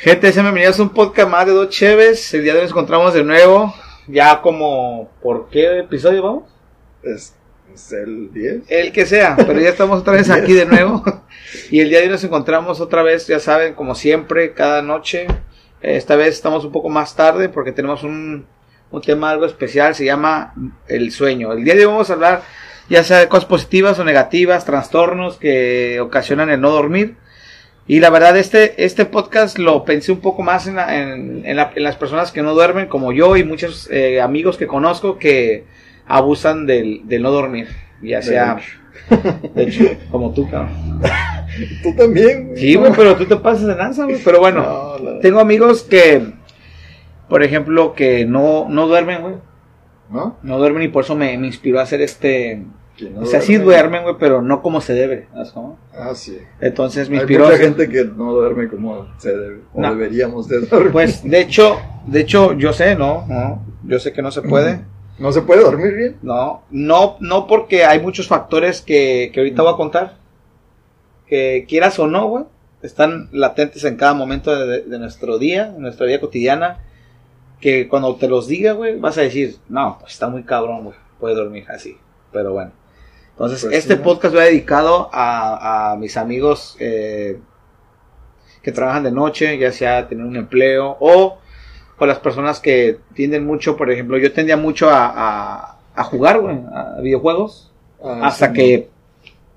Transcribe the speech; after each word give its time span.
Gente, 0.00 0.32
sean 0.32 0.46
bienvenidos 0.46 0.78
a 0.78 0.84
un 0.84 0.90
podcast 0.90 1.28
más 1.28 1.44
de 1.44 1.50
Dos 1.50 1.70
Cheves. 1.70 2.32
El 2.32 2.44
día 2.44 2.52
de 2.52 2.60
hoy 2.60 2.64
nos 2.66 2.70
encontramos 2.70 3.14
de 3.14 3.24
nuevo. 3.24 3.74
Ya 4.06 4.40
como, 4.40 5.10
¿por 5.20 5.48
qué 5.50 5.80
episodio 5.80 6.22
vamos? 6.22 6.44
Es, 7.02 7.34
es 7.74 7.92
el 7.92 8.32
10. 8.32 8.62
El 8.68 8.92
que 8.92 9.06
sea, 9.06 9.34
pero 9.36 9.58
ya 9.58 9.70
estamos 9.70 10.02
otra 10.02 10.12
vez 10.12 10.30
aquí 10.30 10.52
de 10.52 10.66
nuevo. 10.66 11.02
Y 11.72 11.80
el 11.80 11.88
día 11.88 11.98
de 11.98 12.04
hoy 12.04 12.12
nos 12.12 12.22
encontramos 12.22 12.80
otra 12.80 13.02
vez, 13.02 13.26
ya 13.26 13.40
saben, 13.40 13.74
como 13.74 13.96
siempre, 13.96 14.52
cada 14.52 14.82
noche. 14.82 15.26
Esta 15.80 16.14
vez 16.14 16.28
estamos 16.28 16.64
un 16.64 16.70
poco 16.70 16.90
más 16.90 17.16
tarde 17.16 17.48
porque 17.48 17.72
tenemos 17.72 18.04
un, 18.04 18.46
un 18.92 19.02
tema 19.02 19.30
algo 19.30 19.46
especial, 19.46 19.96
se 19.96 20.04
llama 20.04 20.54
el 20.86 21.10
sueño. 21.10 21.52
El 21.52 21.64
día 21.64 21.74
de 21.74 21.86
hoy 21.86 21.92
vamos 21.92 22.10
a 22.10 22.12
hablar 22.12 22.42
ya 22.88 23.02
sea 23.02 23.18
de 23.18 23.28
cosas 23.28 23.46
positivas 23.46 23.98
o 23.98 24.04
negativas, 24.04 24.64
trastornos 24.64 25.38
que 25.38 25.98
ocasionan 26.00 26.50
el 26.50 26.60
no 26.60 26.70
dormir. 26.70 27.16
Y 27.88 28.00
la 28.00 28.10
verdad, 28.10 28.36
este, 28.36 28.84
este 28.84 29.06
podcast 29.06 29.58
lo 29.58 29.84
pensé 29.84 30.12
un 30.12 30.20
poco 30.20 30.42
más 30.42 30.66
en, 30.66 30.76
la- 30.76 30.96
en- 31.02 31.42
en 31.46 31.56
la- 31.56 31.72
en 31.74 31.82
las 31.82 31.96
personas 31.96 32.30
que 32.30 32.42
no 32.42 32.52
duermen, 32.54 32.86
como 32.86 33.12
yo 33.12 33.36
y 33.36 33.44
muchos 33.44 33.88
eh, 33.90 34.20
amigos 34.20 34.56
que 34.58 34.66
conozco 34.66 35.18
que 35.18 35.64
abusan 36.06 36.66
del, 36.66 37.00
del 37.08 37.22
no 37.22 37.30
dormir. 37.30 37.68
Ya 38.02 38.20
sea, 38.22 38.58
de 39.54 39.62
hecho, 39.64 39.84
como 40.10 40.32
tú, 40.32 40.48
cabrón. 40.50 41.00
Tú 41.82 41.94
también, 41.96 42.48
güey. 42.48 42.58
Sí, 42.60 42.74
güey, 42.76 42.92
pero 42.94 43.16
tú 43.16 43.24
te 43.24 43.34
pasas 43.36 43.66
de 43.66 43.74
lanza, 43.74 44.04
güey. 44.04 44.18
Pero 44.22 44.38
bueno, 44.38 44.60
No, 44.62 44.98
la- 45.14 45.20
tengo 45.20 45.40
amigos 45.40 45.82
que, 45.82 46.22
por 47.28 47.42
ejemplo, 47.42 47.94
que 47.94 48.26
no, 48.26 48.66
no 48.68 48.86
duermen, 48.86 49.22
güey. 49.22 49.34
¿No? 50.10 50.36
No 50.42 50.58
duermen 50.58 50.82
y 50.84 50.88
por 50.88 51.04
eso 51.04 51.16
me, 51.16 51.36
me 51.38 51.46
inspiró 51.48 51.80
a 51.80 51.84
hacer 51.84 52.00
este... 52.02 52.62
¿Quién 52.98 53.14
no 53.14 53.20
o 53.20 53.26
sea, 53.26 53.40
sí 53.40 53.54
duerme? 53.54 53.72
duermen, 53.74 54.02
güey, 54.02 54.16
pero 54.18 54.42
no 54.42 54.60
como 54.60 54.80
se 54.80 54.92
debe. 54.92 55.28
Ah, 55.94 56.14
sí. 56.14 56.38
Entonces 56.60 57.08
me 57.08 57.20
Hay 57.20 57.26
mucha 57.26 57.56
gente 57.56 57.88
que 57.88 58.04
no 58.04 58.32
duerme 58.32 58.68
como 58.68 59.06
se 59.18 59.36
debe, 59.36 59.60
o 59.72 59.80
No. 59.80 59.90
deberíamos 59.94 60.48
de 60.48 60.60
dormir. 60.60 60.90
Pues, 60.92 61.22
de 61.22 61.40
hecho, 61.40 61.78
de 62.06 62.20
hecho, 62.20 62.54
yo 62.54 62.72
sé, 62.72 62.96
¿no? 62.96 63.24
no 63.28 63.64
yo 63.84 63.98
sé 64.00 64.12
que 64.12 64.20
no 64.20 64.30
se 64.32 64.42
puede. 64.42 64.80
¿No 65.18 65.32
se 65.32 65.42
puede 65.42 65.62
dormir 65.62 65.94
bien? 65.94 66.16
No, 66.22 66.62
no, 66.70 67.16
no 67.20 67.46
porque 67.48 67.84
hay 67.84 68.00
muchos 68.00 68.28
factores 68.28 68.82
que, 68.82 69.30
que 69.32 69.40
ahorita 69.40 69.62
voy 69.62 69.72
a 69.72 69.76
contar. 69.76 70.16
Que 71.26 71.66
quieras 71.68 71.98
o 71.98 72.06
no, 72.06 72.26
güey, 72.28 72.44
están 72.82 73.28
latentes 73.32 73.82
en 73.84 73.96
cada 73.96 74.14
momento 74.14 74.54
de, 74.54 74.82
de 74.82 74.98
nuestro 75.00 75.38
día, 75.38 75.72
de 75.72 75.80
nuestra 75.80 76.06
vida 76.06 76.20
cotidiana. 76.20 76.78
Que 77.60 77.88
cuando 77.88 78.14
te 78.14 78.28
los 78.28 78.46
diga, 78.46 78.72
güey, 78.72 78.98
vas 79.00 79.18
a 79.18 79.22
decir, 79.22 79.56
no, 79.68 79.96
pues 80.00 80.12
está 80.12 80.28
muy 80.28 80.44
cabrón, 80.44 80.84
güey, 80.84 80.96
puede 81.18 81.34
dormir 81.34 81.64
así. 81.68 81.96
Pero 82.32 82.52
bueno. 82.52 82.70
Entonces, 83.38 83.62
Pues 83.64 83.76
este 83.76 83.96
podcast 83.96 84.34
va 84.34 84.42
dedicado 84.44 85.08
a, 85.12 85.92
a 85.92 85.96
mis 85.96 86.16
amigos 86.16 86.76
eh, 86.80 87.38
que 88.62 88.72
trabajan 88.72 89.04
de 89.04 89.12
noche, 89.12 89.56
ya 89.58 89.70
sea 89.70 90.08
tener 90.08 90.24
un 90.26 90.34
empleo 90.36 90.96
o, 90.98 91.38
o 91.98 92.06
las 92.06 92.18
personas 92.18 92.58
que 92.58 92.98
tienden 93.14 93.46
mucho, 93.46 93.76
por 93.76 93.90
ejemplo, 93.92 94.18
yo 94.18 94.32
tendía 94.32 94.56
mucho 94.56 94.90
a, 94.90 95.06
a, 95.14 95.78
a 95.94 96.04
jugar, 96.04 96.40
güey, 96.40 96.56
a 96.74 97.00
videojuegos, 97.00 97.72
Ah, 98.02 98.20
hasta 98.28 98.48
sí, 98.48 98.52
que 98.54 98.88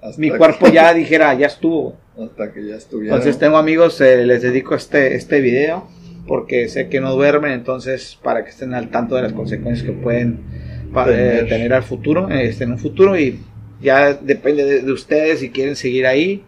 hasta 0.02 0.20
mi 0.22 0.32
que- 0.32 0.38
cuerpo 0.38 0.68
ya 0.68 0.94
dijera, 0.96 1.34
ya 1.36 1.48
estuvo. 1.48 1.96
Hasta 2.20 2.52
que 2.52 2.68
ya 2.68 2.76
estuviera. 2.76 3.16
Entonces 3.16 3.40
tengo 3.40 3.58
amigos, 3.58 4.00
eh, 4.02 4.26
les 4.26 4.42
dedico 4.44 4.76
este, 4.76 5.16
este 5.16 5.42
video 5.42 5.88
porque 6.28 6.70
sé 6.70 6.88
que 6.90 7.02
no 7.02 7.14
duermen, 7.14 7.52
entonces 7.52 8.18
para 8.22 8.44
que 8.44 8.52
estén 8.52 8.74
al 8.76 8.90
tanto 8.90 9.16
de 9.16 9.24
las 9.24 9.34
consecuencias 9.34 9.86
que 9.86 9.94
pueden 9.94 10.44
eh, 10.52 10.90
Tener. 10.94 11.50
tener 11.50 11.74
al 11.74 11.84
futuro, 11.84 12.30
este, 12.30 12.64
en 12.66 12.74
un 12.74 12.78
futuro 12.80 13.18
y 13.18 13.40
ya 13.82 14.14
depende 14.14 14.64
de, 14.64 14.82
de 14.82 14.92
ustedes 14.92 15.40
si 15.40 15.50
quieren 15.50 15.76
seguir 15.76 16.06
ahí. 16.08 16.44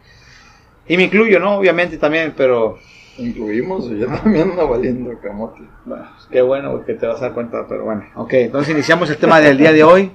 Y 0.87 0.97
me 0.97 1.03
incluyo, 1.03 1.39
¿no? 1.39 1.57
Obviamente 1.57 1.97
también, 1.97 2.33
pero 2.35 2.77
Incluimos, 3.17 3.89
yo 3.91 4.07
también 4.07 4.51
ando 4.51 4.67
valiendo 4.67 5.19
camote. 5.21 5.61
bueno, 5.85 6.07
qué 6.31 6.41
bueno 6.41 6.83
que 6.83 6.95
te 6.95 7.05
vas 7.05 7.17
a 7.17 7.25
dar 7.25 7.33
cuenta, 7.33 7.67
pero 7.67 7.85
bueno. 7.85 8.05
Ok, 8.15 8.33
entonces 8.33 8.73
iniciamos 8.73 9.09
el 9.09 9.17
tema 9.17 9.39
del 9.39 9.57
día 9.57 9.71
de 9.71 9.83
hoy 9.83 10.11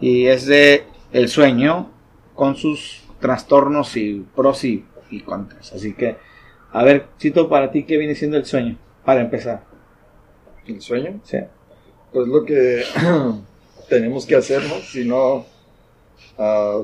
y 0.00 0.26
es 0.26 0.46
de 0.46 0.84
el 1.12 1.28
sueño 1.28 1.90
con 2.34 2.54
sus 2.54 3.02
trastornos 3.20 3.96
y 3.96 4.24
pros 4.36 4.62
y, 4.64 4.84
y 5.10 5.22
contras. 5.22 5.72
Así 5.72 5.94
que, 5.94 6.16
a 6.72 6.84
ver, 6.84 7.06
Cito, 7.18 7.48
para 7.48 7.72
ti, 7.72 7.82
¿qué 7.82 7.96
viene 7.96 8.14
siendo 8.14 8.36
el 8.36 8.44
sueño? 8.44 8.78
Para 9.04 9.20
empezar. 9.20 9.64
¿El 10.64 10.80
sueño? 10.80 11.18
Sí. 11.24 11.38
Pues 12.12 12.28
lo 12.28 12.44
que 12.44 12.84
tenemos 13.88 14.26
que 14.26 14.36
hacer, 14.36 14.62
¿no? 14.62 14.76
Si 14.76 15.04
no, 15.04 15.44
ah, 16.38 16.82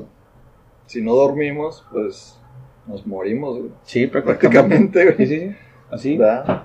si 0.85 1.01
no 1.01 1.15
dormimos, 1.15 1.85
pues 1.91 2.37
nos 2.87 3.05
morimos, 3.07 3.57
güey. 3.59 3.71
Sí, 3.83 4.07
prácticamente. 4.07 4.49
prácticamente, 4.49 5.03
güey. 5.05 5.17
Sí, 5.17 5.25
sí, 5.27 5.39
sí. 5.49 5.55
Así. 5.91 6.17
¿Verdad? 6.17 6.63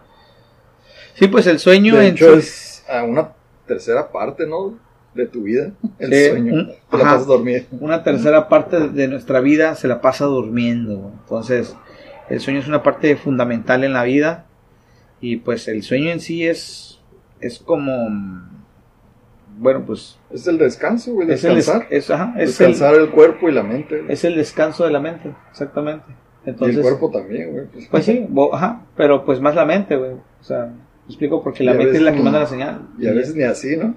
Sí, 1.14 1.28
pues 1.28 1.46
el 1.46 1.58
sueño 1.58 1.96
De 1.96 2.08
en 2.08 2.14
hecho, 2.14 2.34
es 2.34 2.84
a 2.88 3.02
una 3.04 3.32
tercera 3.66 4.10
parte, 4.10 4.46
¿no? 4.46 4.78
De 5.14 5.26
tu 5.26 5.42
vida, 5.42 5.72
el 5.98 6.12
Sí, 6.12 6.28
sueño. 6.30 6.66
Te 6.90 6.96
la 6.96 7.04
pasas 7.04 7.26
dormir. 7.26 7.66
una 7.80 8.02
tercera 8.04 8.48
parte 8.48 8.88
de 8.88 9.08
nuestra 9.08 9.40
vida 9.40 9.74
se 9.74 9.88
la 9.88 10.00
pasa 10.00 10.24
durmiendo. 10.26 11.12
Entonces, 11.22 11.76
el 12.28 12.40
sueño 12.40 12.60
es 12.60 12.68
una 12.68 12.82
parte 12.82 13.16
fundamental 13.16 13.82
en 13.84 13.92
la 13.92 14.04
vida. 14.04 14.46
Y 15.20 15.36
pues 15.36 15.66
el 15.68 15.82
sueño 15.82 16.10
en 16.10 16.20
sí 16.20 16.46
es, 16.46 17.00
es 17.40 17.58
como, 17.58 17.92
bueno, 19.58 19.82
pues 19.86 20.18
Es 20.30 20.46
el 20.46 20.58
descanso, 20.58 21.12
güey, 21.12 21.30
es 21.30 21.44
el, 21.44 21.54
des- 21.56 21.66
descansar. 21.66 21.92
es, 21.92 22.10
ajá, 22.10 22.32
es 22.36 22.40
el, 22.60 22.66
descansar 22.68 22.94
el, 22.94 23.10
cuerpo 23.10 23.48
y 23.48 23.52
la 23.52 23.62
mente. 23.62 23.98
güey. 24.00 24.12
es 24.12 24.24
el 24.24 24.36
descanso 24.36 24.84
de 24.84 24.90
la 24.90 25.00
mente, 25.00 25.32
exactamente. 25.50 26.04
y 26.46 26.50
Entonces, 26.50 26.76
el 26.76 26.82
cuerpo 26.82 27.10
también, 27.10 27.52
güey. 27.52 27.66
Pues, 27.66 27.88
pues 27.90 28.04
sí, 28.04 28.26
bo- 28.28 28.54
ajá, 28.54 28.82
pero 28.96 29.24
pues 29.24 29.40
más 29.40 29.54
la 29.54 29.64
mente, 29.64 29.96
güey. 29.96 30.12
O 30.12 30.42
sea, 30.44 30.66
me 30.66 31.06
explico 31.06 31.42
porque 31.42 31.64
la 31.64 31.74
Y 31.74 31.78
mente 31.78 31.96
es 31.96 32.02
la 32.02 32.12
que 32.12 32.20
manda 32.20 32.40
la 32.40 32.46
señal. 32.46 32.82
Y 32.98 33.06
a 33.08 33.12
veces 33.12 33.34
ni 33.34 33.42
así, 33.42 33.76
¿no? 33.76 33.94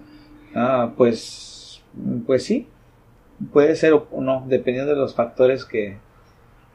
Ah, 0.56 0.92
pues, 0.98 1.82
pues 2.28 2.44
sí. 2.44 2.68
Puede 3.52 3.76
ser 3.76 3.94
o 3.94 4.08
no, 4.22 4.46
dependiendo 4.48 4.92
de 4.94 4.98
los 4.98 5.16
factores 5.16 5.66
que... 5.66 5.98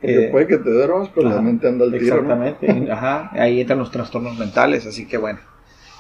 Que- 0.00 0.28
puede 0.30 0.46
que 0.46 0.58
te 0.58 0.70
duermas, 0.70 1.08
pero 1.14 1.26
ajá, 1.28 1.36
la 1.36 1.42
mente 1.42 1.66
anda 1.68 1.84
al 1.84 1.90
tiro, 1.92 2.22
¿no? 2.22 2.32
Exactamente, 2.44 2.92
ajá, 2.92 3.30
ahí 3.32 3.60
entran 3.60 3.78
los 3.80 3.90
trastornos 3.90 4.38
mentales, 4.38 4.86
así 4.86 5.06
que 5.08 5.16
bueno. 5.18 5.40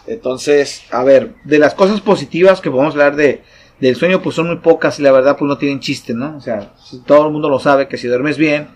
Entonces, 0.08 0.82
a 0.90 1.04
ver, 1.04 1.34
de 1.44 1.58
las 1.58 1.74
cosas 1.74 2.00
positivas 2.00 2.60
que 2.60 2.70
podemos 2.70 2.94
hablar 2.94 3.16
de 3.16 3.42
del 3.80 3.94
sueño, 3.94 4.20
pues 4.22 4.34
son 4.34 4.48
muy 4.48 4.56
pocas 4.56 4.98
y 4.98 5.02
la 5.02 5.12
verdad, 5.12 5.36
pues 5.38 5.48
no 5.48 5.56
tienen 5.56 5.78
chiste, 5.78 6.12
¿no? 6.12 6.36
O 6.36 6.40
sea, 6.40 6.74
todo 7.06 7.26
el 7.26 7.32
mundo 7.32 7.48
lo 7.48 7.60
sabe 7.60 7.86
que 7.86 7.96
si 7.96 8.08
duermes 8.08 8.36
bien, 8.36 8.66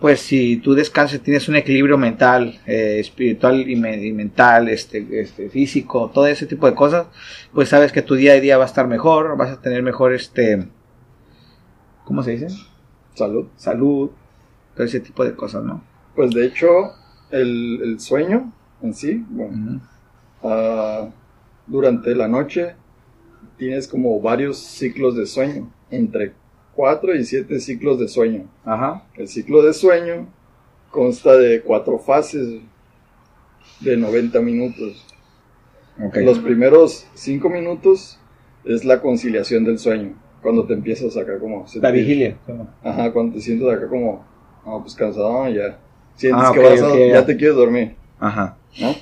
pues 0.00 0.20
si 0.20 0.58
tú 0.58 0.74
descansas, 0.74 1.20
tienes 1.20 1.48
un 1.48 1.56
equilibrio 1.56 1.98
mental, 1.98 2.60
eh, 2.66 2.98
espiritual 3.00 3.68
y, 3.68 3.76
me- 3.76 3.96
y 4.06 4.12
mental, 4.12 4.68
este, 4.68 5.04
este, 5.20 5.50
físico, 5.50 6.10
todo 6.14 6.26
ese 6.28 6.46
tipo 6.46 6.66
de 6.66 6.74
cosas, 6.76 7.06
pues 7.52 7.70
sabes 7.70 7.90
que 7.92 8.02
tu 8.02 8.14
día 8.14 8.34
a 8.34 8.40
día 8.40 8.56
va 8.58 8.64
a 8.64 8.66
estar 8.68 8.86
mejor, 8.86 9.36
vas 9.36 9.50
a 9.50 9.60
tener 9.60 9.82
mejor, 9.82 10.12
este, 10.14 10.68
¿cómo 12.04 12.22
se 12.22 12.32
dice? 12.32 12.48
Salud. 13.14 13.46
Salud, 13.56 14.10
todo 14.74 14.86
ese 14.86 15.00
tipo 15.00 15.24
de 15.24 15.34
cosas, 15.34 15.64
¿no? 15.64 15.82
Pues 16.14 16.30
de 16.32 16.46
hecho, 16.46 16.68
el, 17.30 17.80
el 17.82 18.00
sueño 18.00 18.52
en 18.82 18.94
sí, 18.94 19.24
bueno. 19.28 19.80
Ah, 20.42 21.08
durante 21.66 22.14
la 22.14 22.28
noche 22.28 22.74
tienes 23.58 23.88
como 23.88 24.20
varios 24.20 24.58
ciclos 24.58 25.16
de 25.16 25.26
sueño, 25.26 25.70
entre 25.90 26.32
4 26.74 27.14
y 27.14 27.24
7 27.24 27.58
ciclos 27.60 27.98
de 27.98 28.08
sueño. 28.08 28.44
Ajá. 28.64 29.04
El 29.14 29.28
ciclo 29.28 29.62
de 29.62 29.72
sueño 29.72 30.28
consta 30.90 31.36
de 31.36 31.62
cuatro 31.62 31.98
fases 31.98 32.60
de 33.80 33.96
90 33.96 34.40
minutos. 34.40 35.04
Ok. 36.02 36.16
Los 36.18 36.38
primeros 36.38 37.06
5 37.14 37.48
minutos 37.48 38.18
es 38.64 38.84
la 38.84 39.00
conciliación 39.00 39.64
del 39.64 39.78
sueño, 39.78 40.14
cuando 40.42 40.66
te 40.66 40.74
empiezas 40.74 41.16
acá 41.16 41.38
como... 41.38 41.60
La 41.62 41.66
sentir- 41.66 41.92
vigilia. 41.92 42.36
Ajá, 42.82 43.12
cuando 43.12 43.34
te 43.34 43.40
sientes 43.40 43.66
acá 43.68 43.88
como, 43.88 44.24
ah, 44.64 44.78
pues 44.82 44.94
cansado, 44.94 45.48
ya. 45.48 45.78
Sientes 46.16 46.42
Ah, 46.46 46.50
que 46.52 46.58
ok, 46.60 46.64
vas 46.70 46.82
a- 46.82 46.88
ok, 46.88 46.98
ya 46.98 47.06
ya. 47.08 47.26
te 47.26 47.36
quieres 47.36 47.56
dormir, 47.56 47.94
Ajá. 48.18 48.56
¿no? 48.80 48.94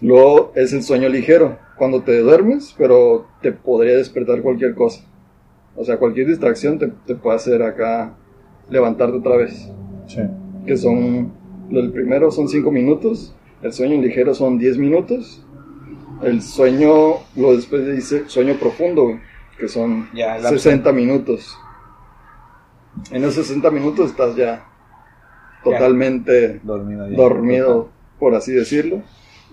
Luego 0.00 0.52
es 0.54 0.72
el 0.72 0.82
sueño 0.82 1.08
ligero, 1.08 1.58
cuando 1.76 2.02
te 2.02 2.18
duermes, 2.20 2.74
pero 2.76 3.26
te 3.42 3.52
podría 3.52 3.96
despertar 3.96 4.42
cualquier 4.42 4.74
cosa. 4.74 5.04
O 5.76 5.84
sea, 5.84 5.96
cualquier 5.98 6.26
distracción 6.28 6.78
te, 6.78 6.88
te 7.06 7.14
puede 7.14 7.36
hacer 7.36 7.62
acá 7.62 8.14
levantarte 8.70 9.16
otra 9.18 9.36
vez. 9.36 9.70
Sí. 10.06 10.20
Que 10.66 10.76
son, 10.76 11.32
el 11.70 11.90
primero 11.92 12.30
son 12.30 12.48
5 12.48 12.70
minutos, 12.70 13.34
el 13.62 13.72
sueño 13.72 14.00
ligero 14.00 14.34
son 14.34 14.58
10 14.58 14.78
minutos, 14.78 15.44
el 16.22 16.42
sueño, 16.42 17.14
lo 17.36 17.56
después 17.56 17.86
dice 17.94 18.28
sueño 18.28 18.54
profundo, 18.54 19.04
güey, 19.04 19.20
que 19.58 19.68
son 19.68 20.08
Ya, 20.14 20.38
la- 20.38 20.50
60 20.50 20.92
minutos. 20.92 21.56
En 23.10 23.24
esos 23.24 23.46
60 23.46 23.70
minutos 23.70 24.10
estás 24.10 24.36
ya 24.36 24.64
totalmente 25.64 26.60
Dormido. 26.62 27.08
ya. 27.08 27.16
dormido, 27.16 27.88
por 28.18 28.34
así 28.34 28.52
decirlo. 28.52 29.02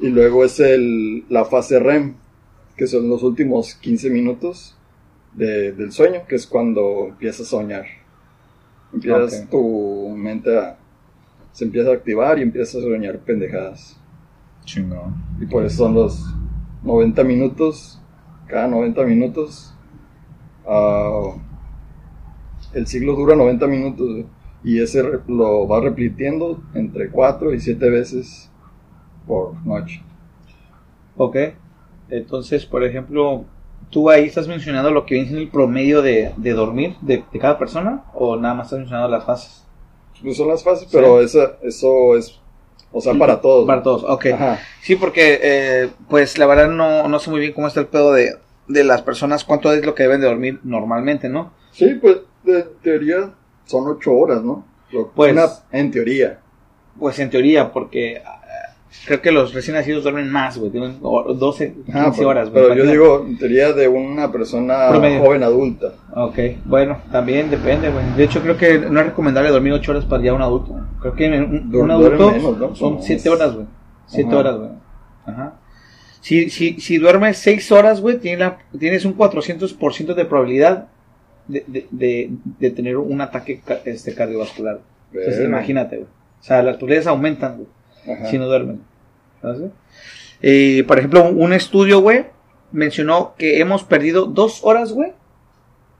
Y 0.01 0.09
luego 0.09 0.44
es 0.44 0.59
el, 0.59 1.25
la 1.30 1.45
fase 1.45 1.80
REM, 1.80 2.15
que 2.75 2.88
son 2.88 3.07
los 3.07 3.24
últimos 3.24 3.75
15 3.75 4.09
minutos 4.09 4.75
de- 5.33 5.71
del 5.74 5.92
sueño, 5.92 6.21
que 6.27 6.36
es 6.36 6.48
cuando 6.48 7.07
empiezas 7.09 7.48
a 7.48 7.50
soñar. 7.51 7.86
Empiezas 8.94 9.48
tu 9.50 10.09
mente 10.18 10.57
a, 10.57 10.77
se 11.53 11.65
empieza 11.65 11.92
a 11.92 11.94
activar 11.94 12.39
y 12.39 12.42
empieza 12.42 12.80
a 12.80 12.81
soñar 12.81 13.19
pendejadas. 13.19 13.98
Chingón. 14.65 15.15
Y 15.39 15.45
por 15.45 15.63
eso 15.65 15.77
son 15.86 15.94
los 15.94 16.33
90 16.83 17.24
minutos, 17.24 18.01
cada 18.48 18.68
90 18.68 19.03
minutos. 19.06 19.74
ah, 20.68 21.33
el 22.74 22.88
ciclo 22.88 23.15
dura 23.15 23.36
90 23.36 23.68
minutos 23.68 24.25
y 24.63 24.80
ese 24.80 25.03
lo 25.27 25.68
va 25.68 25.81
repitiendo 25.81 26.62
entre 26.74 27.09
4 27.09 27.53
y 27.53 27.59
7 27.59 27.89
veces 27.89 28.50
por 29.27 29.56
noche. 29.65 30.01
Ok. 31.18 31.35
Entonces, 32.09 32.65
por 32.65 32.83
ejemplo, 32.83 33.45
¿tú 33.89 34.09
ahí 34.09 34.25
estás 34.25 34.47
mencionando 34.47 34.91
lo 34.91 35.06
que 35.06 35.15
viene 35.15 35.29
siendo 35.29 35.44
el 35.44 35.50
promedio 35.51 36.01
de, 36.01 36.33
de 36.38 36.51
dormir 36.51 36.95
de, 37.01 37.23
de 37.31 37.39
cada 37.39 37.57
persona? 37.57 38.03
¿O 38.13 38.35
nada 38.35 38.53
más 38.53 38.68
estás 38.68 38.79
mencionando 38.79 39.09
las 39.09 39.23
fases? 39.25 39.65
Pues 40.21 40.38
son 40.38 40.50
las 40.50 40.63
fases, 40.63 40.88
pero 40.91 41.19
esa, 41.21 41.53
eso 41.63 42.15
es, 42.15 42.39
o 42.91 43.01
sea, 43.01 43.13
para 43.15 43.41
todos. 43.41 43.65
Para 43.65 43.81
todos, 43.81 44.03
ok. 44.03 44.25
Ajá. 44.33 44.59
Sí, 44.81 44.95
porque, 44.95 45.39
eh, 45.41 45.89
pues 46.09 46.38
la 46.38 46.45
verdad 46.45 46.69
no, 46.69 47.07
no 47.07 47.19
sé 47.19 47.29
muy 47.31 47.39
bien 47.39 47.53
cómo 47.53 47.67
está 47.67 47.79
el 47.79 47.88
pedo 47.88 48.12
de, 48.13 48.35
de 48.67 48.83
las 48.83 49.01
personas, 49.01 49.44
cuánto 49.44 49.74
es 49.74 49.83
lo 49.85 49.95
que 49.95 50.03
deben 50.03 50.21
de 50.21 50.27
dormir 50.27 50.59
normalmente, 50.63 51.27
¿no? 51.29 51.53
Sí, 51.71 51.95
pues 52.00 52.17
de 52.44 52.63
teoría 52.83 53.31
son 53.65 53.88
8 53.88 54.12
horas, 54.13 54.44
¿no? 54.44 54.65
Pues- 55.15 55.31
una- 55.33 55.47
en 55.71 55.89
teoría. 55.91 56.39
Pues 57.00 57.17
en 57.19 57.29
teoría, 57.29 57.71
porque 57.71 58.21
creo 59.05 59.21
que 59.21 59.31
los 59.31 59.53
recién 59.53 59.75
nacidos 59.75 60.03
duermen 60.03 60.29
más, 60.29 60.57
güey, 60.57 60.71
tienen 60.71 60.97
o- 61.01 61.33
12, 61.33 61.73
15 61.85 61.91
Ah, 61.97 62.11
pero, 62.15 62.29
horas, 62.29 62.49
güey. 62.49 62.63
pero 62.63 62.75
yo 62.75 62.91
digo 62.91 63.25
en 63.27 63.38
teoría 63.38 63.73
de 63.73 63.88
una 63.88 64.31
persona 64.31 64.89
Promedio. 64.89 65.19
joven 65.21 65.43
adulta. 65.43 65.93
Ok, 66.13 66.38
bueno, 66.65 66.99
también 67.11 67.49
depende, 67.49 67.89
güey. 67.89 68.03
De 68.17 68.23
hecho, 68.23 68.41
creo 68.41 68.57
que 68.57 68.77
no 68.79 68.99
es 68.99 69.05
recomendable 69.07 69.49
dormir 69.49 69.73
8 69.73 69.91
horas 69.91 70.05
para 70.05 70.23
ya 70.23 70.33
un 70.33 70.41
adulto. 70.41 70.75
Creo 71.01 71.13
que 71.13 71.27
un, 71.27 71.91
adulto 71.91 71.97
duermen 72.17 72.41
menos, 72.43 72.57
¿no? 72.57 72.75
son 72.75 72.89
Como 72.93 73.01
7 73.01 73.21
es- 73.21 73.27
horas, 73.27 73.53
güey. 73.55 73.65
7 74.07 74.29
Ajá. 74.29 74.38
horas, 74.39 74.57
güey. 74.57 74.69
Ajá. 75.25 75.53
Si, 76.19 76.49
si, 76.49 76.79
si 76.79 76.97
duermes 76.97 77.38
6 77.38 77.71
horas, 77.71 78.01
güey, 78.01 78.17
tienes, 78.19 78.39
la- 78.39 78.57
tienes 78.77 79.05
un 79.05 79.13
400% 79.17 80.13
de 80.13 80.25
probabilidad 80.25 80.88
de, 81.47 81.63
de, 81.67 81.88
de, 81.91 82.29
de 82.59 82.69
tener 82.71 82.97
un 82.97 83.21
ataque 83.21 83.61
este, 83.85 84.13
cardiovascular. 84.13 84.79
Entonces, 85.13 85.43
imagínate, 85.45 85.95
güey. 85.97 86.07
O 86.07 86.43
sea, 86.43 86.61
las 86.61 86.75
probabilidades 86.75 87.07
aumentan, 87.07 87.55
güey 87.57 87.67
Ajá. 88.07 88.25
si 88.27 88.38
no 88.38 88.48
duermen. 88.48 88.81
Eh, 90.42 90.83
por 90.88 90.98
ejemplo, 90.98 91.30
un, 91.30 91.53
estudio, 91.53 92.01
güey, 92.01 92.25
mencionó 92.71 93.36
que 93.38 93.59
hemos 93.59 93.83
perdido 93.83 94.25
dos 94.25 94.62
horas, 94.63 94.92
güey, 94.92 95.13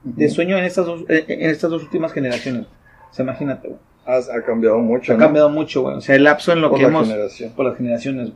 de 0.04 0.28
sueño 0.28 0.56
en 0.56 0.64
estas 0.64 0.86
dos, 0.86 1.04
en, 1.08 1.50
estas 1.50 1.70
dos 1.70 1.82
últimas 1.82 2.12
generaciones. 2.12 2.66
O 3.10 3.14
sea, 3.14 3.24
imagínate, 3.24 3.68
güey. 3.68 3.80
Ha, 4.04 4.42
cambiado 4.42 4.78
mucho. 4.78 5.12
Ha 5.12 5.16
¿no? 5.16 5.24
cambiado 5.24 5.48
mucho, 5.48 5.82
güey. 5.82 5.96
O 5.96 6.00
sea, 6.00 6.16
el 6.16 6.24
lapso 6.24 6.52
en 6.52 6.60
lo 6.60 6.70
Por 6.70 6.80
que 6.80 6.86
hemos... 6.86 7.06
generación. 7.06 7.52
Por 7.52 7.66
las 7.66 7.76
generaciones. 7.76 8.32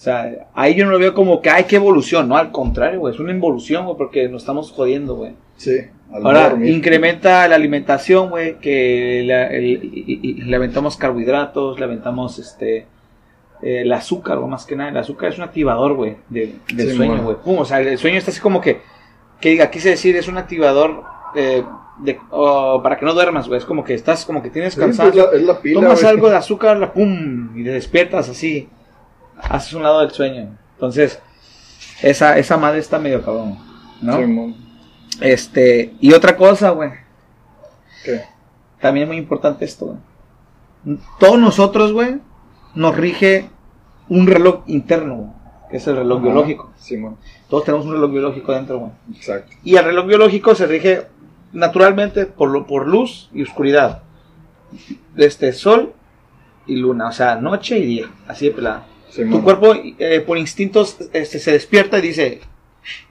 O 0.00 0.02
sea, 0.02 0.48
ahí 0.54 0.74
yo 0.76 0.86
no 0.86 0.92
lo 0.92 0.98
veo 0.98 1.12
como 1.12 1.42
que, 1.42 1.50
ay, 1.50 1.64
qué 1.64 1.76
evolución. 1.76 2.26
No, 2.26 2.34
al 2.38 2.50
contrario, 2.50 3.00
güey. 3.00 3.12
Es 3.12 3.20
una 3.20 3.32
involución, 3.32 3.84
güey, 3.84 3.98
porque 3.98 4.30
nos 4.30 4.40
estamos 4.42 4.72
jodiendo, 4.72 5.14
güey. 5.14 5.32
Sí. 5.58 5.76
al 6.10 6.24
Ahora, 6.26 6.48
dormir. 6.48 6.70
incrementa 6.74 7.46
la 7.46 7.54
alimentación, 7.56 8.30
güey, 8.30 8.58
que 8.60 9.22
la- 9.26 9.46
el- 9.48 9.64
y- 9.66 9.78
y- 10.06 10.20
y 10.22 10.34
le 10.42 10.56
aventamos 10.56 10.96
carbohidratos, 10.96 11.78
le 11.78 11.84
aventamos 11.84 12.38
este 12.38 12.86
eh, 13.62 13.82
el 13.82 13.92
azúcar, 13.92 14.38
o 14.38 14.46
más 14.48 14.64
que 14.64 14.74
nada. 14.74 14.88
El 14.88 14.96
azúcar 14.96 15.30
es 15.30 15.36
un 15.38 15.44
activador, 15.44 15.92
güey, 15.94 16.16
de- 16.30 16.54
del 16.74 16.90
Sí, 16.92 16.96
sueño, 16.96 17.22
güey. 17.22 17.36
Pum, 17.44 17.58
O 17.58 17.64
sea, 17.66 17.80
el 17.82 17.98
sueño 17.98 18.16
está 18.16 18.30
así 18.30 18.40
como 18.40 18.60
que, 18.62 18.80
que 19.38 19.50
diga, 19.50 19.70
quise 19.70 19.90
decir, 19.90 20.16
es 20.16 20.28
un 20.28 20.38
activador 20.38 21.02
eh, 21.36 21.62
de, 21.98 22.18
oh, 22.30 22.80
para 22.82 22.96
que 22.98 23.04
no 23.04 23.12
duermas, 23.12 23.46
güey. 23.48 23.58
Es 23.58 23.66
como 23.66 23.84
que 23.84 23.92
estás, 23.94 24.24
como 24.24 24.42
que 24.42 24.48
tienes 24.50 24.72
Sí, 24.72 24.80
pues, 24.80 24.96
cansancio. 24.96 25.30
la- 25.30 25.36
es 25.38 25.42
la 25.44 25.60
pila. 25.60 25.80
Tomas 25.82 26.02
algo 26.04 26.30
de 26.30 26.36
azúcar, 26.36 26.78
la 26.78 26.90
pum, 26.92 27.50
y 27.56 27.62
te 27.64 27.70
despiertas 27.70 28.28
así. 28.30 28.66
Haces 29.48 29.72
un 29.74 29.82
lado 29.82 30.00
del 30.00 30.10
sueño. 30.10 30.56
Entonces, 30.74 31.20
esa, 32.02 32.38
esa 32.38 32.56
madre 32.56 32.78
está 32.78 32.98
medio 32.98 33.22
cabrón, 33.22 33.58
¿no? 34.00 34.16
Simón. 34.16 34.56
Este, 35.20 35.94
y 36.00 36.12
otra 36.12 36.36
cosa, 36.36 36.70
güey. 36.70 36.90
¿Qué? 38.04 38.22
También 38.80 39.04
es 39.04 39.08
muy 39.08 39.16
importante 39.18 39.64
esto, 39.64 39.86
güey. 39.86 40.98
Todos 41.18 41.38
nosotros, 41.38 41.92
güey, 41.92 42.18
nos 42.74 42.96
rige 42.96 43.50
un 44.08 44.26
reloj 44.26 44.62
interno, 44.66 45.16
güey, 45.16 45.30
que 45.70 45.76
es 45.76 45.86
el 45.86 45.96
reloj 45.96 46.18
Ajá. 46.18 46.26
biológico. 46.26 46.72
Todos 47.48 47.64
tenemos 47.64 47.86
un 47.86 47.92
reloj 47.92 48.10
biológico 48.10 48.52
dentro, 48.52 48.78
güey. 48.78 48.92
Exacto. 49.14 49.52
Y 49.62 49.76
el 49.76 49.84
reloj 49.84 50.06
biológico 50.06 50.54
se 50.54 50.66
rige 50.66 51.06
naturalmente 51.52 52.26
por, 52.26 52.50
lo, 52.50 52.66
por 52.66 52.86
luz 52.86 53.28
y 53.34 53.42
oscuridad. 53.42 54.02
Este, 55.16 55.52
sol 55.52 55.92
y 56.66 56.76
luna, 56.76 57.08
o 57.08 57.12
sea, 57.12 57.36
noche 57.36 57.78
y 57.78 57.84
día, 57.84 58.10
así 58.26 58.46
de 58.46 58.52
pelada. 58.52 58.86
Tu 59.14 59.42
cuerpo, 59.42 59.74
eh, 59.98 60.20
por 60.26 60.38
instintos, 60.38 60.96
este, 61.12 61.38
se 61.38 61.52
despierta 61.52 61.98
y 61.98 62.02
dice, 62.02 62.40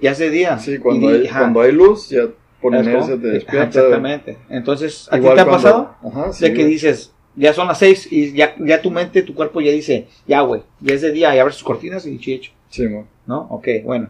ya 0.01 0.12
es 0.12 0.18
de 0.18 0.30
día. 0.30 0.57
Sí, 0.60 0.78
cuando, 0.80 1.10
Y- 1.12 1.22
hay, 1.22 1.28
ajá. 1.28 1.40
cuando 1.40 1.62
hay 1.62 1.72
luz, 1.72 2.10
ya 2.10 2.28
por 2.62 2.74
¿Sabes 2.74 2.88
inercia 2.88 3.16
te 3.16 3.28
Ajá, 3.28 3.34
despierta. 3.34 3.68
Exactamente. 3.68 4.38
Entonces, 4.50 5.07
¿a 5.12 5.18
ti 5.18 5.24
te 5.24 5.40
ha 5.40 5.46
pasado? 5.46 5.96
Ajá, 6.04 6.34
sí, 6.34 6.44
de 6.46 6.54
que 6.54 6.62
güey. 6.62 6.72
dices, 6.74 7.13
ya 7.36 7.54
son 7.54 7.68
las 7.68 7.80
seis 7.80 8.07
y 8.12 8.34
ya, 8.34 8.56
ya 8.60 8.81
tu 8.81 8.92
mente, 8.92 9.22
tu 9.24 9.34
cuerpo 9.34 9.62
ya 9.62 9.72
dice, 9.72 10.07
ya 10.28 10.42
güey, 10.42 10.62
ya 10.81 10.94
es 10.96 11.01
de 11.01 11.12
día, 11.12 11.36
y 11.36 11.40
abres 11.40 11.56
tus 11.57 11.63
cortinas 11.63 12.06
y 12.06 12.12
dicho 12.12 12.31
y 12.31 12.34
hecho, 12.34 12.52
Simón. 12.69 13.06
¿no? 13.28 13.48
Ok, 13.50 13.68
bueno. 13.86 14.10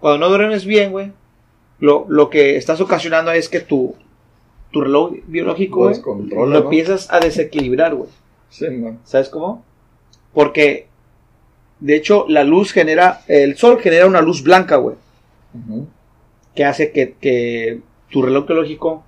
Cuando 0.00 0.18
no 0.18 0.28
duermes 0.28 0.64
bien, 0.66 0.90
güey, 0.90 1.12
lo, 1.78 2.06
lo 2.08 2.30
que 2.30 2.56
estás 2.56 2.80
ocasionando 2.80 3.30
es 3.32 3.48
que 3.48 3.60
tu, 3.60 3.94
tu 4.72 4.80
reloj 4.80 5.12
biológico, 5.26 5.76
Lo 5.76 5.82
güey, 5.84 5.94
descontrola, 5.94 6.46
lo 6.54 6.58
¿no? 6.60 6.64
empiezas 6.64 7.12
a 7.12 7.20
desequilibrar, 7.20 7.94
güey. 7.94 8.08
Simón. 8.50 8.98
¿Sabes 9.04 9.28
cómo? 9.28 9.64
Porque, 10.36 10.86
de 11.80 11.96
hecho, 11.96 12.26
la 12.28 12.44
luz 12.44 12.70
genera, 12.70 13.22
el 13.26 13.56
sol 13.56 13.80
genera 13.80 14.06
una 14.06 14.20
luz 14.20 14.42
blanca, 14.42 14.76
güey, 14.76 14.96
que 16.54 16.66
hace 16.66 16.92
que, 16.92 17.14
que 17.18 17.80
tu 18.10 18.20
reloj 18.20 18.46
biológico 18.46 19.02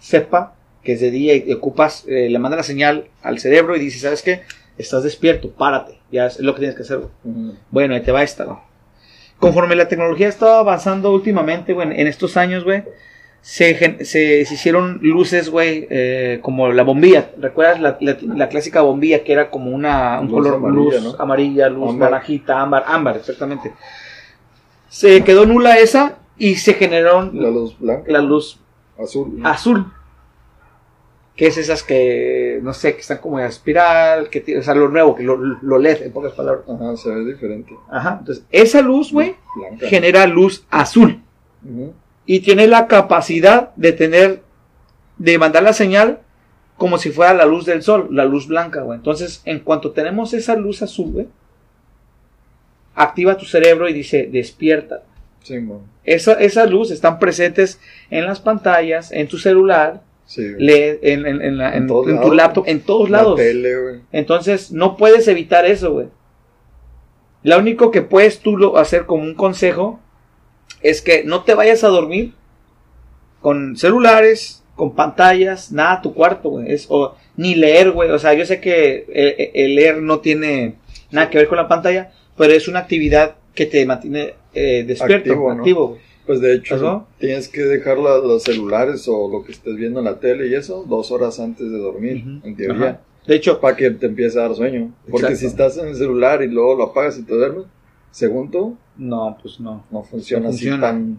sepa 0.00 0.56
que 0.82 0.94
es 0.94 1.00
de 1.00 1.12
día 1.12 1.36
y 1.36 1.52
ocupas, 1.52 2.04
eh, 2.08 2.28
le 2.28 2.38
manda 2.40 2.56
la 2.56 2.64
señal 2.64 3.06
al 3.22 3.38
cerebro 3.38 3.76
y 3.76 3.78
dice, 3.78 4.00
¿sabes 4.00 4.22
qué? 4.22 4.42
Estás 4.76 5.04
despierto, 5.04 5.52
párate, 5.52 6.00
ya 6.10 6.26
es 6.26 6.40
lo 6.40 6.52
que 6.52 6.58
tienes 6.58 6.76
que 6.76 6.82
hacer, 6.82 6.98
güey. 6.98 7.10
Ujú. 7.22 7.56
Bueno, 7.70 7.94
ahí 7.94 8.00
te 8.00 8.10
va 8.10 8.24
esta, 8.24 8.42
güey. 8.42 8.58
Conforme 9.38 9.76
la 9.76 9.86
tecnología 9.86 10.26
estaba 10.26 10.58
avanzando 10.58 11.12
últimamente, 11.12 11.74
güey, 11.74 12.00
en 12.00 12.08
estos 12.08 12.36
años, 12.36 12.64
güey, 12.64 12.82
se, 13.48 14.04
se, 14.04 14.44
se 14.44 14.54
hicieron 14.54 14.98
luces, 15.02 15.50
güey, 15.50 15.86
eh, 15.88 16.40
como 16.42 16.72
la 16.72 16.82
bombilla. 16.82 17.30
¿Recuerdas 17.38 17.80
la, 17.80 17.96
la- 18.00 18.16
la 18.20 18.48
clásica 18.48 18.80
bombilla 18.80 19.22
que 19.22 19.32
era 19.32 19.50
como 19.50 19.70
una, 19.70 20.18
un 20.20 20.26
Luz 20.26 20.34
color 20.34 20.54
amarilla, 20.56 21.00
luz 21.00 21.04
¿no? 21.04 21.22
amarilla, 21.22 21.68
luz 21.68 21.90
Ámbar. 21.90 22.10
naranjita, 22.10 22.60
ámbar, 22.60 22.84
ámbar, 22.88 23.16
exactamente. 23.18 23.72
Se 24.88 25.22
quedó 25.22 25.46
nula 25.46 25.78
esa 25.78 26.18
y 26.36 26.56
se 26.56 26.74
generaron 26.74 27.40
La 27.40 27.48
luz 27.50 27.78
blanca. 27.78 28.10
la 28.10 28.20
luz 28.20 28.58
Azul. 28.98 29.40
azul. 29.44 29.92
Que 31.36 31.46
es 31.46 31.56
esas 31.56 31.84
que, 31.84 32.58
no 32.64 32.72
sé, 32.72 32.94
que 32.94 33.02
están 33.02 33.18
como 33.18 33.38
en 33.38 33.46
espiral, 33.46 34.28
que 34.28 34.40
tiene, 34.40 34.58
o 34.60 34.62
sea, 34.64 34.74
lo 34.74 34.88
nuevo, 34.88 35.14
que 35.14 35.22
lo, 35.22 35.36
lo 35.36 35.78
LED, 35.78 36.02
en 36.02 36.12
pocas 36.12 36.32
palabras. 36.32 36.64
Ajá, 36.68 36.96
se 36.96 37.10
ve 37.10 37.24
diferente. 37.26 37.74
Ajá, 37.90 38.16
entonces, 38.18 38.44
esa 38.50 38.80
luz, 38.82 39.12
güey, 39.12 39.36
genera 39.82 40.26
luz 40.26 40.64
azul. 40.70 41.22
Y 42.26 42.40
tiene 42.40 42.66
la 42.66 42.86
capacidad 42.88 43.74
de 43.76 43.92
tener, 43.92 44.42
de 45.18 45.38
mandar 45.38 45.62
la 45.62 45.72
señal 45.72 46.20
como 46.76 46.98
si 46.98 47.10
fuera 47.10 47.32
la 47.32 47.46
luz 47.46 47.64
del 47.64 47.82
sol, 47.82 48.08
la 48.10 48.24
luz 48.26 48.48
blanca, 48.48 48.82
güey. 48.82 48.98
Entonces, 48.98 49.40
en 49.44 49.60
cuanto 49.60 49.92
tenemos 49.92 50.34
esa 50.34 50.56
luz 50.56 50.82
azul, 50.82 51.12
güey, 51.12 51.28
activa 52.94 53.36
tu 53.36 53.44
cerebro 53.46 53.88
y 53.88 53.92
dice, 53.92 54.28
despierta. 54.30 55.02
Simón. 55.42 55.82
Esa, 56.04 56.32
esas 56.34 56.68
luces 56.70 56.94
están 56.96 57.18
presentes 57.18 57.80
en 58.10 58.24
las 58.26 58.40
pantallas, 58.40 59.12
en 59.12 59.28
tu 59.28 59.38
celular, 59.38 60.02
Sí. 60.26 60.42
en, 60.58 61.24
en- 61.26 61.40
en 61.40 61.56
la- 61.58 61.76
En 61.76 61.86
tu 61.86 62.04
lados. 62.04 62.34
laptop, 62.34 62.64
en 62.66 62.80
todos 62.80 63.08
La 63.10 63.18
lados. 63.18 63.36
tele, 63.36 63.80
güey. 63.80 64.00
Entonces, 64.12 64.72
no 64.72 64.96
puedes 64.96 65.28
evitar 65.28 65.64
eso, 65.66 65.92
güey. 65.92 66.08
Lo 67.44 67.58
único 67.58 67.92
que 67.92 68.02
puedes 68.02 68.40
tú 68.40 68.56
lo- 68.56 68.76
hacer 68.76 69.06
como 69.06 69.22
un 69.22 69.34
consejo 69.34 70.00
es 70.82 71.02
que 71.02 71.24
no 71.24 71.42
te 71.44 71.54
vayas 71.54 71.84
a 71.84 71.88
dormir 71.88 72.32
con 73.40 73.76
celulares, 73.76 74.62
con 74.74 74.94
pantallas, 74.94 75.72
nada 75.72 76.02
tu 76.02 76.12
cuarto, 76.14 76.50
güey. 76.50 76.70
Es- 76.72 76.86
o- 76.88 77.14
ni 77.36 77.54
leer, 77.54 77.90
güey. 77.92 78.10
O 78.10 78.18
sea, 78.18 78.34
yo 78.34 78.44
sé 78.46 78.60
que 78.60 79.06
el, 79.12 79.50
el 79.54 79.74
leer 79.74 79.98
no 80.02 80.20
tiene 80.20 80.74
nada 81.10 81.30
que 81.30 81.38
ver 81.38 81.48
con 81.48 81.56
la 81.56 81.68
pantalla, 81.68 82.12
pero 82.36 82.52
es 82.52 82.68
una 82.68 82.80
actividad 82.80 83.36
que 83.54 83.66
te 83.66 83.84
mantiene 83.86 84.34
eh, 84.54 84.84
despierto, 84.86 85.30
Activo, 85.30 85.52
¿no? 85.52 85.58
activo, 85.60 85.88
güey. 85.88 86.00
Pues 86.26 86.40
de 86.40 86.54
hecho, 86.54 87.06
tienes 87.20 87.48
que 87.48 87.62
dejar 87.62 87.98
la- 87.98 88.18
los 88.18 88.42
celulares 88.42 89.06
o 89.06 89.28
lo 89.30 89.44
que 89.44 89.52
estés 89.52 89.76
viendo 89.76 90.00
en 90.00 90.06
la 90.06 90.18
tele 90.18 90.48
y 90.48 90.54
eso 90.54 90.84
dos 90.88 91.10
horas 91.12 91.38
antes 91.38 91.70
de 91.70 91.78
dormir, 91.78 92.24
en 92.42 92.56
teoría. 92.56 92.88
Ajá. 92.88 93.00
De 93.26 93.34
hecho, 93.36 93.60
Para 93.60 93.76
que 93.76 93.90
te 93.90 94.06
empiece 94.06 94.38
a 94.38 94.42
dar 94.42 94.54
sueño. 94.54 94.92
Porque 95.10 95.26
Exacto. 95.32 95.36
si 95.38 95.46
estás 95.46 95.76
en 95.78 95.88
el 95.88 95.96
celular 95.96 96.42
y 96.42 96.48
luego 96.48 96.74
lo 96.74 96.84
apagas 96.84 97.18
y 97.18 97.22
te 97.22 97.34
duermes, 97.34 97.66
según 98.10 98.50
tú, 98.50 98.76
no, 98.98 99.38
pues 99.40 99.60
no. 99.60 99.84
no 99.90 100.02
funciona, 100.02 100.44
No 100.44 100.50
así 100.50 100.68
tan, 100.68 101.18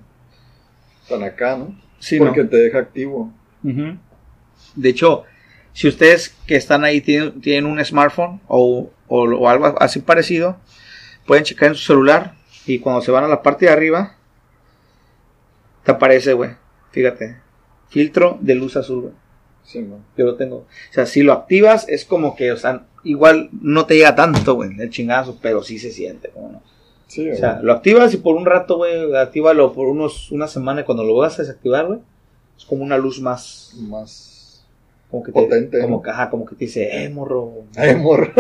tan 1.08 1.24
acá, 1.24 1.58
¿no? 1.58 1.80
Sí, 2.00 2.20
porque 2.20 2.44
no. 2.44 2.50
te 2.50 2.58
deja 2.58 2.80
activo. 2.80 3.32
De 4.76 4.90
hecho, 4.90 5.24
si 5.74 5.88
ustedes 5.88 6.36
que 6.46 6.56
están 6.56 6.84
ahí 6.84 7.02
tienen, 7.02 7.42
tienen 7.42 7.66
un 7.66 7.84
smartphone 7.84 8.40
o, 8.48 8.90
o, 9.08 9.24
o 9.24 9.50
algo 9.50 9.76
así 9.80 10.00
parecido, 10.00 10.58
pueden 11.26 11.44
checar 11.44 11.70
en 11.70 11.76
su 11.76 11.86
celular 11.86 12.34
y 12.66 12.80
cuando 12.80 13.02
se 13.02 13.12
van 13.12 13.24
a 13.24 13.28
la 13.28 13.42
parte 13.42 13.66
de 13.66 13.72
arriba, 13.72 14.16
te 15.84 15.92
aparece, 15.92 16.34
güey. 16.34 16.52
Fíjate. 16.92 17.38
Filtro 17.90 18.38
de 18.42 18.56
luz 18.56 18.76
azul, 18.76 19.02
güey. 19.02 19.14
Sí, 19.64 19.80
man. 19.80 20.04
Yo 20.18 20.26
lo 20.26 20.36
tengo. 20.36 20.58
O 20.58 20.68
sea, 20.92 21.06
si 21.06 21.24
lo 21.24 21.34
activas, 21.34 21.88
es 21.90 22.06
como 22.06 22.36
que, 22.36 22.52
o 22.52 22.58
sea, 22.58 22.86
igual 23.04 23.50
no 23.62 23.86
te 23.86 23.96
llega 23.96 24.16
tanto, 24.16 24.56
güey, 24.56 24.80
el 24.80 24.90
chingazo, 24.90 25.40
pero 25.42 25.62
sí 25.64 25.78
se 25.78 25.92
siente, 25.92 26.30
como 26.30 26.52
no. 26.52 26.64
Sí, 27.08 27.30
O 27.30 27.36
sea, 27.38 27.60
lo 27.64 27.72
activas 27.74 28.14
y 28.14 28.18
por 28.18 28.36
un 28.36 28.46
rato, 28.46 28.78
güey, 28.78 29.16
actívalo 29.16 29.72
por 29.74 29.88
unos, 29.88 30.32
una 30.32 30.48
semana 30.48 30.82
y 30.82 30.84
cuando 30.84 31.04
lo 31.04 31.16
vas 31.16 31.40
a 31.40 31.42
desactivar, 31.44 31.88
güey, 31.88 32.00
es 32.58 32.66
como 32.66 32.84
una 32.84 32.98
luz 32.98 33.22
más, 33.22 33.74
más. 33.80 34.66
como 35.10 35.24
que 35.24 35.32
te, 35.32 35.40
Potente, 35.42 35.80
como 35.82 35.98
¿no? 35.98 36.02
que, 36.02 36.10
ajá, 36.10 36.30
como 36.30 36.46
que 36.46 36.56
te 36.56 36.66
dice, 36.66 37.04
eh, 37.04 37.10
morro, 37.10 37.64
Ay, 37.78 37.96
morro. 37.96 38.34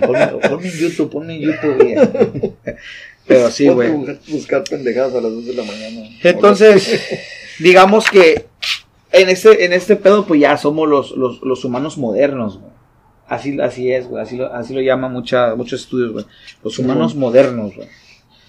ponme, 0.00 0.26
ponme 0.48 0.68
en 0.68 0.74
YouTube, 0.78 1.10
ponme 1.10 1.34
en 1.36 1.40
YouTube, 1.42 1.76
güey. 1.76 2.52
Pero 3.26 3.50
sí, 3.50 3.68
güey. 3.68 3.90
buscar- 3.92 4.18
Buscar 4.28 4.64
pendejadas 4.64 5.12
a 5.14 5.20
las 5.20 5.30
2 5.32 5.46
de 5.46 5.54
la 5.54 5.62
mañana. 5.62 6.08
Entonces, 6.24 7.00
digamos 7.60 8.10
que 8.10 8.46
en 9.12 9.28
este, 9.28 9.64
en 9.66 9.72
este 9.72 9.94
pedo, 9.96 10.24
pues 10.26 10.40
ya 10.40 10.56
somos 10.56 10.88
los, 10.88 11.12
los, 11.12 11.40
los 11.42 11.64
humanos 11.64 11.98
modernos, 11.98 12.58
güey. 12.58 12.72
Así, 13.30 13.58
así 13.60 13.90
es, 13.92 14.08
güey. 14.08 14.20
Así 14.22 14.36
lo, 14.36 14.52
así 14.52 14.74
lo 14.74 14.80
llaman 14.80 15.12
muchos 15.12 15.72
estudios, 15.72 16.12
güey. 16.12 16.26
Los 16.64 16.78
humanos 16.80 17.14
modernos, 17.14 17.74
güey. 17.76 17.88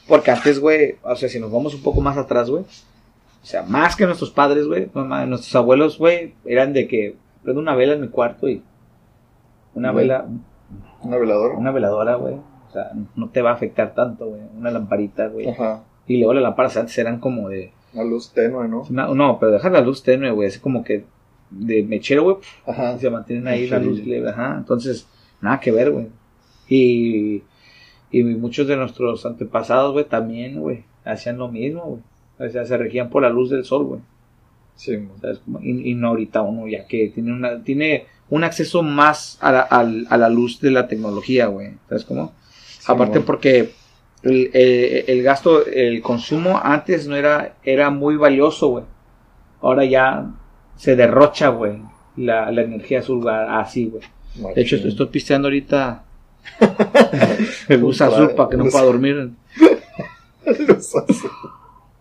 Porque 0.07 0.31
antes, 0.31 0.59
güey, 0.59 0.95
o 1.03 1.15
sea, 1.15 1.29
si 1.29 1.39
nos 1.39 1.51
vamos 1.51 1.73
un 1.75 1.83
poco 1.83 2.01
más 2.01 2.17
atrás, 2.17 2.49
güey. 2.49 2.63
O 2.63 3.45
sea, 3.45 3.61
más 3.63 3.95
que 3.95 4.05
nuestros 4.05 4.31
padres, 4.31 4.65
güey. 4.65 4.89
Nuestros 4.93 5.55
abuelos, 5.55 5.97
güey, 5.99 6.33
eran 6.45 6.73
de 6.73 6.87
que 6.87 7.15
prendo 7.43 7.61
una 7.61 7.75
vela 7.75 7.93
en 7.93 8.01
mi 8.01 8.07
cuarto 8.09 8.49
y 8.49 8.63
una 9.75 9.91
Güey. 9.91 10.05
vela, 10.07 10.25
Una 11.03 11.17
veladora. 11.17 11.55
una 11.57 11.71
veladora, 11.71 12.15
güey. 12.15 12.33
O 12.35 12.71
sea, 12.73 12.91
no 13.15 13.29
te 13.29 13.41
va 13.43 13.51
a 13.51 13.53
afectar 13.53 13.93
tanto, 13.93 14.27
güey. 14.29 14.41
Una 14.57 14.71
lamparita, 14.71 15.27
güey. 15.27 15.47
Ajá. 15.49 15.83
Y 16.07 16.17
luego 16.17 16.33
las 16.33 16.43
lámparas 16.43 16.75
antes 16.77 16.97
eran 16.97 17.19
como 17.19 17.49
de 17.49 17.71
Una 17.93 18.03
luz 18.03 18.31
tenue, 18.33 18.67
¿no? 18.67 18.83
no, 18.89 19.13
no, 19.13 19.37
pero 19.39 19.51
dejar 19.51 19.71
la 19.73 19.81
luz 19.81 20.01
tenue, 20.03 20.31
güey. 20.31 20.47
Es 20.47 20.57
como 20.57 20.83
que 20.83 21.05
de 21.51 21.83
mechero, 21.83 22.23
güey. 22.23 22.37
Ajá. 22.65 22.97
Se 22.97 23.09
mantienen 23.09 23.47
ahí 23.47 23.67
la 23.67 23.77
luz. 23.79 24.01
Ajá. 24.27 24.55
Entonces, 24.57 25.07
nada 25.41 25.59
que 25.59 25.71
ver, 25.71 25.91
güey. 25.91 26.07
Y, 26.67 27.43
y 28.11 28.23
muchos 28.23 28.67
de 28.67 28.77
nuestros 28.77 29.25
antepasados, 29.25 29.93
güey, 29.93 30.05
también, 30.05 30.59
güey, 30.59 30.83
hacían 31.05 31.37
lo 31.37 31.49
mismo, 31.49 31.81
güey. 31.83 32.01
O 32.49 32.51
sea, 32.51 32.65
se 32.65 32.77
regían 32.77 33.09
por 33.09 33.21
la 33.21 33.29
luz 33.29 33.49
del 33.49 33.65
sol, 33.65 33.85
güey. 33.85 34.01
Sí, 34.75 34.97
Y, 35.61 35.91
y 35.91 35.95
no 35.95 36.07
ahorita 36.09 36.41
uno, 36.41 36.67
ya 36.67 36.87
que 36.87 37.09
tiene, 37.09 37.33
una, 37.33 37.61
tiene 37.63 38.05
un 38.29 38.43
acceso 38.43 38.81
más 38.81 39.37
a 39.41 39.51
la, 39.51 39.61
a 39.61 40.17
la 40.17 40.29
luz 40.29 40.59
de 40.61 40.71
la 40.71 40.87
tecnología, 40.87 41.47
güey. 41.47 41.73
¿Sabes 41.89 42.05
cómo? 42.05 42.33
Sí, 42.79 42.85
Aparte 42.87 43.19
porque 43.19 43.71
el, 44.23 44.49
el- 44.53 45.03
el 45.07 45.23
gasto, 45.23 45.65
el 45.67 46.01
consumo 46.01 46.59
antes 46.63 47.07
no 47.07 47.15
era, 47.15 47.55
era 47.63 47.89
muy 47.91 48.15
valioso, 48.15 48.69
güey. 48.69 48.85
Ahora 49.61 49.85
ya 49.85 50.31
se 50.81 50.95
derrocha, 50.95 51.49
güey, 51.49 51.73
la, 52.17 52.51
la 52.51 52.61
energía 52.63 52.99
azul 52.99 53.27
así, 53.29 53.85
güey. 53.85 54.53
De 54.55 54.61
hecho, 54.61 54.77
estoy 54.77 55.05
pisteando 55.07 55.47
ahorita 55.47 56.03
luz 57.69 58.01
azul 58.01 58.31
para 58.31 58.49
que 58.49 58.57
no 58.57 58.65
pueda 58.65 58.85
dormir. 58.85 59.29
Luz 60.67 60.95
azul. 60.95 61.29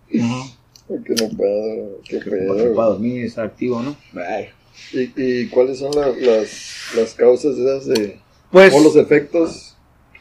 Que 0.09 0.19
no 0.19 1.29
Para 1.37 2.25
que 2.25 2.31
pueda 2.75 2.87
dormir, 2.89 3.27
estar 3.27 3.45
activo, 3.45 3.83
¿no? 3.83 3.95
Ay. 4.19 4.47
¿Y, 4.93 5.13
y 5.43 5.47
cuáles 5.49 5.79
son 5.79 5.91
la- 5.95 6.09
las, 6.09 6.93
las 6.97 7.15
causas 7.15 7.57
esas 7.59 7.87
de. 7.87 8.19
Pues, 8.51 8.73
o 8.75 8.81
los 8.83 8.97
efectos? 8.97 9.77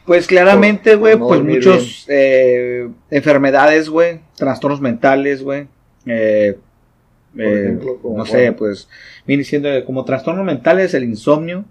Pues 0.05 0.27
claramente, 0.27 0.95
güey, 0.95 1.17
no 1.17 1.27
pues 1.27 1.41
muchos 1.43 2.05
eh, 2.09 2.89
enfermedades, 3.09 3.89
güey, 3.89 4.19
trastornos 4.35 4.81
mentales, 4.81 5.43
güey. 5.43 5.67
Eh, 6.05 6.57
Por 7.33 7.43
eh, 7.43 7.63
ejemplo, 7.63 7.99
no 8.03 8.25
sé, 8.25 8.45
cuál. 8.45 8.55
pues 8.55 8.89
viene 9.25 9.43
siendo 9.43 9.69
como 9.85 10.03
trastornos 10.05 10.45
mentales 10.45 10.93
el 10.93 11.03
insomnio, 11.03 11.65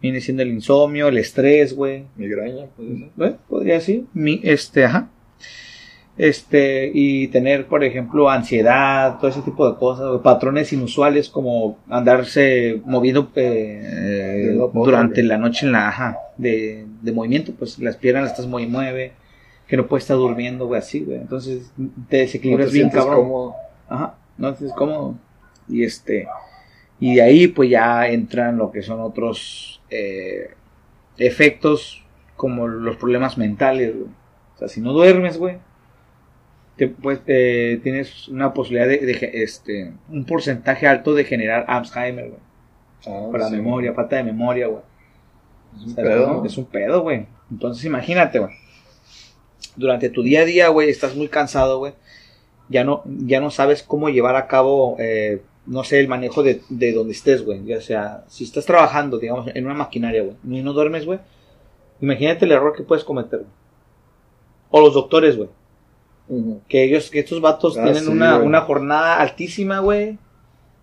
viene 0.00 0.20
siendo 0.20 0.42
el 0.42 0.50
insomnio, 0.50 1.08
el 1.08 1.18
estrés, 1.18 1.74
güey. 1.74 2.04
Migraña, 2.16 2.66
pues. 2.76 3.30
¿Eh? 3.30 3.36
Podría 3.48 3.74
decir, 3.74 4.04
mi, 4.14 4.40
este, 4.42 4.84
ajá. 4.84 5.10
Este, 6.16 6.90
y 6.92 7.28
tener, 7.28 7.66
por 7.66 7.84
ejemplo, 7.84 8.28
ansiedad, 8.28 9.18
todo 9.18 9.30
ese 9.30 9.42
tipo 9.42 9.70
de 9.70 9.78
cosas, 9.78 10.08
güey, 10.08 10.20
patrones 10.20 10.72
inusuales 10.72 11.28
como 11.28 11.78
andarse 11.88 12.82
moviendo 12.84 13.30
eh, 13.36 14.58
durante 14.74 15.22
la 15.22 15.38
noche 15.38 15.64
en 15.64 15.70
la, 15.70 15.86
ajá, 15.86 16.18
de, 16.36 16.86
de 17.02 17.12
movimiento, 17.12 17.52
pues 17.56 17.78
las 17.78 17.96
piernas 17.96 18.24
las 18.24 18.32
estás 18.32 18.48
muy 18.48 18.66
mueve, 18.66 19.12
que 19.68 19.76
no 19.76 19.86
puedes 19.86 20.04
estar 20.04 20.16
durmiendo, 20.16 20.66
güey, 20.66 20.80
así, 20.80 21.04
güey. 21.04 21.18
Entonces 21.18 21.70
te 21.76 21.82
No 21.82 21.90
te 22.08 22.16
desequilibras 22.16 22.72
bien, 22.72 22.90
cabrón. 22.90 23.16
cómodo. 23.16 23.54
Ajá, 23.88 24.14
no 24.38 24.48
es 24.48 24.72
cómodo. 24.74 25.16
Y 25.68 25.84
este, 25.84 26.26
y 27.00 27.16
de 27.16 27.22
ahí 27.22 27.48
pues 27.48 27.70
ya 27.70 28.08
entran 28.08 28.56
lo 28.56 28.70
que 28.70 28.82
son 28.82 29.00
otros 29.00 29.82
eh, 29.90 30.54
efectos 31.18 32.04
como 32.36 32.66
los 32.66 32.96
problemas 32.96 33.36
mentales, 33.36 33.94
güey. 33.94 34.08
O 34.54 34.58
sea, 34.58 34.68
si 34.68 34.80
no 34.80 34.92
duermes, 34.92 35.38
güey, 35.38 35.58
te, 36.76 36.88
pues 36.88 37.20
eh, 37.26 37.80
tienes 37.82 38.28
una 38.28 38.54
posibilidad 38.54 38.88
de, 38.88 39.30
este, 39.34 39.92
un 40.08 40.24
porcentaje 40.24 40.86
alto 40.86 41.14
de 41.14 41.24
generar 41.24 41.64
Alzheimer, 41.68 42.30
güey. 42.30 42.40
Ah, 43.06 43.28
Para 43.30 43.44
la 43.44 43.50
sí. 43.50 43.56
memoria, 43.56 43.92
falta 43.94 44.16
de 44.16 44.24
memoria, 44.24 44.66
güey. 44.68 44.82
Es 45.76 45.82
un 45.82 45.94
¿Sabes 45.94 46.10
pedo. 46.10 46.44
Es 46.44 46.58
un 46.58 46.64
pedo, 46.66 47.02
güey. 47.02 47.26
Entonces 47.50 47.84
imagínate, 47.84 48.38
güey. 48.38 48.52
Durante 49.76 50.08
tu 50.08 50.22
día 50.22 50.40
a 50.40 50.44
día, 50.44 50.68
güey, 50.68 50.88
estás 50.88 51.14
muy 51.14 51.28
cansado, 51.28 51.78
güey. 51.78 51.92
Ya 52.68 52.84
no, 52.84 53.02
ya 53.06 53.40
no 53.40 53.50
sabes 53.50 53.82
cómo 53.82 54.08
llevar 54.10 54.36
a 54.36 54.46
cabo, 54.46 54.96
eh, 54.98 55.42
no 55.66 55.84
sé, 55.84 56.00
el 56.00 56.08
manejo 56.08 56.42
de, 56.42 56.60
de 56.68 56.92
donde 56.92 57.12
estés, 57.12 57.44
güey. 57.44 57.64
Ya 57.64 57.80
sea, 57.80 58.24
si 58.28 58.44
estás 58.44 58.66
trabajando, 58.66 59.18
digamos, 59.18 59.48
en 59.54 59.64
una 59.64 59.74
maquinaria, 59.74 60.22
güey, 60.22 60.36
y 60.44 60.62
no 60.62 60.72
duermes, 60.72 61.06
güey. 61.06 61.18
Imagínate 62.00 62.44
el 62.44 62.52
error 62.52 62.74
que 62.76 62.82
puedes 62.82 63.04
cometer. 63.04 63.44
O 64.70 64.80
los 64.80 64.94
doctores, 64.94 65.36
güey. 65.36 65.48
Que 66.68 66.84
ellos, 66.84 67.10
que 67.10 67.20
estos 67.20 67.40
vatos 67.40 67.78
Ah, 67.78 67.84
tienen 67.84 68.04
sí, 68.04 68.10
una, 68.10 68.36
una 68.38 68.60
jornada 68.60 69.18
altísima, 69.20 69.78
güey. 69.80 70.18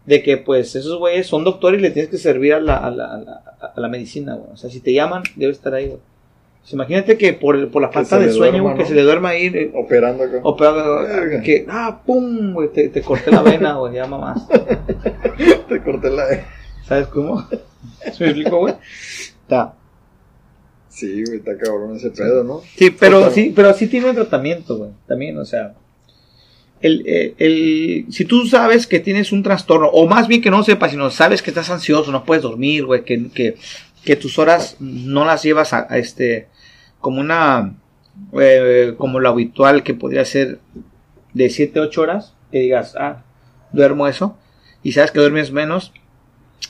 De 0.05 0.23
que, 0.23 0.37
pues, 0.37 0.75
esos 0.75 0.97
güeyes 0.97 1.27
son 1.27 1.43
doctores 1.43 1.79
y 1.79 1.83
le 1.83 1.91
tienes 1.91 2.09
que 2.09 2.17
servir 2.17 2.53
a 2.55 2.59
la, 2.59 2.77
a 2.77 2.89
la, 2.91 3.13
a 3.13 3.17
la, 3.17 3.33
a 3.75 3.79
la 3.79 3.87
medicina, 3.87 4.35
güey. 4.35 4.51
O 4.53 4.57
sea, 4.57 4.69
si 4.69 4.79
te 4.79 4.91
llaman, 4.93 5.23
debe 5.35 5.51
estar 5.51 5.73
ahí, 5.73 5.87
güey. 5.87 5.99
Pues 6.65 6.73
imagínate 6.73 7.15
que 7.15 7.33
por, 7.33 7.55
el- 7.55 7.67
por 7.67 7.81
la 7.83 7.89
falta 7.91 8.17
de 8.17 8.31
sueño, 8.33 8.53
duerma, 8.53 8.69
güey, 8.71 8.77
que 8.77 8.81
¿no? 8.83 8.89
se 8.89 8.95
le 8.95 9.03
duerma 9.03 9.29
ahí, 9.29 9.45
eh, 9.53 9.71
Operando 9.75 10.23
acá. 10.23 10.39
o 10.41 10.57
peor, 10.57 11.07
Verga. 11.07 11.41
que, 11.43 11.65
ah, 11.69 12.01
pum, 12.03 12.53
güey, 12.53 12.69
te, 12.73 12.89
te 12.89 13.01
corté 13.03 13.29
la 13.31 13.43
vena, 13.43 13.73
güey, 13.75 13.93
ya 13.93 14.07
mamás. 14.07 14.47
Te 15.69 15.81
corté 15.83 16.09
la. 16.09 16.23
¿Sabes 16.87 17.07
cómo? 17.07 17.47
¿Se 18.13 18.23
me 18.23 18.31
explico, 18.31 18.57
güey? 18.59 18.73
Está. 19.43 19.75
Sí, 20.89 21.23
güey, 21.25 21.37
está 21.39 21.57
cabrón 21.57 21.97
ese 21.97 22.09
pedo, 22.11 22.43
¿no? 22.43 22.61
Sí, 22.77 22.89
pero 22.89 23.29
sí, 23.29 23.51
pero 23.55 23.73
sí 23.73 23.87
tiene 23.87 24.09
un 24.09 24.15
tratamiento, 24.15 24.77
güey. 24.77 24.91
También, 25.07 25.37
o 25.37 25.45
sea. 25.45 25.73
El, 26.81 27.03
eh, 27.07 27.33
el, 27.37 28.05
si 28.11 28.25
tú 28.25 28.45
sabes 28.47 28.85
que 28.87 28.99
tienes 28.99 29.31
un 29.31 29.43
trastorno, 29.43 29.87
o 29.87 30.07
más 30.07 30.27
bien 30.27 30.41
que 30.41 30.51
no 30.51 30.63
sepas, 30.63 30.91
sino 30.91 31.09
sabes 31.11 31.41
que 31.41 31.49
estás 31.51 31.69
ansioso, 31.69 32.11
no 32.11 32.23
puedes 32.25 32.43
dormir, 32.43 32.85
güey, 32.85 33.03
que, 33.03 33.29
que, 33.29 33.55
que 34.03 34.15
tus 34.15 34.37
horas 34.39 34.77
no 34.79 35.25
las 35.25 35.41
llevas 35.43 35.73
a, 35.73 35.87
a 35.89 35.97
este, 35.97 36.47
como 37.05 37.21
una, 37.21 37.75
eh, 38.33 38.95
como 38.97 39.19
lo 39.19 39.29
habitual 39.29 39.83
que 39.83 39.93
podría 39.93 40.25
ser 40.25 40.57
de 41.35 41.51
7, 41.51 41.79
8 41.79 42.01
horas, 42.01 42.33
que 42.51 42.57
digas, 42.57 42.95
ah, 42.99 43.21
duermo 43.71 44.07
eso, 44.07 44.39
y 44.81 44.93
sabes 44.93 45.11
que 45.11 45.19
duermes 45.19 45.51
menos, 45.51 45.93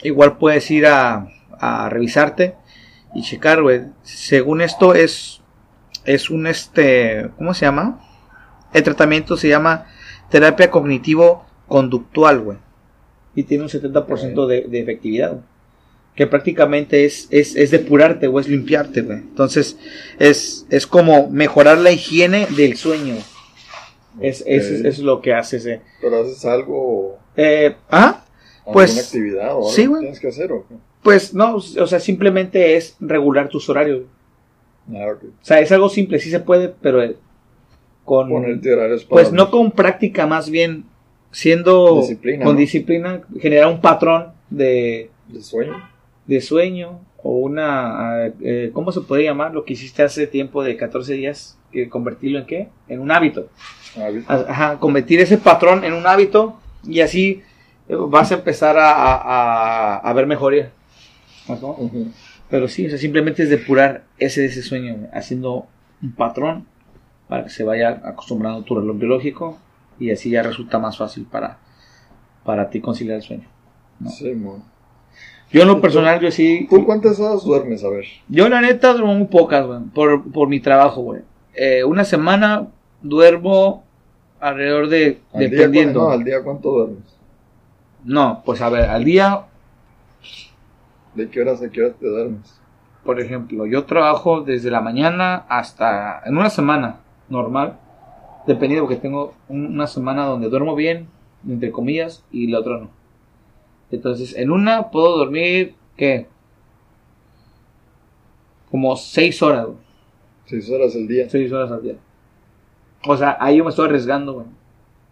igual 0.03 0.37
puedes 0.37 0.69
ir 0.71 0.87
a, 0.87 1.29
a 1.57 1.87
revisarte 1.87 2.55
y 3.13 3.21
checar, 3.21 3.61
güey. 3.61 3.83
Según 4.03 4.59
esto 4.59 4.93
es, 4.93 5.39
es 6.03 6.29
un 6.29 6.47
este, 6.47 7.29
¿cómo 7.37 7.53
se 7.53 7.65
llama? 7.65 8.01
El 8.73 8.83
tratamiento 8.83 9.37
se 9.37 9.47
llama 9.47 9.85
terapia 10.29 10.69
cognitivo-conductual, 10.69 12.41
güey. 12.41 12.57
Y 13.35 13.43
tiene 13.43 13.63
un 13.63 13.69
70% 13.69 14.47
de, 14.47 14.65
de 14.67 14.79
efectividad, 14.81 15.31
güey. 15.31 15.43
Que 16.15 16.27
prácticamente 16.27 17.05
es, 17.05 17.27
es, 17.29 17.55
es 17.55 17.71
depurarte 17.71 18.27
o 18.27 18.39
es 18.39 18.47
limpiarte, 18.47 19.01
güey. 19.01 19.17
Entonces, 19.17 19.77
es, 20.17 20.65
es 20.69 20.87
como 20.87 21.29
mejorar 21.29 21.77
la 21.77 21.91
higiene 21.91 22.47
del 22.55 22.77
sueño. 22.77 23.15
Es, 24.21 24.43
es, 24.47 24.65
es, 24.69 24.99
lo 24.99 25.21
que 25.21 25.33
hace 25.33 25.57
ese. 25.57 25.81
Pero 25.99 26.21
haces 26.21 26.45
algo. 26.45 27.19
Eh, 27.35 27.75
¿Ah? 27.89 28.23
Pues, 28.71 28.97
actividad 28.97 29.53
o 29.53 29.57
algo 29.57 29.69
sí, 29.69 29.87
que 29.87 29.99
tienes 29.99 30.19
que 30.19 30.27
hacer 30.29 30.51
o 30.51 30.65
qué? 30.67 30.75
Pues 31.03 31.33
no, 31.33 31.57
o 31.57 31.87
sea, 31.87 31.99
simplemente 31.99 32.77
es 32.77 32.95
regular 32.99 33.49
tus 33.49 33.69
horarios. 33.69 34.03
Ah. 34.89 35.13
O 35.21 35.45
sea, 35.45 35.59
es 35.59 35.71
algo 35.71 35.89
simple, 35.89 36.19
sí 36.19 36.31
se 36.31 36.39
puede, 36.39 36.69
pero 36.69 37.03
eh, 37.03 37.17
con... 38.05 38.29
Ponerte 38.29 38.73
horarios 38.73 39.03
para. 39.03 39.21
Pues 39.21 39.33
no 39.33 39.51
con 39.51 39.71
práctica, 39.71 40.25
más 40.25 40.49
bien 40.49 40.85
siendo 41.31 41.97
Disciplina, 41.97 42.45
con 42.45 42.53
¿no? 42.55 42.59
disciplina, 42.59 43.21
generar 43.39 43.67
un 43.67 43.81
patrón 43.81 44.31
de, 44.49 45.09
De 45.27 45.41
sueño. 45.41 45.89
De 46.27 46.41
sueño 46.41 46.99
o 47.21 47.37
una, 47.39 48.27
eh, 48.41 48.71
¿cómo 48.73 48.91
se 48.91 49.01
puede 49.01 49.23
llamar 49.23 49.53
lo 49.53 49.63
que 49.65 49.73
hiciste 49.73 50.03
hace 50.03 50.27
tiempo 50.27 50.63
de 50.63 50.77
14 50.77 51.13
días? 51.13 51.57
Que 51.71 51.89
convertirlo 51.89 52.39
en 52.39 52.45
qué? 52.45 52.69
En 52.87 52.99
un 52.99 53.11
hábito. 53.11 53.49
Hábito. 53.97 54.31
Ajá, 54.31 54.79
convertir 54.79 55.19
ese 55.19 55.37
patrón 55.37 55.83
en 55.83 55.93
un 55.93 56.05
hábito 56.07 56.59
y 56.83 57.01
así 57.01 57.41
eh, 57.89 57.95
vas 57.97 58.31
a 58.31 58.35
empezar 58.35 58.77
a, 58.77 58.91
a, 58.91 59.97
a- 59.97 60.13
ver 60.13 60.27
mejoría. 60.27 60.71
¿No? 61.47 61.77
Pero 62.49 62.67
sí, 62.67 62.85
o 62.85 62.89
sea, 62.89 62.97
simplemente 62.97 63.43
es 63.43 63.49
depurar 63.49 64.03
ese, 64.19 64.45
ese 64.45 64.61
sueño, 64.61 65.07
haciendo 65.13 65.67
un 66.01 66.11
patrón 66.13 66.65
para 67.27 67.43
que 67.43 67.49
se 67.49 67.63
vaya 67.63 68.01
acostumbrando 68.03 68.63
tu 68.63 68.75
reloj 68.75 68.97
biológico 68.97 69.57
y 69.99 70.11
así 70.11 70.29
ya 70.29 70.43
resulta 70.43 70.77
más 70.77 70.97
fácil 70.97 71.25
para, 71.25 71.57
para 72.43 72.69
ti 72.69 72.81
conciliar 72.81 73.17
el 73.17 73.23
sueño. 73.23 73.47
No. 73.99 74.09
Sí, 74.11 74.31
mo. 74.35 74.63
Yo 75.51 75.61
en 75.61 75.67
lo 75.67 75.79
personal, 75.81 76.19
yo 76.19 76.31
sí, 76.31 76.67
¿Tú 76.69 76.83
cuántas 76.85 77.19
horas 77.19 77.43
duermes? 77.43 77.83
A 77.83 77.89
ver. 77.89 78.05
yo 78.27 78.49
la 78.49 78.61
neta 78.61 78.93
duermo 78.93 79.13
muy 79.15 79.27
pocas, 79.27 79.65
güey, 79.65 79.79
por, 79.93 80.31
por 80.31 80.47
mi 80.49 80.59
trabajo, 80.59 81.01
güey. 81.01 81.21
Eh, 81.53 81.83
una 81.83 82.03
semana 82.03 82.67
duermo 83.01 83.83
alrededor 84.39 84.89
de, 84.89 85.19
Al 85.33 85.49
dependiendo. 85.49 85.99
¿cuán- 86.01 86.09
no, 86.09 86.13
al 86.13 86.23
día 86.23 86.43
cuánto 86.43 86.69
duermes? 86.71 87.03
No, 88.03 88.41
pues 88.45 88.61
a 88.61 88.69
ver, 88.69 88.89
al 88.89 89.03
día, 89.03 89.45
¿De 91.13 91.29
qué 91.29 91.41
horas 91.41 91.61
a 91.61 91.69
qué 91.69 91.81
horas 91.81 91.95
te 91.99 92.07
duermes? 92.07 92.59
por 93.05 93.19
ejemplo, 93.21 93.67
yo 93.67 93.85
trabajo 93.85 94.41
desde 94.41 94.71
la 94.71 94.81
mañana 94.81 95.45
hasta, 95.47 96.23
en 96.25 96.35
una 96.37 96.49
semana 96.49 97.01
normal, 97.29 97.77
dependiendo 98.47 98.85
porque 98.87 98.99
tengo 98.99 99.35
un- 99.47 99.67
una 99.67 99.85
semana 99.85 100.25
donde 100.25 100.49
duermo 100.49 100.73
bien, 100.75 101.07
entre 101.47 101.71
comillas, 101.71 102.23
y 102.31 102.47
la 102.47 102.59
otra 102.59 102.79
no. 102.79 102.89
Entonces, 103.95 104.35
en 104.35 104.51
una 104.51 104.91
puedo 104.91 105.17
dormir, 105.17 105.75
¿qué? 105.97 106.27
Como 108.69 108.95
seis 108.95 109.41
horas, 109.41 109.65
güey. 109.65 109.77
Seis 110.45 110.69
horas 110.69 110.95
al 110.95 111.07
día. 111.07 111.29
seis 111.29 111.51
horas 111.51 111.71
al 111.71 111.81
día. 111.81 111.95
O 113.07 113.15
sea, 113.17 113.37
ahí 113.39 113.57
yo 113.57 113.63
me 113.63 113.69
estoy 113.69 113.87
arriesgando, 113.87 114.33
güey, 114.33 114.45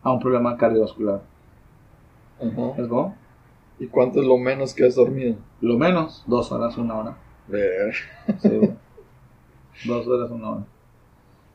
a 0.01 0.11
un 0.11 0.19
problema 0.19 0.57
cardiovascular. 0.57 1.21
Ajá. 2.39 2.81
¿Es 2.81 2.87
como? 2.87 3.15
¿Y 3.79 3.87
cuánto 3.87 4.19
es 4.21 4.27
lo 4.27 4.37
menos 4.37 4.73
que 4.73 4.85
has 4.85 4.95
dormido? 4.95 5.35
Lo 5.61 5.77
menos, 5.77 6.23
dos 6.27 6.51
horas, 6.51 6.77
una 6.77 6.95
hora. 6.95 7.17
Ver. 7.47 7.93
Sí, 8.39 8.49
güey. 8.49 8.71
Dos 9.85 10.07
horas, 10.07 10.29
una 10.29 10.49
hora. 10.51 10.63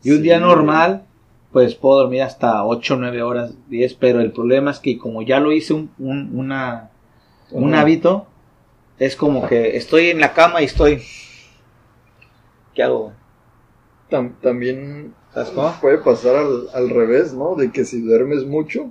Y 0.02 0.11
un 0.11 0.16
Sí, 0.16 0.23
día 0.23 0.40
normal, 0.40 1.04
pues 1.52 1.75
puedo 1.76 2.00
dormir 2.00 2.23
hasta 2.23 2.64
8, 2.64 2.97
9 2.99 3.23
horas, 3.23 3.54
10, 3.68 3.94
pero 3.94 4.20
el 4.20 4.32
problema 4.32 4.73
es 4.73 4.80
que 4.80 4.99
como 4.99 5.23
ya 5.23 5.38
lo 5.40 5.52
hice 5.52 5.73
un, 5.73 5.90
un, 5.99 6.37
una, 6.37 6.90
un 7.50 7.75
hábito, 7.75 8.26
es 8.99 9.17
como 9.17 9.47
que 9.47 9.76
estoy 9.76 10.11
en 10.11 10.21
la 10.21 10.33
cama 10.35 10.61
y 10.62 10.67
estoy... 10.67 11.02
¿Qué 12.75 12.83
hago? 12.83 13.12
Tam- 14.11 14.33
también 14.40 15.14
¿Sabes 15.35 15.50
cómo? 15.50 15.75
puede 15.81 15.99
pasar 15.99 16.37
al, 16.37 16.69
al 16.73 16.90
revés, 16.90 17.33
¿no? 17.35 17.55
De 17.55 17.71
que 17.71 17.85
si 17.85 18.00
duermes 18.00 18.45
mucho, 18.47 18.90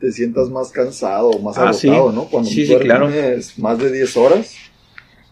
te 0.00 0.10
sientas 0.12 0.48
más 0.48 0.70
cansado, 0.70 1.38
más 1.40 1.56
Ah, 1.58 1.68
agotado, 1.68 1.74
sí. 2.10 2.16
¿no? 2.16 2.24
Cuando 2.30 2.48
Sí, 2.48 2.66
sí, 2.66 2.72
duermes 2.74 3.58
más 3.58 3.78
de 3.78 3.92
10 3.92 4.16
horas, 4.16 4.54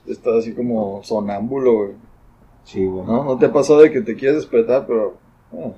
estás 0.06 0.34
así 0.36 0.52
como 0.52 1.02
sonámbulo, 1.04 1.72
güey. 1.74 1.90
Sí, 2.64 2.84
güey. 2.84 3.06
¿No? 3.06 3.24
¿No 3.24 3.38
te 3.38 3.46
ha 3.46 3.52
pasado 3.52 3.80
de 3.80 3.90
que 3.90 4.00
te 4.02 4.14
quieres 4.16 4.36
despertar, 4.38 4.86
pero... 4.86 5.16
ah, 5.52 5.70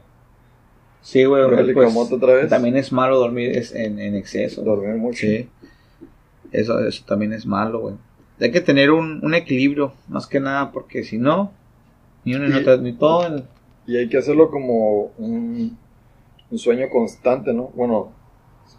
Sí, 1.03 1.25
güey. 1.25 1.43
Pues, 1.73 1.89
camote 1.89 2.15
otra 2.15 2.35
vez. 2.35 2.49
También 2.49 2.77
es 2.77 2.93
malo 2.93 3.19
dormir 3.19 3.61
en, 3.75 3.99
en 3.99 4.15
exceso. 4.15 4.63
dormir 4.63 4.95
mucho. 4.95 5.21
Sí. 5.27 5.49
Eso, 6.53 6.79
eso 6.87 7.05
también 7.07 7.33
es 7.33 7.47
malo, 7.47 7.81
güey. 7.81 7.95
Hay 8.41 8.51
que 8.51 8.61
tener 8.61 8.91
un, 8.91 9.21
un 9.25 9.35
equilibrio, 9.35 9.93
más 10.09 10.27
que 10.27 10.41
nada, 10.41 10.73
porque 10.73 11.05
si 11.05 11.19
no, 11.19 11.53
ni 12.25 12.35
uno 12.35 12.49
ni 12.49 12.57
Y- 12.57 12.61
otra, 12.61 12.77
ni 12.77 12.93
todo. 12.93 13.27
el- 13.27 13.45
Y 13.87 13.97
hay 13.97 14.09
que 14.09 14.19
hacerlo 14.19 14.51
como 14.51 15.13
un, 15.19 15.77
un 16.51 16.59
sueño 16.59 16.89
constante, 16.91 17.53
¿no? 17.53 17.71
Bueno, 17.75 18.13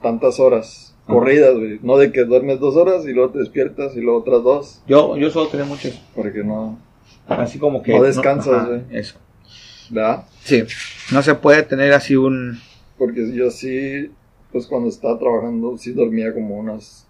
tantas 0.02 0.40
horas 0.40 0.96
Ajá. 1.04 1.14
corridas, 1.14 1.56
güey. 1.56 1.80
No 1.82 1.98
de 1.98 2.12
que 2.12 2.24
duermes 2.26 2.60
dos 2.60 2.76
horas 2.76 3.06
y 3.06 3.14
luego 3.14 3.32
te 3.32 3.40
despiertas 3.40 3.96
y 3.96 4.02
luego 4.02 4.20
otras 4.20 4.44
dos, 4.44 4.82
Yo, 4.88 5.18
yo 5.18 5.30
suelo 5.30 5.50
tener 5.50 5.66
mucho 5.66 5.90
porque 6.16 6.44
no... 6.44 6.78
Así 7.28 7.58
como 7.58 7.82
que. 7.82 7.94
No 7.98 8.04
descansas, 8.04 8.68
güey. 8.68 8.82
Eso. 8.92 9.16
¿Verdad? 9.90 10.26
Sí. 10.44 10.64
No 11.14 11.22
se 11.22 11.36
puede 11.36 11.64
tener 11.64 11.94
así 11.94 12.18
un. 12.18 12.60
Porque 12.98 13.34
yo 13.34 13.50
sí, 13.50 14.12
pues 14.52 14.68
cuando 14.68 14.90
estaba 14.90 15.18
trabajando, 15.18 15.78
sí 15.78 15.94
dormía 15.94 16.34
como 16.34 16.58
unas 16.58 17.08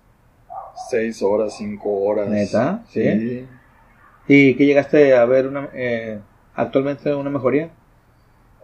seis 0.89 1.21
horas, 1.21 1.55
cinco 1.57 1.91
horas. 2.03 2.29
¿Neta? 2.29 2.83
Sí. 2.89 3.03
¿Sí? 3.03 3.47
¿Y 4.27 4.55
que 4.55 4.65
llegaste 4.65 5.15
a 5.15 5.25
ver 5.25 5.47
una, 5.47 5.69
eh, 5.73 6.19
actualmente 6.55 7.13
una 7.13 7.29
mejoría? 7.29 7.69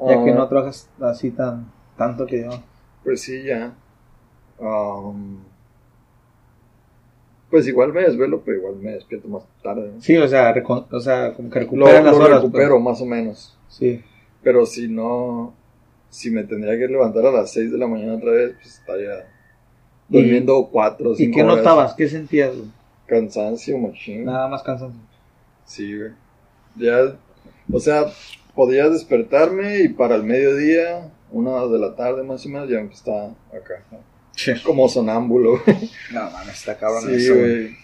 Ya 0.07 0.23
que 0.23 0.31
no 0.31 0.47
trabajas 0.47 0.89
así 1.01 1.31
tan 1.31 1.71
tanto 1.97 2.25
que 2.25 2.43
yo. 2.43 2.49
Pues 3.03 3.21
sí, 3.21 3.43
ya. 3.43 3.73
Am, 4.61 5.39
pues 7.49 7.67
igual 7.67 7.91
me 7.91 8.01
desvelo, 8.01 8.41
pero 8.45 8.57
igual 8.57 8.75
me 8.77 8.91
despierto 8.91 9.27
más 9.27 9.43
tarde. 9.63 9.91
¿no? 9.95 10.01
Sí, 10.01 10.15
o 10.17 10.27
sea, 10.27 10.53
o 10.91 10.99
sea 10.99 11.33
como 11.33 11.49
que 11.49 11.59
Lo, 11.59 11.65
recuperas 11.65 12.03
las 12.03 12.17
lo 12.17 12.23
horas. 12.23 12.41
recupero 12.41 12.79
más 12.79 13.01
o 13.01 13.05
menos. 13.05 13.57
pues. 13.67 13.75
Sí. 13.77 14.03
Pero 14.43 14.65
si 14.65 14.87
no, 14.87 15.53
si 16.09 16.31
me 16.31 16.43
tendría 16.43 16.77
que 16.77 16.87
levantar 16.87 17.25
a 17.25 17.31
las 17.31 17.51
6 17.51 17.71
de 17.71 17.77
la 17.77 17.87
mañana 17.87 18.15
otra 18.15 18.31
vez, 18.31 18.53
pues 18.53 18.79
estaría 18.79 19.11
¿Y- 19.15 19.38
durmiendo 20.09 20.67
4 20.71 21.11
o 21.11 21.15
5 21.15 21.29
¿Y 21.29 21.33
qué 21.33 21.43
horas. 21.43 21.57
notabas? 21.57 21.93
¿Qué 21.93 22.07
sentías? 22.09 22.55
güey? 22.55 22.69
Cansancio, 23.05 23.77
machín. 23.77 24.25
Nada 24.25 24.47
más 24.47 24.61
cansancio. 24.63 24.99
Sí, 25.65 25.95
güey. 25.97 26.11
Ya, 26.75 27.15
o 27.71 27.79
sea, 27.79 28.05
podía 28.55 28.89
despertarme 28.89 29.79
y 29.79 29.89
para 29.89 30.15
el 30.15 30.23
mediodía, 30.23 31.11
una 31.31 31.65
de 31.67 31.79
la 31.79 31.95
tarde 31.95 32.23
más 32.23 32.45
o 32.45 32.49
menos, 32.49 32.69
ya 32.69 32.79
estaba 32.81 33.29
acá. 33.51 33.83
¿no? 33.91 33.99
Sí. 34.35 34.51
Como 34.63 34.87
sonámbulo. 34.89 35.59
No, 36.13 36.31
mames, 36.31 36.55
está 36.59 36.77
cabrón 36.77 37.03
Sí, 37.07 37.15
eso, 37.15 37.35
güey. 37.35 37.49
güey. 37.63 37.75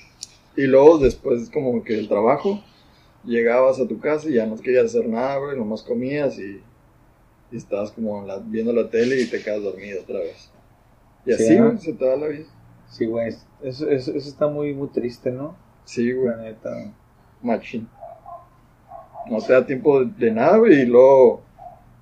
Y 0.58 0.62
luego 0.68 0.98
después 1.00 1.50
como 1.50 1.84
que 1.84 1.98
el 2.00 2.08
trabajo, 2.08 2.64
llegabas 3.26 3.80
a 3.80 3.88
tu 3.88 4.00
casa 4.00 4.30
y 4.30 4.34
ya 4.36 4.46
no 4.46 4.56
querías 4.58 4.86
hacer 4.86 5.08
nada, 5.08 5.38
güey, 5.38 5.58
nomás 5.58 5.82
comías 5.82 6.38
y, 6.40 6.62
y 7.52 7.58
estabas 7.58 7.92
como 7.92 8.26
la- 8.26 8.38
viendo 8.38 8.72
la 8.72 8.90
tele 8.90 9.20
y 9.20 9.26
te 9.26 9.42
quedas 9.42 9.64
dormido 9.64 10.02
otra 10.02 10.20
vez. 10.20 10.50
Y 11.26 11.34
Sí, 11.34 11.44
así, 11.44 11.58
güey, 11.58 11.78
se 11.78 11.94
te 11.94 12.08
va 12.08 12.16
la 12.16 12.28
vida. 12.28 12.46
Sí, 12.90 13.06
güey. 13.06 13.30
Eso, 13.62 13.90
eso, 13.90 14.12
eso 14.14 14.30
está 14.30 14.48
muy, 14.48 14.74
muy 14.74 14.88
triste, 14.90 15.32
¿no? 15.32 15.56
Sí, 15.86 16.12
güey, 16.12 16.28
La 16.36 16.38
neta. 16.44 16.70
machín. 17.42 17.88
No 19.30 19.40
te 19.40 19.54
da 19.54 19.66
tiempo 19.66 20.04
de, 20.06 20.32
nada, 20.32 20.58
güey, 20.58 20.82
y 20.82 20.86
luego 20.86 21.42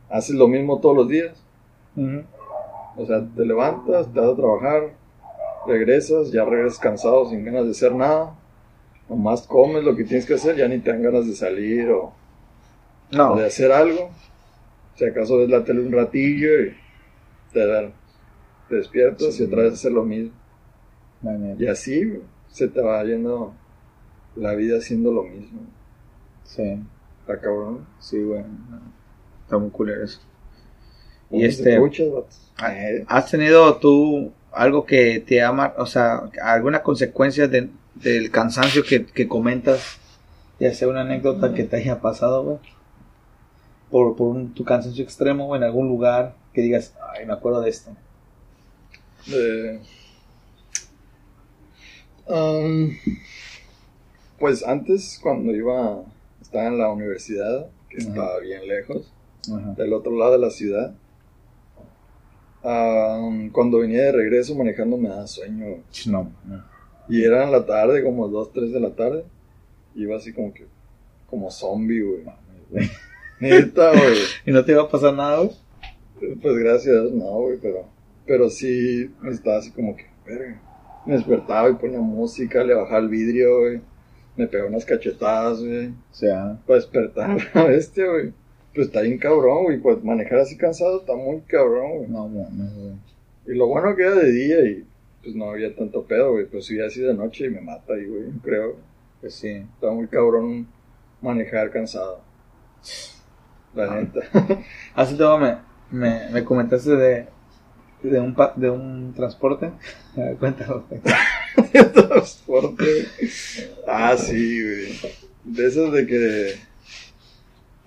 haces 0.09 0.35
lo 0.35 0.47
mismo 0.47 0.79
todos 0.79 0.95
los 0.97 1.07
días. 1.07 1.41
Ujú. 1.95 2.23
O 2.97 3.05
sea, 3.05 3.25
te 3.35 3.45
levantas, 3.45 4.11
te 4.11 4.19
vas 4.19 4.29
a 4.31 4.35
trabajar, 4.35 4.93
regresas, 5.65 6.31
ya 6.31 6.43
regresas 6.45 6.79
cansado, 6.79 7.29
sin 7.29 7.43
ganas 7.45 7.65
de 7.65 7.71
hacer 7.71 7.95
nada. 7.95 8.35
Nomás 9.09 9.43
comes 9.47 9.83
lo 9.83 9.95
que 9.95 10.03
tienes 10.03 10.25
que 10.25 10.33
hacer, 10.35 10.55
ya 10.57 10.67
ni 10.67 10.79
te 10.79 10.91
dan 10.91 11.01
ganas 11.01 11.25
de 11.25 11.33
salir 11.35 11.89
o, 11.91 12.11
No. 13.11 13.33
o 13.33 13.35
de 13.37 13.45
hacer 13.47 13.71
algo. 13.71 14.09
Si 14.95 15.05
acaso 15.05 15.37
ves 15.37 15.49
la 15.49 15.63
tele 15.63 15.81
un 15.81 15.91
ratillo 15.91 16.61
y 16.61 16.75
te, 17.51 17.65
dan- 17.65 17.93
te 18.73 18.79
despiertas 18.79 19.33
Sí. 19.35 19.43
y 19.43 19.45
otra 19.47 19.63
vez 19.63 19.73
hacer 19.73 19.91
lo 19.91 20.03
mismo. 20.03 20.31
Y 21.59 21.67
así 21.67 22.03
güey, 22.05 22.21
se 22.49 22.67
te 22.67 22.81
va 22.81 23.03
yendo 23.03 23.53
la 24.35 24.53
vida 24.55 24.77
haciendo 24.77 25.11
lo 25.11 25.23
mismo. 25.23 25.61
Sí. 26.43 26.79
Está 27.21 27.39
cabrón. 27.39 27.85
Sí, 27.99 28.21
güey. 28.21 28.43
Está 29.43 29.57
muy 29.57 29.69
culero 29.69 30.03
eso. 30.03 30.19
Y 31.29 31.35
¿Cómo 31.37 31.45
este- 31.45 31.75
Eh, 32.69 33.05
¿Has 33.07 33.31
tenido 33.31 33.77
tú 33.77 34.31
algo 34.51 34.85
que 34.85 35.19
te 35.25 35.41
ama, 35.41 35.73
o 35.77 35.85
sea, 35.85 36.29
alguna 36.43 36.83
consecuencia 36.83 37.47
de- 37.47 37.69
del 37.95 38.29
cansancio 38.31 38.83
que, 38.83 39.05
que 39.05 39.27
comentas? 39.27 39.97
Ya 40.59 40.73
sea 40.73 40.87
una 40.87 41.01
anécdota 41.01 41.53
que 41.53 41.63
te 41.63 41.77
haya 41.77 42.01
pasado, 42.01 42.43
güey. 42.43 42.57
Por, 43.89 44.15
por 44.15 44.27
un- 44.35 44.53
tu 44.53 44.63
cansancio 44.63 45.03
extremo, 45.03 45.47
o 45.47 45.55
en 45.55 45.63
algún 45.63 45.87
lugar 45.87 46.35
que 46.53 46.61
digas, 46.61 46.95
ay, 47.15 47.25
me 47.25 47.33
acuerdo 47.33 47.61
de 47.61 47.69
esto. 47.69 47.91
Eh, 49.31 49.79
um, 52.27 52.91
pues 54.39 54.63
antes, 54.63 55.19
cuando 55.21 55.53
iba, 55.55 56.03
estaba 56.41 56.67
en 56.67 56.77
la 56.77 56.89
universidad, 56.89 57.67
que 57.89 57.97
Ajá. 57.97 58.07
estaba 58.09 58.39
bien 58.39 58.67
lejos, 58.67 59.11
Ajá. 59.51 59.73
del 59.77 59.93
otro 59.93 60.17
lado 60.17 60.33
de 60.33 60.39
la 60.39 60.49
ciudad, 60.49 60.93
um, 62.63 63.49
cuando 63.49 63.79
venía 63.79 64.03
de 64.03 64.11
regreso 64.11 64.55
manejando 64.55 64.97
me 64.97 65.09
daba 65.09 65.27
sueño. 65.27 65.83
No, 66.07 66.31
no. 66.45 66.63
Y 67.09 67.23
era 67.23 67.43
en 67.43 67.51
la 67.51 67.65
tarde, 67.65 68.03
como 68.03 68.27
2, 68.27 68.51
3 68.53 68.71
de 68.71 68.79
la 68.79 68.91
tarde. 68.91 69.25
Iba 69.95 70.15
así 70.17 70.33
como 70.33 70.53
que, 70.53 70.65
como 71.29 71.51
zombie, 71.51 72.01
güey. 72.01 72.23
Neta, 73.39 73.91
güey. 73.91 74.17
¿Y 74.45 74.51
no 74.51 74.63
te 74.63 74.71
iba 74.71 74.83
a 74.83 74.89
pasar 74.89 75.13
nada, 75.13 75.39
güey? 75.39 76.37
Pues 76.41 76.57
gracias 76.57 77.11
no, 77.11 77.25
güey, 77.41 77.57
pero, 77.61 77.85
pero 78.25 78.49
sí 78.49 79.11
estaba 79.29 79.57
así 79.57 79.71
como 79.71 79.95
que, 79.95 80.05
verga. 80.25 80.61
Me 81.05 81.13
despertaba 81.15 81.69
y 81.69 81.73
ponía 81.73 81.99
música, 81.99 82.63
le 82.63 82.73
bajaba 82.73 82.99
el 82.99 83.09
vidrio, 83.09 83.59
güey. 83.59 83.81
me 84.37 84.47
pegó 84.47 84.67
unas 84.67 84.85
cachetadas, 84.85 85.59
güey, 85.59 85.87
O 85.89 86.13
sea, 86.13 86.57
para 86.65 86.79
despertar 86.79 87.31
a 87.31 87.59
la 87.59 87.65
bestia, 87.65 88.05
güey. 88.07 88.33
Pues 88.73 88.87
está 88.87 89.01
bien 89.01 89.17
cabrón, 89.19 89.65
güey, 89.65 89.77
pues 89.79 90.03
manejar 90.03 90.39
así 90.39 90.57
cansado 90.57 91.01
está 91.01 91.15
muy 91.15 91.41
cabrón, 91.41 91.97
güey. 91.97 92.09
no 92.09 92.27
mames, 92.27 92.73
güey. 92.75 92.93
Y 93.45 93.57
lo 93.57 93.67
bueno 93.67 93.95
que 93.95 94.03
era 94.03 94.15
de 94.15 94.31
día 94.31 94.61
y 94.65 94.85
pues 95.21 95.35
no 95.35 95.51
había 95.51 95.75
tanto 95.75 96.03
pedo, 96.05 96.31
güey, 96.33 96.45
pero 96.49 96.61
si 96.61 96.79
así 96.81 97.01
de 97.01 97.13
noche 97.13 97.45
y 97.45 97.49
me 97.49 97.61
mata 97.61 97.93
ahí, 97.93 98.05
güey, 98.05 98.23
creo. 98.43 98.75
Pues 99.21 99.35
sí. 99.35 99.49
Está 99.75 99.91
muy 99.91 100.07
cabrón 100.07 100.67
manejar 101.21 101.69
cansado. 101.71 102.21
La 103.75 103.91
Ah. 103.91 104.01
neta. 104.01 104.21
Hace 104.95 105.15
tiempo 105.15 105.37
me, 105.37 105.57
me, 105.91 106.29
me 106.31 106.43
comentaste 106.43 106.95
de, 106.95 107.27
de, 108.03 108.19
un, 108.19 108.33
pa- 108.35 108.53
de 108.55 108.69
un 108.69 109.13
transporte. 109.15 109.71
Cuéntalo. 110.39 110.83
güey. 110.89 111.91
Transporte. 111.93 113.07
Ah, 113.87 114.15
sí, 114.17 114.61
güey. 114.61 114.99
De 115.43 115.67
esas 115.67 115.91
de 115.91 116.05
que. 116.07 116.55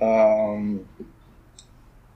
am, 0.00 0.80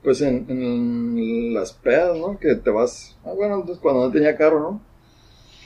pues 0.03 0.21
en, 0.21 0.45
en 0.49 1.53
las 1.53 1.73
pedas, 1.73 2.17
¿no? 2.17 2.37
Que 2.39 2.55
te 2.55 2.69
vas. 2.69 3.15
Ah, 3.23 3.33
bueno, 3.35 3.55
entonces 3.55 3.77
cuando 3.81 4.05
no 4.05 4.11
tenía 4.11 4.35
carro, 4.37 4.59
¿no? 4.59 4.81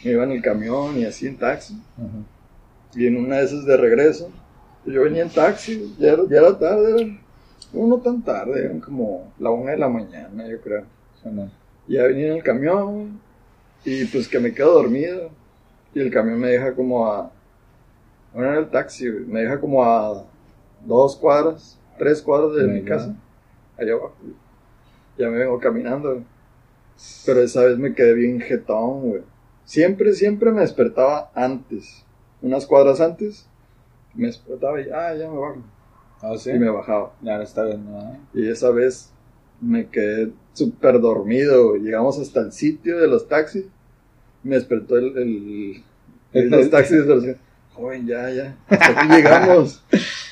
Me 0.03 0.11
iba 0.11 0.23
en 0.23 0.31
el 0.31 0.41
camión 0.41 0.97
y 0.99 1.05
así 1.05 1.25
en 1.27 1.37
taxi. 1.37 1.81
Y 2.95 3.07
en 3.07 3.17
una 3.17 3.37
de 3.37 3.45
esas 3.45 3.65
de 3.65 3.75
regreso, 3.77 4.29
yo 4.85 5.01
venía 5.03 5.23
en 5.23 5.29
taxi, 5.29 5.95
ya 5.97 6.11
era, 6.13 6.23
ya 6.29 6.37
era 6.37 6.59
tarde, 6.59 7.01
era, 7.01 7.19
no, 7.73 7.97
tan 7.97 8.21
tarde, 8.23 8.65
eran 8.65 8.79
como 8.79 9.33
la 9.39 9.49
una 9.49 9.71
de 9.71 9.77
la 9.77 9.89
mañana, 9.89 10.47
yo 10.47 10.61
creo. 10.61 10.83
Ya 11.87 12.03
venía 12.03 12.27
en 12.27 12.33
el 12.37 12.43
camión 12.43 13.19
y 13.83 14.05
pues 14.05 14.27
que 14.27 14.39
me 14.39 14.53
quedo 14.53 14.73
dormido 14.73 15.29
y 15.93 15.99
el 15.99 16.11
camión 16.11 16.39
me 16.39 16.49
deja 16.49 16.73
como 16.73 17.07
a, 17.11 17.31
bueno, 18.33 18.49
era 18.49 18.59
el 18.59 18.69
taxi, 18.69 19.05
me 19.09 19.41
deja 19.41 19.59
como 19.59 19.83
a 19.83 20.25
dos 20.85 21.15
cuadras, 21.15 21.79
tres 21.97 22.21
cuadras 22.21 22.55
de 22.55 22.67
mi 22.67 22.83
casa, 22.83 23.15
allá 23.77 23.93
abajo. 23.93 24.15
Ya 25.17 25.29
me 25.29 25.37
vengo 25.37 25.59
caminando, 25.59 26.11
güey. 26.13 26.25
pero 27.25 27.41
esa 27.41 27.63
vez 27.63 27.77
me 27.77 27.93
quedé 27.93 28.13
bien 28.13 28.41
jetón, 28.41 29.01
güey. 29.09 29.21
Siempre, 29.63 30.13
siempre 30.13 30.51
me 30.51 30.61
despertaba 30.61 31.31
antes, 31.33 32.05
unas 32.41 32.65
cuadras 32.65 32.99
antes, 32.99 33.47
me 34.13 34.27
despertaba 34.27 34.81
y, 34.81 34.89
ah, 34.89 35.13
ya 35.15 35.29
me 35.29 35.37
bajo, 35.37 35.57
Ah, 36.21 36.33
sí. 36.37 36.49
y 36.51 36.59
me 36.59 36.69
bajaba. 36.69 37.13
Ya 37.21 37.41
está 37.41 37.63
bien, 37.63 37.85
¿no? 37.85 38.17
Y 38.33 38.49
esa 38.49 38.71
vez 38.71 39.11
me 39.61 39.87
quedé 39.87 40.31
súper 40.53 40.99
dormido. 40.99 41.75
Llegamos 41.75 42.19
hasta 42.19 42.41
el 42.41 42.51
sitio 42.51 42.99
de 42.99 43.07
los 43.07 43.27
taxis. 43.27 43.65
Me 44.43 44.55
despertó 44.55 44.97
el, 44.97 45.83
los 46.33 46.69
taxis. 46.69 46.97
pero 47.01 47.19
decían, 47.19 47.37
Joven, 47.73 48.07
ya, 48.07 48.29
ya. 48.29 48.57
Hasta 48.67 49.01
aquí 49.01 49.13
llegamos. 49.13 49.83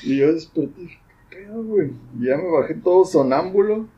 y 0.02 0.16
yo 0.18 0.32
desperté. 0.32 0.98
¿Qué 1.30 1.36
pedo, 1.36 1.62
güey? 1.62 1.90
Ya 2.20 2.36
me 2.36 2.50
bajé 2.50 2.74
todo 2.74 3.04
sonámbulo. 3.04 3.88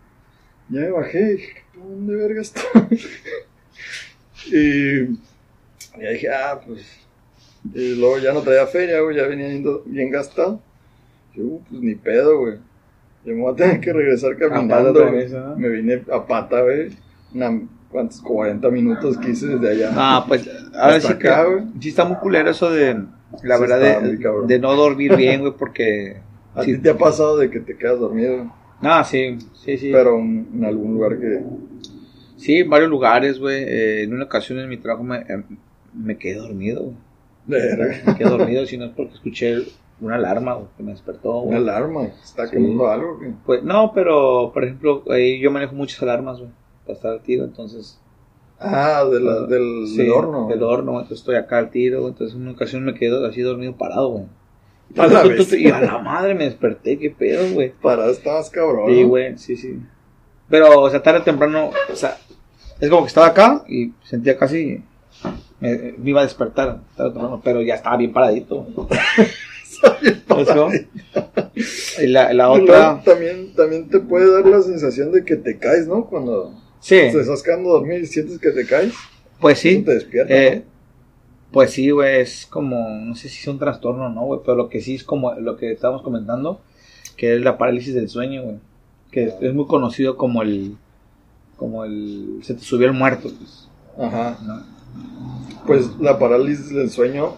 Ya 0.69 0.81
me 0.81 0.91
bajé. 0.91 1.35
dije, 1.35 1.53
¿dónde 1.75 2.17
verga 2.17 2.41
estoy? 2.41 2.65
y 4.47 5.07
ya 6.01 6.11
dije, 6.13 6.29
ah, 6.31 6.61
pues. 6.67 6.87
Y 7.75 7.97
luego 7.97 8.19
ya 8.19 8.33
no 8.33 8.43
traía 8.43 8.67
feria, 8.67 9.01
güey. 9.01 9.17
Ya 9.17 9.27
venía 9.27 9.49
yendo 9.49 9.83
bien 9.87 10.11
gastado. 10.11 10.61
Yo, 11.35 11.43
"Uh, 11.45 11.63
pues 11.69 11.83
ni 11.83 11.95
pedo, 11.95 12.39
güey. 12.39 12.59
Yo 13.27 13.35
me 13.35 13.43
voy 13.43 13.53
a 13.53 13.57
tener 13.57 13.81
que 13.81 13.93
regresar 13.93 14.37
caminando. 14.37 15.05
Me 15.57 15.69
vine 15.69 16.03
a 16.13 16.25
pata, 16.25 16.63
güey. 16.63 16.91
Una, 17.35 17.61
¿Cuántos? 17.91 18.21
40 18.21 18.69
minutos 18.71 19.19
que 19.19 19.31
hice 19.31 19.47
desde 19.49 19.69
allá. 19.71 19.91
Ah, 19.97 20.25
pues 20.27 20.49
ahora 20.75 21.01
sí 21.01 21.09
que 21.09 21.29
acá, 21.29 21.45
güey. 21.45 21.65
sí 21.81 21.89
está 21.89 22.05
muy 22.05 22.17
culero 22.19 22.51
eso 22.51 22.71
de 22.71 22.95
la 23.43 23.57
Sí 23.57 23.61
verdad 23.61 23.83
está 23.83 24.01
de, 24.01 24.31
muy 24.31 24.47
de 24.47 24.59
no 24.61 24.75
dormir 24.77 25.17
bien, 25.17 25.41
güey, 25.41 25.53
porque 25.59 26.19
¿A 26.55 26.63
sí. 26.63 26.75
ti 26.75 26.83
te 26.83 26.91
ha 26.91 26.97
pasado 26.97 27.37
de 27.37 27.51
que 27.51 27.61
te 27.61 27.77
quedas 27.77 27.99
dormido? 27.99 28.53
Ah, 28.81 29.03
sí, 29.03 29.39
sí, 29.55 29.77
sí. 29.77 29.91
Pero 29.93 30.19
en, 30.19 30.49
en 30.55 30.65
algún 30.65 30.95
lugar 30.95 31.19
que... 31.19 31.43
Sí, 32.37 32.59
en 32.59 32.71
varios 32.71 32.91
lugares, 32.91 33.39
güey. 33.41 33.65
Eh, 33.65 34.03
en 34.05 34.15
una 34.15 34.25
ocasión 34.25 34.59
en 34.61 34.69
mi 34.69 34.77
trabajo 34.77 35.03
me, 35.03 35.19
eh, 35.19 35.43
me 35.95 36.17
quedé 36.17 36.35
dormido, 36.35 36.83
güey. 36.83 36.97
Verga. 37.47 38.03
Me 38.07 38.17
quedé 38.17 38.29
dormido, 38.29 38.67
si 38.67 38.77
no 38.77 38.87
es 38.87 38.93
porque 38.93 39.15
escuché 39.15 39.65
una 40.01 40.17
alarma, 40.17 40.55
güey, 40.55 40.67
que 40.77 40.83
me 40.83 40.93
despertó, 40.93 41.39
Una 41.39 41.59
güey. 41.59 41.69
alarma. 41.71 42.03
Está 42.05 42.47
Sí. 42.47 42.53
quemando 42.53 42.89
algo. 42.89 43.17
güey. 43.19 43.33
Pues 43.45 43.63
no, 43.63 43.93
pero 43.95 44.51
por 44.53 44.65
ejemplo, 44.65 45.03
ahí 45.11 45.41
yo 45.41 45.51
manejo 45.51 45.75
muchas 45.75 46.03
alarmas, 46.03 46.39
güey, 46.39 46.51
para 46.85 46.97
estar 46.97 47.13
al 47.13 47.21
tiro, 47.23 47.45
entonces. 47.45 47.99
Ah, 48.59 49.05
de 49.11 49.21
la- 49.21 49.43
del, 49.43 49.87
Sí, 49.87 49.99
del 49.99 50.11
horno. 50.13 50.49
Del 50.49 50.63
horno, 50.63 50.93
güey, 50.93 51.03
entonces 51.03 51.21
estoy 51.21 51.37
acá 51.37 51.59
al 51.59 51.71
tiro, 51.71 52.01
güey, 52.01 52.13
entonces 52.13 52.35
en 52.37 52.43
una 52.43 52.53
ocasión 52.53 52.85
me 52.85 52.95
quedé 52.95 53.27
así 53.27 53.41
dormido 53.43 53.75
parado, 53.77 54.09
güey. 54.11 54.25
A 54.97 55.07
la. 55.09 55.25
Y 55.59 55.69
a 55.69 55.81
la 55.81 55.99
madre 55.99 56.35
me 56.35 56.45
desperté, 56.45 56.99
qué 56.99 57.11
pedo, 57.11 57.53
güey. 57.55 57.73
Para, 57.83 58.07
estabas 58.09 58.49
cabrón. 58.51 58.87
Sí, 58.89 59.03
güey, 59.03 59.37
sí, 59.37 59.57
sí. 59.57 59.81
Pero, 60.49 60.81
o 60.81 60.89
sea, 60.91 61.03
tarde 61.03 61.19
o 61.21 61.23
temprano, 61.23 61.71
o 61.93 61.97
sea, 61.97 62.17
es 62.81 62.89
como 62.89 63.03
que 63.03 63.09
estaba 63.09 63.27
acá 63.27 63.65
y 63.69 63.93
sentía 64.05 64.39
casi. 64.39 64.83
Me, 65.59 65.95
me 65.99 66.11
iba 66.11 66.21
a 66.21 66.25
despertar, 66.25 66.81
tarde 66.97 67.11
o 67.11 67.13
temprano, 67.13 67.41
pero 67.43 67.63
ya 67.63 67.75
estaba 67.75 67.97
bien 67.97 68.13
paradito. 68.13 68.67
Y 71.99 72.07
la, 72.07 72.33
la 72.33 72.51
otra. 72.51 73.03
También, 73.05 73.55
también 73.55 73.89
te 73.89 74.01
puede 74.01 74.31
dar 74.31 74.47
la 74.47 74.63
sensación 74.63 75.13
de 75.13 75.25
que 75.25 75.37
te 75.37 75.59
caes, 75.59 75.87
¿no? 75.87 76.07
Cuando 76.07 76.53
Sí, 76.81 76.97
te 76.97 77.21
estás 77.21 77.43
quedando 77.43 77.71
dormido 77.71 77.99
y 78.01 78.07
sientes 78.07 78.39
que 78.39 78.51
te 78.51 78.67
caes. 78.67 78.93
pues 79.41 79.59
sí. 79.59 79.83
Te 79.83 79.95
despierta. 79.95 80.35
Eh, 80.35 80.65
pues 81.51 81.71
sí, 81.71 81.91
güey, 81.91 82.21
es 82.21 82.47
como, 82.47 82.89
no 83.01 83.15
sé 83.15 83.29
si 83.29 83.41
es 83.41 83.49
un 83.49 83.59
trastorno 83.59 84.07
o 84.07 84.09
no, 84.09 84.25
güey, 84.27 84.41
pero 84.45 84.57
lo 84.57 84.69
que 84.69 84.81
sí 84.81 84.95
es 84.97 85.05
como 85.05 85.33
lo 85.35 85.57
que 85.57 85.73
estábamos 85.73 86.03
comentando, 86.03 86.61
que 87.17 87.35
es 87.35 87.41
la 87.41 87.57
parálisis 87.57 87.95
del 87.95 88.09
sueño, 88.09 88.43
güey, 88.43 88.57
que 89.11 89.25
es, 89.25 89.35
es 89.41 89.55
muy 89.55 89.67
conocido 89.67 90.17
como 90.17 90.43
el, 90.43 90.77
como 91.57 91.85
el, 91.85 92.41
se 92.43 92.55
te 92.55 92.61
subió 92.61 92.87
el 92.87 92.93
muerto, 92.93 93.31
pues, 93.37 93.69
¿no? 93.97 94.05
Ajá. 94.05 94.39
¿no? 94.47 94.63
Pues 95.67 95.89
la 96.01 96.19
parálisis 96.19 96.71
del 96.71 96.91
sueño 96.91 97.37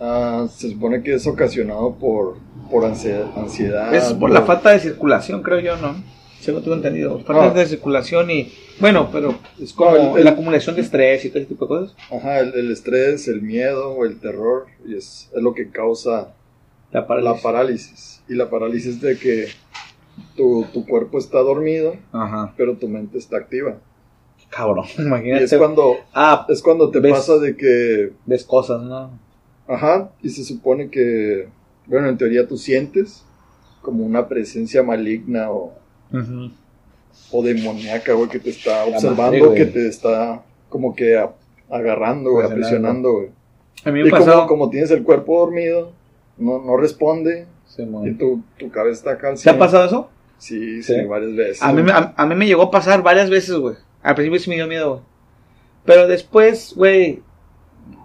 ah, 0.00 0.46
se 0.54 0.70
supone 0.70 1.02
que 1.02 1.14
es 1.14 1.26
ocasionado 1.26 1.94
por, 1.94 2.36
por 2.70 2.84
ansiedad. 2.84 3.94
Es 3.94 4.12
por 4.14 4.30
la 4.30 4.42
falta 4.42 4.70
de 4.70 4.80
circulación, 4.80 5.42
creo 5.42 5.60
yo, 5.60 5.76
¿no? 5.76 5.94
Según 6.40 6.62
tengo 6.62 6.76
entendido, 6.76 7.18
falta 7.20 7.46
Ah. 7.46 7.50
de 7.50 7.66
circulación 7.66 8.30
y, 8.30 8.52
bueno, 8.80 9.08
pero 9.12 9.34
es 9.60 9.72
como 9.72 9.90
No, 9.90 10.12
el- 10.12 10.18
el- 10.18 10.24
la 10.24 10.30
acumulación 10.30 10.76
de 10.76 10.82
estrés 10.82 11.24
y 11.24 11.30
todo 11.30 11.40
ese 11.40 11.48
tipo 11.48 11.64
de 11.64 11.68
cosas. 11.68 11.96
Ajá, 12.12 12.38
el, 12.40 12.54
el 12.54 12.70
estrés, 12.70 13.26
el 13.28 13.42
miedo 13.42 14.04
el 14.04 14.20
terror 14.20 14.66
y 14.86 14.94
es, 14.96 15.28
es 15.34 15.42
lo 15.42 15.52
que 15.52 15.68
causa 15.70 16.34
La 16.92 17.06
parálisis. 17.08 17.34
la 17.36 17.42
parálisis. 17.42 18.22
Y 18.28 18.34
la 18.34 18.48
parálisis 18.50 19.00
de 19.00 19.18
que 19.18 19.48
tu, 20.36 20.64
tu 20.72 20.86
cuerpo 20.86 21.18
está 21.18 21.40
dormido, 21.40 21.96
Ajá, 22.12 22.54
pero 22.56 22.76
tu 22.76 22.88
mente 22.88 23.18
está 23.18 23.36
activa. 23.38 23.74
cabrón, 24.48 24.86
Y 24.98 25.02
imagínate. 25.02 25.44
es 25.44 25.54
cuando, 25.54 25.96
Ah, 26.14 26.46
es 26.48 26.62
cuando 26.62 26.90
te 26.90 27.00
¿Ves? 27.00 27.12
pasa 27.14 27.36
de 27.38 27.56
que, 27.56 28.12
ves 28.26 28.44
cosas, 28.44 28.80
¿no? 28.82 29.10
Ajá, 29.68 30.10
y 30.22 30.30
se 30.30 30.42
supone 30.44 30.88
que, 30.90 31.48
bueno, 31.86 32.08
en 32.08 32.18
teoría 32.18 32.46
tú 32.48 32.56
sientes 32.56 33.24
como 33.82 34.04
una 34.04 34.26
presencia 34.28 34.82
maligna 34.82 35.50
o, 35.50 35.74
Ujú. 36.12 36.50
o 37.32 37.42
demoníaca, 37.42 38.12
güey, 38.14 38.28
que 38.28 38.38
te 38.40 38.50
está 38.50 38.84
observando, 38.84 39.22
madre, 39.22 39.54
que 39.54 39.66
te 39.66 39.86
está 39.88 40.42
como 40.68 40.94
que 40.94 41.16
a- 41.16 41.32
agarrando, 41.70 42.30
güey, 42.32 42.48
Presionando. 42.48 43.08
aprisionando, 43.10 43.12
güey. 43.12 43.28
A 43.84 43.90
mí 43.92 44.00
Y 44.00 44.04
me 44.04 44.10
como, 44.10 44.24
pasó... 44.24 44.46
como 44.46 44.70
tienes 44.70 44.90
el 44.90 45.02
cuerpo 45.04 45.38
dormido, 45.40 45.92
no, 46.36 46.58
no 46.64 46.76
responde, 46.76 47.46
Sí, 47.66 47.82
y 48.04 48.14
tu, 48.14 48.42
tu 48.58 48.70
cabeza 48.70 48.94
está 48.96 49.10
al 49.28 49.34
¿Te 49.36 49.50
ha 49.50 49.52
100. 49.52 49.58
pasado 49.58 49.84
eso? 49.86 50.10
Sí, 50.38 50.82
sí, 50.82 50.94
Sí. 50.94 51.04
varias 51.04 51.36
veces. 51.36 51.62
A 51.62 51.72
mí, 51.72 51.88
a, 51.92 52.14
a 52.16 52.26
mí 52.26 52.34
me 52.34 52.46
llegó 52.46 52.62
a 52.62 52.70
pasar 52.70 53.02
varias 53.02 53.28
veces, 53.30 53.54
güey. 53.56 53.76
Al 54.02 54.14
principio 54.14 54.40
sí 54.40 54.48
me 54.50 54.56
dio 54.56 54.66
miedo, 54.66 54.90
güey. 54.90 55.02
Pero 55.84 56.06
después, 56.08 56.72
güey, 56.74 57.22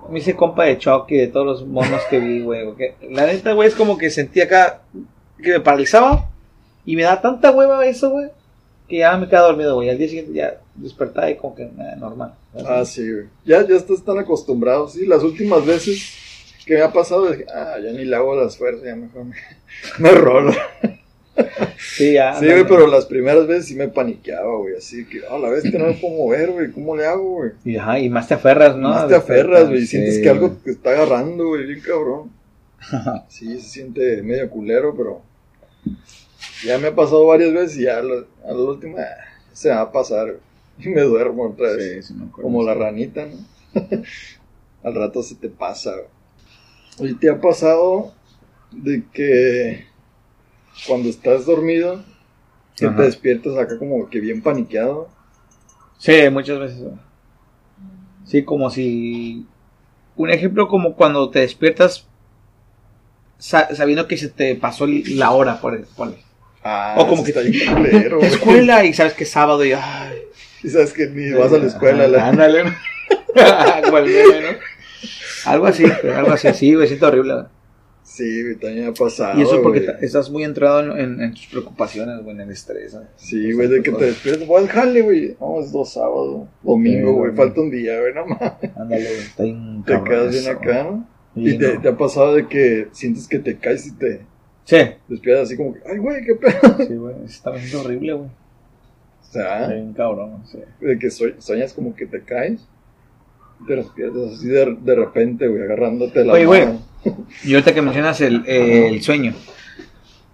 me 0.09 0.19
hice 0.19 0.35
compa 0.35 0.65
de 0.65 0.77
Chucky, 0.77 1.17
de 1.17 1.27
todos 1.27 1.45
los 1.45 1.67
monos 1.67 2.01
que 2.09 2.19
vi, 2.19 2.41
güey. 2.41 2.65
La 3.09 3.25
neta, 3.25 3.53
güey, 3.53 3.67
es 3.67 3.75
como 3.75 3.97
que 3.97 4.09
sentía 4.09 4.45
acá 4.45 4.81
que 5.41 5.51
me 5.51 5.59
paralizaba 5.59 6.29
y 6.85 6.95
me 6.95 7.03
da 7.03 7.21
tanta 7.21 7.51
hueva 7.51 7.85
eso, 7.85 8.09
güey, 8.09 8.29
que 8.87 8.97
ya 8.97 9.17
me 9.17 9.27
quedaba 9.27 9.47
dormido, 9.47 9.75
güey. 9.75 9.89
Al 9.89 9.97
día 9.97 10.07
siguiente 10.07 10.33
ya 10.33 10.59
despertaba 10.75 11.29
y 11.29 11.35
como 11.37 11.55
que 11.55 11.65
nada, 11.65 11.95
normal. 11.95 12.33
Ah, 12.65 12.83
sí, 12.85 13.09
güey. 13.09 13.25
Ya, 13.45 13.65
ya 13.67 13.75
estás 13.75 14.03
tan 14.03 14.19
acostumbrado, 14.19 14.87
sí. 14.87 15.05
Las 15.05 15.23
últimas 15.23 15.65
veces 15.65 16.19
que 16.65 16.75
me 16.75 16.81
ha 16.81 16.91
pasado, 16.91 17.29
dije, 17.29 17.45
ah, 17.53 17.75
ya 17.83 17.91
ni 17.91 18.05
le 18.05 18.15
hago 18.15 18.35
las 18.35 18.57
fuerzas, 18.57 18.83
ya 18.83 18.95
mejor 18.95 19.25
me, 19.25 19.35
me 19.99 20.11
rolo. 20.11 20.53
Sí, 21.95 22.13
ya. 22.13 22.33
Sí, 22.39 22.45
güey, 22.45 22.65
pero 22.67 22.87
las 22.87 23.05
primeras 23.05 23.45
veces 23.45 23.67
sí 23.67 23.75
me 23.75 23.87
paniqueaba, 23.87 24.57
güey. 24.57 24.75
Así 24.75 25.05
que, 25.05 25.21
a 25.27 25.37
la 25.37 25.49
vez 25.49 25.63
que 25.63 25.77
no 25.77 25.85
me 25.85 25.93
puedo 25.93 26.15
mover, 26.15 26.51
güey. 26.51 26.71
¿Cómo 26.71 26.95
le 26.95 27.05
hago, 27.05 27.35
güey? 27.35 27.51
Y, 27.63 27.77
ajá, 27.77 27.99
y 27.99 28.09
más 28.09 28.27
te 28.27 28.33
aferras, 28.33 28.75
¿no? 28.75 28.89
Más 28.89 29.07
te 29.07 29.15
aferras, 29.15 29.69
güey. 29.69 29.81
Sí, 29.81 29.87
sientes 29.87 30.19
que 30.19 30.29
algo 30.29 30.51
te 30.63 30.71
está 30.71 30.91
agarrando, 30.91 31.47
güey, 31.47 31.65
bien 31.65 31.81
cabrón. 31.81 32.31
Sí, 33.29 33.59
se 33.59 33.69
siente 33.69 34.21
medio 34.23 34.49
culero, 34.49 34.95
pero 34.95 35.21
ya 36.65 36.77
me 36.77 36.87
ha 36.87 36.95
pasado 36.95 37.25
varias 37.27 37.53
veces 37.53 37.77
y 37.77 37.83
ya 37.83 37.99
a 37.99 38.03
la, 38.03 38.15
a 38.45 38.51
la 38.51 38.59
última 38.59 38.99
ah, 39.01 39.17
se 39.53 39.69
va 39.69 39.81
a 39.81 39.91
pasar, 39.91 40.25
güey. 40.25 40.39
Y 40.79 40.89
me 40.89 41.01
duermo 41.01 41.49
otra 41.49 41.73
vez. 41.73 42.07
Sí, 42.07 42.13
sí 42.13 42.13
me 42.15 42.25
acuerdo. 42.25 42.49
Como 42.49 42.63
la 42.63 42.73
ranita, 42.73 43.25
¿no? 43.25 43.37
Al 44.83 44.95
rato 44.95 45.21
se 45.21 45.35
te 45.35 45.49
pasa, 45.49 45.91
güey. 45.91 46.07
Oye, 46.99 47.17
¿te 47.19 47.29
ha 47.29 47.39
pasado 47.39 48.13
de 48.71 49.03
que 49.13 49.85
cuando 50.87 51.09
estás 51.09 51.45
dormido, 51.45 52.03
que 52.75 52.87
Ajá. 52.87 52.95
te 52.97 53.03
despiertas 53.03 53.57
acá 53.57 53.77
como 53.77 54.09
que 54.09 54.19
bien 54.19 54.41
paniqueado? 54.41 55.09
Sí, 55.97 56.29
muchas 56.31 56.59
veces. 56.59 56.83
Sí, 58.25 58.43
como 58.43 58.69
si. 58.69 59.45
Un 60.15 60.29
ejemplo 60.29 60.67
como 60.67 60.95
cuando 60.95 61.29
te 61.29 61.39
despiertas 61.39 62.07
sa- 63.37 63.73
sabiendo 63.75 64.07
que 64.07 64.17
se 64.17 64.29
te 64.29 64.55
pasó 64.55 64.85
la 64.87 65.31
hora, 65.31 65.59
por 65.59 65.85
ponle. 65.87 66.17
Ah, 66.63 66.95
O 66.97 67.07
como 67.07 67.23
que- 67.23 67.29
está 67.31 67.41
bien 67.41 67.73
culero. 67.73 68.19
Escuela 68.21 68.85
y 68.85 68.93
sabes 68.93 69.13
que 69.13 69.23
es 69.25 69.29
sábado 69.31 69.65
y. 69.65 69.73
Ay, 69.73 70.17
Y 70.63 70.69
sabes 70.69 70.93
que 70.93 71.07
ni 71.07 71.31
vas 71.31 71.51
a 71.51 71.57
la 71.57 71.67
escuela. 71.67 72.07
la- 72.07 72.27
Ándale. 72.27 72.63
Algo 75.45 75.65
así, 75.67 75.83
algo 75.85 76.31
así, 76.31 76.53
sí, 76.53 76.73
güey, 76.73 76.87
siento 76.87 77.07
horrible. 77.07 77.45
Sí, 78.15 78.43
güey, 78.43 78.55
también 78.57 78.87
ha 78.89 78.93
pasado. 78.93 79.39
Y 79.39 79.41
eso 79.41 79.59
porque 79.63 79.79
güey. 79.79 79.95
estás 80.01 80.29
muy 80.29 80.43
entrado 80.43 80.81
en, 80.81 80.99
en- 80.99 81.21
en 81.21 81.31
tus 81.33 81.47
preocupaciones, 81.47 82.21
güey, 82.23 82.35
en 82.35 82.41
el 82.41 82.51
estrés. 82.51 82.95
Sí, 83.15 83.51
güey, 83.53 83.67
de 83.67 83.81
que 83.81 83.91
te 83.91 84.05
despiertas. 84.05 84.47
Voy 84.47 84.61
al 84.61 84.67
jale, 84.69 85.01
güey. 85.01 85.35
Vamos, 85.39 85.71
dos 85.71 85.93
sábados. 85.93 86.47
Domingo, 86.61 86.97
Sí, 86.97 87.03
güey. 87.05 87.15
güey. 87.15 87.35
Falta 87.35 87.61
un 87.61 87.71
día, 87.71 87.99
güey, 88.01 88.13
no 88.13 88.25
mames. 88.27 88.51
Ándale, 88.77 89.03
güey, 89.03 89.17
está 89.19 89.43
bien 89.43 89.83
Te 89.87 90.03
quedas 90.03 90.31
bien 90.31 90.55
acá, 90.55 90.83
¿no? 90.83 91.07
Y 91.35 91.57
te, 91.57 91.73
no. 91.73 91.81
te 91.81 91.87
ha 91.89 91.97
pasado 91.97 92.35
de 92.35 92.47
que 92.47 92.87
sientes 92.91 93.27
que 93.27 93.39
te 93.39 93.57
caes 93.57 93.87
y 93.87 93.93
te 93.93 94.21
Sí, 94.65 94.77
despiertas 95.07 95.47
así 95.47 95.57
como 95.57 95.73
que, 95.73 95.79
ay, 95.91 95.97
güey, 95.97 96.23
qué 96.23 96.35
pedo. 96.35 96.77
sí, 96.87 96.93
güey, 96.95 97.15
está 97.25 97.49
bien 97.49 97.75
horrible, 97.75 98.13
güey. 98.13 98.27
O 98.29 99.31
sea, 99.33 99.61
Está 99.63 99.73
bien 99.73 99.93
cabrón, 99.93 100.43
sí. 100.45 100.59
de 100.81 100.99
que 100.99 101.09
sue- 101.09 101.35
sueñas 101.39 101.73
como 101.73 101.95
que 101.95 102.05
te 102.05 102.21
caes. 102.21 102.59
Y 103.61 103.65
te 103.65 103.75
despiertas 103.77 104.33
así 104.35 104.47
de, 104.49 104.77
de 104.79 104.95
repente, 104.95 105.47
güey, 105.47 105.63
agarrándote 105.63 106.23
la 106.23 106.33
Oye, 106.33 106.45
güey. 106.45 106.67
Y 107.43 107.53
ahorita 107.53 107.73
que 107.73 107.81
mencionas 107.81 108.21
el, 108.21 108.43
el 108.47 109.01
sueño. 109.01 109.33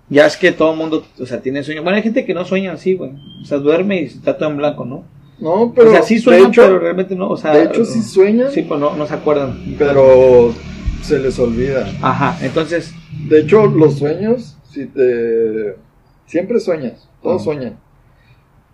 Ya 0.10 0.26
es 0.26 0.38
que 0.38 0.52
todo 0.52 0.72
el 0.72 0.78
mundo, 0.78 1.06
o 1.20 1.26
sea, 1.26 1.40
tiene 1.42 1.64
sueño. 1.64 1.84
Bueno, 1.84 1.98
hay 1.98 2.04
gente 2.04 2.26
que 2.26 2.34
no 2.34 2.44
sueña 2.46 2.74
así, 2.74 2.96
güey. 2.96 3.12
O 3.42 3.46
sea, 3.46 3.60
duerme 3.60 4.02
y 4.02 4.06
está 4.06 4.38
todo 4.38 4.50
en 4.50 4.58
blanco, 4.58 4.84
¿no? 4.86 5.04
No, 5.40 5.72
pero. 5.76 5.90
o 5.90 5.94
sea, 5.94 6.02
sí 6.02 6.20
sueñan, 6.20 6.50
hecho, 6.50 6.64
pero 6.64 6.80
realmente 6.80 7.16
no, 7.16 7.30
o 7.30 7.38
sea... 7.38 7.54
de 7.56 7.64
hecho 7.66 7.86
sí 7.86 8.02
sueñan, 8.02 8.52
Sí, 8.52 8.64
pues 8.64 8.80
no, 8.80 8.96
no 8.96 9.06
se 9.08 9.14
acuerdan. 9.14 9.76
pero 9.78 10.54
se 11.02 11.20
les 11.20 11.38
olvida. 11.40 11.88
Ajá, 12.02 12.38
entonces, 12.46 12.94
De 13.30 13.42
hecho, 13.42 13.66
los 13.68 13.98
sueños, 14.00 14.58
si 14.72 14.86
te. 14.88 15.76
Siempre 16.26 16.60
sueñas, 16.60 17.08
todos 17.24 17.42
Ujú. 17.44 17.54
sueñan. 17.54 17.80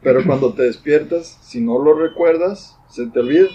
Pero 0.01 0.23
cuando 0.25 0.53
te 0.53 0.63
despiertas, 0.63 1.37
si 1.41 1.61
no 1.61 1.77
lo 1.81 1.93
recuerdas, 1.97 2.75
se 2.89 3.07
te 3.07 3.19
olvida. 3.19 3.47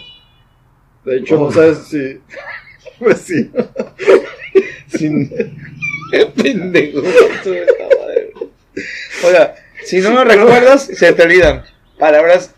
De 1.05 1.19
hecho, 1.19 1.39
no 1.39 1.51
sabes 1.51 1.79
si. 1.89 2.19
Pues 3.01 3.19
sí. 3.23 3.51
sin... 4.89 5.29
Qué 6.11 6.27
pendejo. 6.27 7.03
madre. 7.03 8.33
Oiga, 9.27 9.55
si 9.85 10.01
no 10.01 10.11
lo 10.13 10.25
recuerdas, 10.25 10.85
se 10.85 11.13
te 11.13 11.23
olvidan. 11.23 11.65
Palabras 11.99 12.55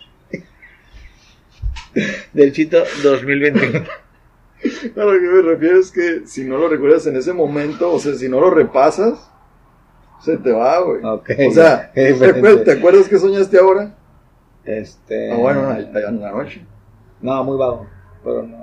del 2.32 2.52
Chito 2.52 2.82
2021. 3.02 3.84
A 4.96 5.04
lo 5.04 5.12
que 5.12 5.20
me 5.20 5.42
refiero 5.42 5.80
es 5.80 5.90
que 5.90 6.22
si 6.26 6.44
no 6.44 6.56
lo 6.56 6.68
recuerdas 6.68 7.06
en 7.06 7.16
ese 7.16 7.32
momento, 7.32 7.92
o 7.92 7.98
sea, 7.98 8.14
si 8.14 8.28
no 8.28 8.40
lo 8.40 8.50
repasas, 8.50 9.28
se 10.24 10.36
te 10.36 10.52
va, 10.52 10.80
güey. 10.80 11.04
Ok. 11.04 11.30
O 11.48 11.52
sea, 11.52 11.90
¿te, 11.94 12.12
diferente. 12.12 12.40
acuer- 12.40 12.64
te 12.64 12.72
acuerdas 12.72 13.08
que 13.08 13.18
soñaste 13.18 13.58
ahora? 13.58 13.94
Este... 14.64 15.32
Ah, 15.32 15.36
bueno, 15.36 15.72
en 15.76 16.20
la 16.20 16.30
noche. 16.30 16.64
No, 17.20 17.42
muy 17.44 17.58
vago, 17.58 17.88
pero 18.22 18.42
no. 18.44 18.61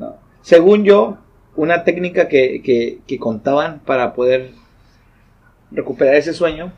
No. 0.00 0.16
Según 0.42 0.84
yo, 0.84 1.18
una 1.54 1.84
técnica 1.84 2.28
que, 2.28 2.62
que, 2.62 3.00
que 3.06 3.18
contaban 3.18 3.80
para 3.80 4.14
poder 4.14 4.52
recuperar 5.70 6.14
ese 6.14 6.32
sueño 6.32 6.72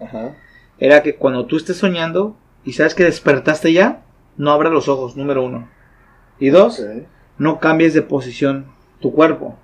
Ajá. 0.00 0.34
era 0.78 1.02
que 1.02 1.14
cuando 1.14 1.46
tú 1.46 1.56
estés 1.56 1.76
soñando 1.76 2.36
y 2.64 2.72
sabes 2.72 2.94
que 2.94 3.04
despertaste 3.04 3.72
ya, 3.72 4.02
no 4.36 4.50
abras 4.50 4.72
los 4.72 4.88
ojos, 4.88 5.16
número 5.16 5.44
uno. 5.44 5.68
Y 6.38 6.48
dos, 6.48 6.82
no 7.38 7.60
cambies 7.60 7.94
de 7.94 8.02
posición 8.02 8.66
tu 9.00 9.12
cuerpo. 9.12 9.56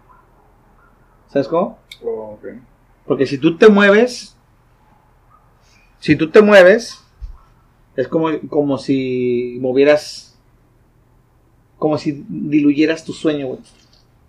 ¿Sabes 1.29 1.49
cómo? 1.49 1.79
Oh. 2.05 2.38
Porque 3.07 3.27
si 3.27 3.38
tú 3.38 3.57
te 3.57 3.68
mueves, 3.68 4.37
si 5.99 6.16
tú 6.16 6.31
te 6.31 6.42
mueves, 6.42 7.05
es 7.97 8.07
como, 8.07 8.29
como 8.49 8.79
si 8.79 9.59
movieras, 9.61 10.27
como 11.78 11.96
si 11.98 12.24
diluyeras 12.28 13.04
tu 13.04 13.12
sueño, 13.12 13.46
güey. 13.48 13.60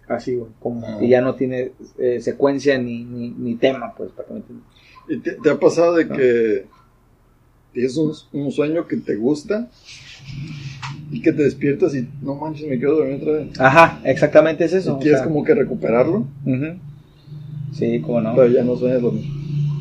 Así, 0.08 0.36
güey. 0.36 0.52
Como 0.60 0.86
Ah. 0.88 0.98
que 1.00 1.08
ya 1.08 1.22
no 1.22 1.36
tiene 1.36 1.72
eh, 2.00 2.20
secuencia 2.22 2.78
ni, 2.78 3.04
ni, 3.04 3.30
ni 3.32 3.56
tema, 3.56 3.94
pues, 3.96 4.12
para 4.12 4.28
que 4.28 4.34
me 4.34 4.40
entiendas. 4.40 4.66
¿Y 5.10 5.18
te, 5.18 5.32
te 5.34 5.50
ha 5.50 5.60
pasado 5.60 5.96
de 5.96 6.06
No. 6.06 6.16
que 6.16 6.66
tienes 7.74 7.96
un, 7.98 8.12
un 8.34 8.52
sueño 8.52 8.88
que 8.88 8.98
te 8.98 9.16
gusta 9.16 9.70
y 11.12 11.22
que 11.22 11.32
te 11.32 11.44
despiertas 11.44 11.96
y 11.96 12.08
no 12.22 12.36
manches, 12.36 12.68
me 12.68 12.78
quiero 12.78 12.96
dormir 12.98 13.16
otra 13.22 13.34
vez? 13.34 13.60
Ajá, 13.60 14.00
exactamente 14.04 14.66
es 14.66 14.74
eso. 14.74 14.92
y 14.92 14.94
o 14.96 15.00
quieres 15.00 15.20
sea, 15.20 15.28
como 15.28 15.44
que 15.44 15.54
recuperarlo. 15.56 16.28
Sí, 17.74 18.00
como 18.02 18.22
no. 18.22 18.36
pero 18.36 18.48
ya 18.48 18.64
no 18.64 18.76
sueñas 18.76 19.02
lo 19.02 19.12
mismo. 19.12 19.36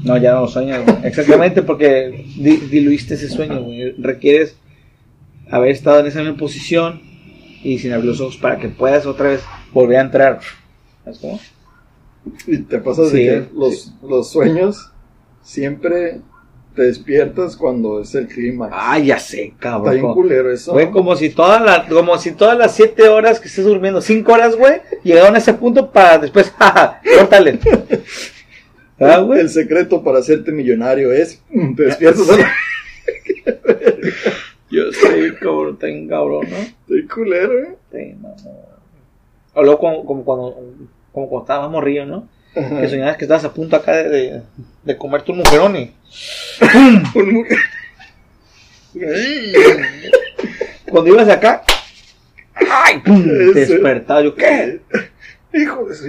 No, 0.04 0.16
ya 0.16 0.32
no 0.34 0.42
lo 0.42 0.48
sueñas, 0.48 0.84
güey. 0.84 0.96
Exactamente, 1.04 1.62
porque 1.62 2.26
di- 2.36 2.56
diluiste 2.70 3.14
ese 3.14 3.28
sueño, 3.28 3.62
güey. 3.62 3.92
Requieres 3.92 4.56
haber 5.50 5.70
estado 5.72 6.00
en 6.00 6.06
esa 6.06 6.20
misma 6.22 6.36
posición 6.36 7.00
y 7.62 7.78
sin 7.78 7.92
abrir 7.92 8.10
los 8.10 8.20
ojos 8.20 8.36
para 8.36 8.58
que 8.58 8.68
puedas 8.68 9.06
otra 9.06 9.30
vez 9.30 9.42
volver 9.72 9.98
a 9.98 10.02
entrar. 10.02 10.40
¿Sabes 11.04 11.18
cómo? 11.20 11.40
Y 12.46 12.58
te 12.58 12.78
pasa 12.78 13.02
de 13.02 13.08
Sí, 13.10 13.16
que 13.16 13.46
los, 13.54 13.82
sí. 13.82 13.92
los 14.02 14.30
sueños 14.30 14.90
siempre 15.42 16.20
te 16.74 16.82
despiertas 16.82 17.56
cuando 17.56 18.00
es 18.00 18.14
el 18.14 18.28
clima. 18.28 18.68
Ah, 18.72 18.98
ya 18.98 19.18
sé, 19.18 19.44
Está 19.46 19.58
cabrón. 19.58 19.90
bien 19.94 20.02
Como, 20.02 20.14
culero 20.14 20.52
eso. 20.52 20.72
güey, 20.72 20.90
como 20.90 21.16
si 21.16 21.30
todas 21.30 21.60
las, 21.62 21.88
como 21.88 22.16
si 22.18 22.32
todas 22.32 22.56
las 22.56 22.74
siete 22.74 23.08
horas 23.08 23.40
que 23.40 23.48
estés 23.48 23.64
durmiendo, 23.64 24.00
cinco 24.00 24.32
horas, 24.34 24.54
güey, 24.56 24.74
llegaron 25.02 25.34
a 25.34 25.38
ese 25.38 25.54
punto 25.54 25.90
para 25.90 26.18
después, 26.18 26.50
jaja, 26.58 27.00
córtale. 27.18 27.58
¿Ah, 29.00 29.18
güey? 29.18 29.40
El 29.40 29.48
secreto 29.50 30.02
para 30.02 30.18
hacerte 30.18 30.52
millonario 30.52 31.12
es 31.12 31.40
mm, 31.50 31.74
te 31.74 31.84
despiertas 31.84 32.28
a 32.30 32.36
la... 32.36 32.48
Yo 34.78 34.92
sé, 34.92 35.34
cabrón, 35.40 35.78
bien 35.80 36.08
cabrón, 36.08 36.46
¿no? 36.50 36.56
Estoy 36.56 37.06
culero, 37.08 37.58
¿eh? 37.58 37.74
Sí, 37.92 38.14
mamón. 38.20 38.68
Luego 39.56 39.78
como, 39.78 40.04
como 40.06 40.24
cuando, 40.24 40.56
como 41.12 41.28
cuando 41.28 41.44
estábamos 41.44 41.70
morrillos, 41.72 42.06
¿no? 42.06 42.28
Ajá. 42.54 42.80
Que 42.80 42.88
soñabas 42.88 43.16
que 43.16 43.24
estabas 43.24 43.44
a 43.44 43.52
punto 43.52 43.76
acá 43.76 43.92
de, 43.96 44.08
de, 44.08 44.42
de 44.84 44.96
comerte 44.96 45.32
un 45.32 45.38
mujerón 45.38 45.76
y 45.76 45.92
Un 47.14 47.32
mu- 47.34 47.44
cuando 50.90 51.10
ibas 51.12 51.28
acá, 51.28 51.62
¡ay! 52.54 52.98
pum, 53.04 53.22
te 53.24 53.60
despertaba. 53.66 54.22
Yo, 54.22 54.34
¿qué? 54.34 54.80
Hijo 55.52 55.84
de 55.86 55.94
su... 55.94 56.08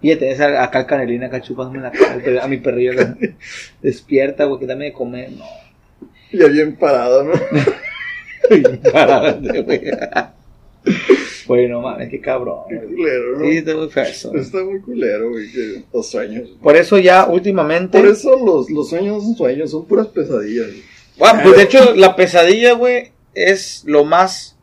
Y 0.00 0.10
ya 0.10 0.18
tenés 0.18 0.40
acá 0.40 0.80
el 0.80 0.86
canelín 0.86 1.24
acá 1.24 1.40
chupándome 1.40 1.80
la 1.80 1.90
cara, 1.90 2.44
a 2.44 2.48
mi 2.48 2.58
perrillo 2.58 2.92
acá. 2.92 3.16
Despierta, 3.82 4.44
güey, 4.44 4.60
que 4.60 4.66
dame 4.66 4.84
de 4.86 4.92
comer. 4.92 5.32
No. 5.32 5.44
Ya 6.32 6.46
bien 6.48 6.76
parado, 6.76 7.24
¿no? 7.24 7.32
Párate, 8.92 9.62
güey. 9.62 9.80
Güey, 11.46 11.68
no 11.68 11.80
mames, 11.80 12.10
qué 12.10 12.20
cabrón. 12.20 12.60
Qué 12.68 12.78
culero, 12.78 13.38
¿no? 13.38 13.44
Sí, 13.44 13.56
está 13.56 13.74
muy 13.74 13.88
feo 13.88 14.04
eso. 14.04 14.34
Está 14.34 14.64
muy 14.64 14.80
culero, 14.80 15.30
güey, 15.30 15.50
que 15.50 15.82
los 15.92 16.10
sueños. 16.10 16.50
Por 16.62 16.76
eso 16.76 16.98
ya 16.98 17.26
últimamente... 17.26 17.98
Por 17.98 18.08
eso 18.08 18.36
los, 18.44 18.70
los 18.70 18.90
sueños 18.90 19.16
no 19.16 19.20
son 19.22 19.36
sueños, 19.36 19.70
son 19.70 19.86
puras 19.86 20.08
pesadillas. 20.08 20.66
güey. 20.66 20.82
Bueno, 21.18 21.40
pues 21.42 21.56
de 21.56 21.62
hecho 21.62 21.94
la 21.94 22.16
pesadilla, 22.16 22.74
güey, 22.74 23.12
es 23.34 23.82
lo 23.86 24.04
más 24.04 24.58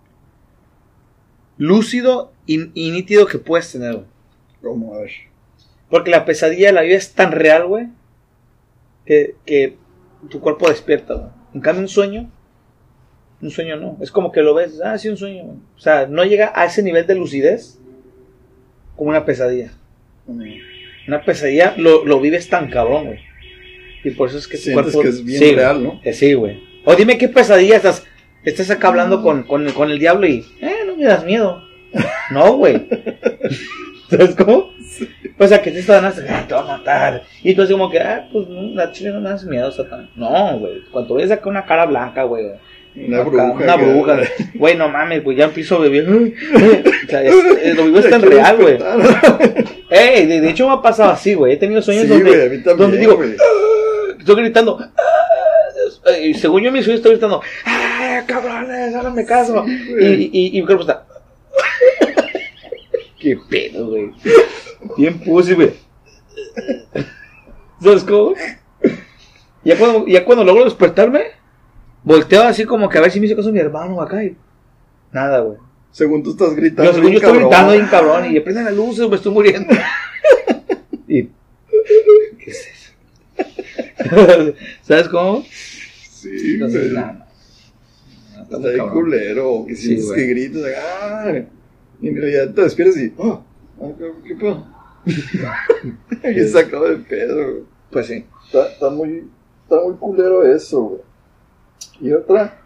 lúcido 1.57 2.31
y, 2.45 2.69
y 2.79 2.91
nítido 2.91 3.25
que 3.25 3.39
puedes 3.39 3.71
tener, 3.71 3.93
güey. 3.95 4.05
Como, 4.61 4.93
a 4.93 4.99
ver. 4.99 5.11
Porque 5.89 6.11
la 6.11 6.25
pesadilla 6.25 6.67
de 6.67 6.73
la 6.73 6.81
vida 6.81 6.97
es 6.97 7.13
tan 7.13 7.31
real, 7.31 7.65
güey, 7.67 7.87
que, 9.05 9.35
que 9.45 9.77
tu 10.29 10.39
cuerpo 10.39 10.69
despierta, 10.69 11.13
güey. 11.15 11.29
En 11.55 11.61
cambio, 11.61 11.81
un 11.83 11.87
sueño, 11.87 12.29
un 13.41 13.49
sueño 13.49 13.77
no. 13.77 13.97
Es 14.01 14.11
como 14.11 14.31
que 14.31 14.41
lo 14.41 14.53
ves, 14.53 14.81
ah, 14.83 14.97
sí, 14.97 15.07
un 15.09 15.17
sueño. 15.17 15.43
O 15.75 15.79
sea, 15.79 16.05
no 16.05 16.25
llega 16.25 16.51
a 16.53 16.65
ese 16.65 16.83
nivel 16.83 17.07
de 17.07 17.15
lucidez 17.15 17.79
como 18.97 19.09
una 19.09 19.25
pesadilla. 19.25 19.71
Una 21.07 21.23
pesadilla 21.23 21.73
lo, 21.77 22.05
lo 22.05 22.19
vives 22.19 22.49
tan 22.49 22.69
cabrón, 22.69 23.05
güey. 23.05 23.19
Y 24.03 24.11
por 24.11 24.29
eso 24.29 24.37
es 24.37 24.47
que 24.47 24.57
tu 24.57 24.63
Sientes 24.63 24.93
cuerpo... 24.93 25.01
que 25.01 25.07
es 25.09 25.23
bien 25.23 25.39
Sí, 25.39 25.55
real, 25.55 25.81
¿no? 25.83 26.01
Eh, 26.03 26.13
sí, 26.13 26.33
güey. 26.33 26.61
O 26.83 26.93
dime 26.95 27.17
qué 27.17 27.29
pesadilla 27.29 27.77
estás. 27.77 28.05
Estás 28.43 28.69
acá 28.69 28.89
hablando 28.89 29.23
con, 29.23 29.43
con, 29.43 29.67
con 29.71 29.89
el 29.89 29.97
diablo 29.97 30.27
y. 30.27 30.45
Eh, 30.61 30.83
no 30.85 30.95
me 30.97 31.05
das 31.05 31.25
miedo. 31.25 31.63
No, 32.31 32.57
güey. 32.57 32.87
¿Sabes 34.09 34.35
cómo? 34.35 34.71
O 35.37 35.47
sea, 35.47 35.61
que 35.61 35.71
te 35.71 35.79
están 35.79 36.05
haciendo. 36.05 36.31
"Ah, 36.33 36.45
te 36.47 36.53
va 36.53 36.61
a 36.61 36.77
matar. 36.77 37.23
Y 37.43 37.53
tú 37.53 37.63
así 37.63 37.71
como 37.73 37.89
que, 37.89 37.99
ah, 37.99 38.27
pues 38.31 38.47
no, 38.47 38.61
la 38.73 38.91
chile 38.91 39.11
no 39.11 39.19
me 39.21 39.29
das 39.29 39.43
miedo, 39.45 39.71
Satán. 39.71 40.09
No, 40.15 40.59
güey. 40.59 40.81
Cuando 40.91 41.15
ves 41.15 41.31
acá 41.31 41.49
una 41.49 41.65
cara 41.65 41.85
blanca, 41.85 42.23
güey. 42.23 42.45
Una 42.95 43.21
bruja. 43.23 43.51
Una 43.51 43.75
bruja. 43.75 44.17
Güey, 44.55 44.77
no 44.77 44.87
mames, 44.87 45.21
güey, 45.23 45.35
ya 45.37 45.45
empiezo 45.45 45.75
a 45.75 45.79
beber. 45.79 46.07
O 47.05 47.09
sea, 47.09 47.21
es- 47.23 47.35
es- 47.63 47.75
lo 47.75 47.83
vivo 47.85 47.99
es 47.99 48.09
tan 48.09 48.21
real, 48.21 48.55
güey. 48.57 48.77
Ey, 49.89 50.25
de, 50.27 50.41
de 50.41 50.49
hecho 50.49 50.67
me 50.67 50.73
ha 50.75 50.81
pasado 50.81 51.11
así, 51.11 51.33
güey. 51.33 51.53
He 51.53 51.57
tenido 51.57 51.81
sueños 51.81 52.03
Sí, 52.03 52.09
donde, 52.09 52.29
güey, 52.29 52.41
a 52.41 52.49
mí 52.49 52.57
también, 52.57 52.77
donde 52.77 52.97
digo, 52.97 53.15
güey. 53.17 53.35
estoy 54.17 54.35
gritando. 54.35 54.79
"Ah", 54.79 56.11
Y 56.21 56.33
según 56.35 56.61
yo 56.61 56.67
en 56.69 56.73
mi 56.73 56.81
sueño 56.83 56.97
estoy 56.97 57.11
gritando, 57.11 57.41
¡ah, 57.65 58.23
cabrones, 58.27 58.95
háganme 58.95 59.25
caso! 59.25 59.65
Sí, 59.65 60.29
y, 60.31 60.39
y, 60.39 60.57
y 60.57 60.61
mi 60.61 60.65
cuerpo 60.65 60.81
está. 60.83 61.04
¡Qué 63.25 63.37
pedo, 63.49 63.87
güey! 63.87 64.11
Bien 64.97 65.19
puse, 65.19 65.55
güey. 65.55 65.73
¿Sabes 67.81 68.03
cómo? 68.03 68.35
Ya 69.63 69.75
cuando, 69.79 70.05
ya 70.05 70.23
cuando 70.23 70.43
logro 70.43 70.65
despertarme, 70.65 71.23
volteo 72.03 72.43
así 72.43 72.65
como 72.65 72.87
que 72.87 72.99
a 72.99 73.01
ver 73.01 73.09
si 73.09 73.19
me 73.19 73.25
hizo 73.25 73.35
caso 73.35 73.51
mi 73.51 73.57
hermano 73.57 73.99
acá 73.99 74.23
y. 74.23 74.37
Nada, 75.11 75.39
güey. 75.39 75.57
Según 75.89 76.21
tú 76.21 76.31
estás 76.31 76.55
gritando. 76.55 76.91
Yo, 76.91 76.93
según 76.97 77.11
yo 77.13 77.17
estoy 77.17 77.39
gritando 77.39 77.71
bien 77.73 77.87
cabrón 77.87 78.31
y 78.35 78.39
prenden 78.41 78.65
las 78.65 78.75
luces, 78.75 79.09
me 79.09 79.15
estoy 79.15 79.33
muriendo. 79.33 79.73
y. 81.07 81.23
¿Qué 81.23 82.45
es 82.51 82.67
eso? 82.67 84.53
¿Sabes 84.83 85.07
cómo? 85.09 85.43
Sí, 85.49 86.53
Entonces, 86.53 86.91
güey. 86.91 87.03
nada. 87.03 87.27
está 88.51 88.91
culero. 88.91 89.65
Que 89.67 89.75
Sí, 89.75 89.81
sientes 89.87 90.05
güey. 90.05 90.19
que 90.19 90.27
gritas. 90.27 90.61
¡Ah! 91.01 91.33
Y 92.01 92.09
en 92.09 92.15
realidad 92.15 92.53
te 92.53 92.61
despiertas 92.61 92.97
y. 92.97 93.13
¡Oh! 93.17 93.43
ah, 93.81 93.91
¿Qué 94.25 94.35
pedo? 94.35 94.65
y 95.05 96.47
sacado 96.47 96.89
de 96.89 96.97
pedo, 96.97 97.35
güey. 97.35 97.63
Pues 97.91 98.07
sí. 98.07 98.25
Está, 98.45 98.67
está 98.71 98.89
muy, 98.89 99.29
está 99.63 99.81
muy 99.81 99.95
culero 99.95 100.43
eso, 100.43 100.81
güey. 100.81 101.01
Y 102.01 102.11
otra, 102.11 102.59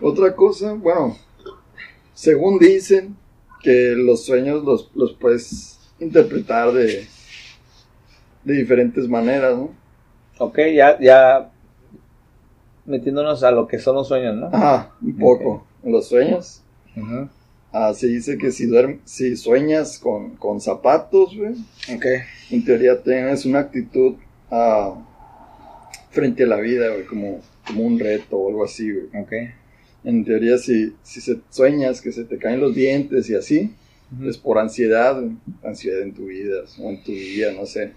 otra 0.00 0.34
cosa, 0.36 0.72
bueno, 0.74 1.16
según 2.14 2.58
dicen 2.58 3.16
que 3.62 3.94
los 3.96 4.24
sueños 4.24 4.62
los, 4.64 4.90
los 4.94 5.14
puedes 5.14 5.78
interpretar 5.98 6.72
de, 6.72 7.06
de 8.44 8.54
diferentes 8.54 9.08
maneras, 9.08 9.56
¿no? 9.56 9.70
Ok, 10.38 10.58
ya, 10.74 10.98
ya 11.00 11.50
metiéndonos 12.86 13.42
a 13.42 13.50
lo 13.50 13.66
que 13.66 13.78
son 13.78 13.96
los 13.96 14.08
sueños, 14.08 14.36
¿no? 14.36 14.46
Ajá, 14.46 14.92
un 15.02 15.18
poco. 15.18 15.66
En 15.82 15.92
los 15.92 16.08
sueños, 16.08 16.62
Ujú. 16.96 17.28
Ah, 17.72 17.92
se 17.94 18.06
dice 18.08 18.36
que 18.38 18.50
si, 18.50 18.66
duerm- 18.66 19.00
si 19.04 19.36
sueñas 19.36 19.98
con, 19.98 20.36
con 20.36 20.60
zapatos, 20.60 21.36
güey, 21.36 21.54
en 22.50 22.64
teoría 22.64 23.02
tienes 23.02 23.44
una 23.46 23.60
actitud 23.60 24.14
ah, 24.50 24.94
frente 26.10 26.44
a 26.44 26.46
la 26.46 26.56
vida, 26.60 26.88
güey, 26.90 27.04
como, 27.06 27.40
como 27.66 27.84
un 27.84 27.98
reto 27.98 28.36
o 28.36 28.48
algo 28.48 28.64
así, 28.64 28.90
güey. 28.90 29.06
Ok. 29.22 29.32
En 30.02 30.24
teoría, 30.24 30.56
si, 30.58 30.94
si 31.02 31.20
se 31.20 31.40
sueñas 31.50 32.00
que 32.00 32.10
se 32.12 32.24
te 32.24 32.38
caen 32.38 32.60
los 32.60 32.74
dientes 32.74 33.28
y 33.30 33.34
así, 33.34 33.74
es 34.24 34.38
por 34.38 34.58
ansiedad, 34.58 35.20
güey, 35.20 35.36
ansiedad 35.62 36.00
en 36.02 36.12
tu 36.14 36.26
vida 36.26 36.62
o 36.80 36.90
en 36.90 37.02
tu 37.04 37.12
día, 37.12 37.52
no 37.52 37.66
sé. 37.66 37.92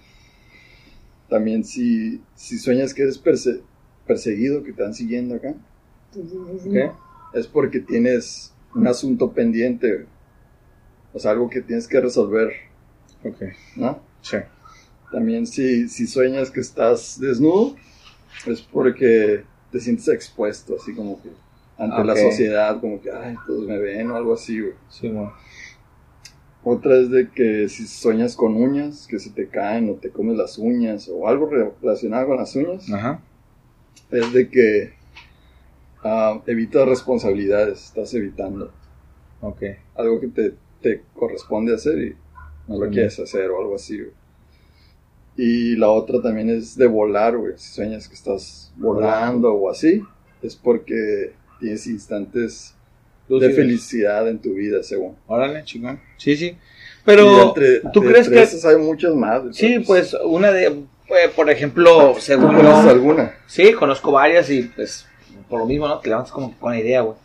También 1.30 1.64
si, 1.64 2.22
si 2.36 2.58
sueñas 2.60 2.94
que 2.94 3.04
eres 3.04 3.24
perse- 3.24 3.62
perseguido, 4.06 4.60
que 4.62 4.74
te 4.74 4.82
están 4.82 4.94
siguiendo 4.94 5.36
acá, 5.36 5.56
Ok. 6.16 6.94
es 7.34 7.48
porque 7.48 7.80
tienes 7.80 8.53
un 8.76 8.88
asunto 8.88 9.32
pendiente, 9.32 10.06
o 11.14 11.20
sea, 11.20 11.32
algo 11.32 11.50
que 11.50 11.62
tienes 11.62 11.88
que 11.88 12.00
resolver, 12.02 12.52
Ok. 13.24 13.42
¿no? 13.76 14.00
Sí. 14.22 14.38
También 15.12 15.46
si, 15.48 15.88
si 15.90 16.08
sueñas 16.08 16.50
que 16.52 16.60
estás 16.60 17.20
desnudo, 17.20 17.76
es 18.48 18.62
porque 18.62 19.44
te 19.72 19.80
sientes 19.80 20.08
expuesto, 20.08 20.76
así 20.82 20.94
como 20.94 21.22
que 21.22 21.30
ante 21.78 22.04
la 22.04 22.16
sociedad, 22.16 22.80
como 22.82 23.02
que, 23.02 23.12
ay, 23.12 23.36
todos 23.46 23.68
me 23.68 23.78
ven 23.80 24.10
o 24.12 24.16
algo 24.16 24.34
así, 24.34 24.60
güey. 24.60 24.74
Sí, 24.90 25.10
bueno. 25.10 25.34
Otra 26.64 26.98
es 26.98 27.10
de 27.10 27.30
que 27.30 27.68
si 27.68 27.86
sueñas 27.88 28.36
con 28.36 28.56
uñas, 28.56 29.06
que 29.08 29.20
se 29.20 29.30
te 29.32 29.48
caen 29.50 29.90
o 29.90 29.94
te 29.96 30.10
comes 30.10 30.38
las 30.38 30.58
uñas 30.58 31.10
o 31.12 31.28
algo 31.28 31.48
re- 31.50 31.72
relacionado 31.82 32.28
con 32.28 32.38
las 32.38 32.56
uñas, 32.56 32.90
Ajá. 32.92 33.20
es 34.12 34.32
de 34.32 34.50
que 34.50 34.94
ah, 36.04 36.42
evitas 36.48 36.88
responsabilidades, 36.88 37.86
estás 37.86 38.14
evitando 38.14 38.72
Ok. 39.42 39.62
algo 39.96 40.20
que 40.20 40.28
te, 40.28 40.54
te 40.82 41.02
corresponde 41.16 41.74
hacer 41.74 41.98
y 42.00 42.16
no 42.68 42.78
lo 42.80 42.86
Sí. 42.88 42.92
quieres 42.92 43.20
hacer 43.20 43.50
o 43.52 43.60
algo 43.62 43.76
así, 43.76 43.98
güey. 44.00 44.12
Y 45.36 45.76
la 45.78 45.90
otra 45.90 46.22
también 46.22 46.50
es 46.50 46.78
de 46.78 46.86
volar, 46.88 47.36
güey. 47.38 47.54
Si 47.58 47.74
sueñas 47.74 48.08
que 48.08 48.14
estás 48.14 48.72
volando 48.78 49.52
o 49.54 49.70
así, 49.70 50.04
es 50.44 50.56
porque 50.56 51.34
tienes 51.60 51.88
instantes 51.88 52.76
de 53.28 53.50
felicidad 53.52 54.28
en 54.30 54.38
tu 54.40 54.54
vida, 54.54 54.84
según. 54.84 55.16
Órale, 55.28 55.64
chingón. 55.64 56.00
Sí, 56.18 56.36
sí. 56.38 56.56
Pero, 57.04 57.48
entre- 57.50 57.80
¿tú 57.92 58.02
de- 58.02 58.08
crees 58.12 58.28
entre 58.28 58.46
que...? 58.48 58.68
hay 58.68 58.78
muchas 58.78 59.16
más. 59.16 59.42
Sí, 59.56 59.70
pero, 59.78 59.84
pues 59.88 60.16
una 60.24 60.52
de... 60.52 60.84
pues, 61.08 61.30
por 61.32 61.50
ejemplo, 61.50 62.14
¿Tú 62.14 62.20
según 62.22 62.54
conoces 62.56 62.92
alguna? 62.92 63.34
Sí, 63.48 63.74
conozco 63.74 64.12
varias 64.12 64.50
y 64.52 64.62
pues 64.64 65.08
por 65.54 65.60
lo 65.62 65.68
mismo, 65.68 65.88
¿no? 65.88 66.00
Te 66.00 66.10
levantas 66.10 66.32
como 66.32 66.52
con 66.60 66.72
la 66.72 66.80
idea, 66.80 67.02
güey. 67.02 67.16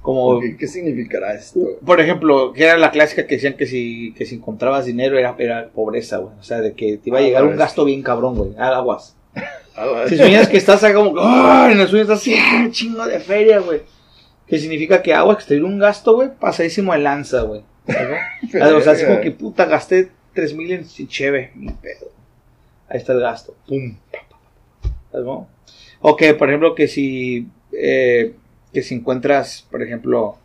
Como... 0.00 0.40
¿Qué, 0.40 0.56
qué 0.56 0.66
significará 0.66 1.34
esto? 1.34 1.60
Por 1.84 2.00
ejemplo, 2.00 2.54
que 2.54 2.64
era 2.64 2.78
la 2.78 2.90
clásica 2.90 3.26
que 3.26 3.34
decían 3.34 3.52
que 3.52 3.66
si, 3.66 4.14
que 4.16 4.24
si 4.24 4.36
encontrabas 4.36 4.86
dinero 4.86 5.18
era, 5.18 5.34
era 5.38 5.68
pobreza, 5.68 6.16
güey. 6.16 6.32
O 6.40 6.42
sea, 6.42 6.62
de 6.62 6.72
que 6.72 6.96
te 6.96 7.10
iba 7.10 7.18
a 7.18 7.20
Ah, 7.20 7.24
llegar 7.24 7.42
un 7.44 7.50
ves. 7.50 7.58
gasto 7.58 7.84
bien 7.84 8.02
cabrón, 8.02 8.34
güey. 8.34 8.52
Ah, 8.58 8.76
Aguas. 8.78 9.14
Ah, 9.76 10.04
Si 10.08 10.16
sueñas 10.16 10.48
que 10.48 10.56
estás 10.56 10.82
acá 10.82 10.94
como 10.94 11.12
¡ay! 11.20 11.72
En 11.72 11.80
el 11.80 11.88
sueño 11.88 12.02
estás 12.04 12.20
así, 12.20 12.34
¡ah! 12.34 12.66
chingo 12.70 13.06
de 13.06 13.20
feria, 13.20 13.58
güey. 13.60 13.82
Que 14.46 14.58
significa 14.58 15.02
que 15.02 15.12
aguas, 15.12 15.36
que 15.36 15.44
te 15.44 15.54
dio 15.56 15.66
un 15.66 15.78
gasto, 15.78 16.14
güey, 16.14 16.30
pasadísimo 16.40 16.92
de 16.94 16.98
lanza, 17.00 17.42
güey. 17.42 17.62
O 17.86 18.80
sea, 18.80 18.92
así 18.92 19.04
como 19.04 19.20
que 19.20 19.30
puta, 19.32 19.66
gasté 19.66 20.10
tres 20.34 20.54
mil 20.54 20.72
en 20.72 20.86
cheve, 20.86 21.52
mi 21.54 21.68
pedo. 21.72 22.06
Ahí 22.88 22.96
está 22.98 23.12
el 23.12 23.20
gasto. 23.20 23.54
Pum. 23.68 23.96
¿Sabes 25.12 25.26
O 26.00 26.16
que, 26.16 26.34
por 26.34 26.48
ejemplo, 26.48 26.74
que 26.74 26.88
si, 26.88 27.48
eh, 27.72 28.34
que 28.72 28.82
si 28.82 28.94
encuentras, 28.94 29.66
por 29.70 29.82
ejemplo, 29.82 30.36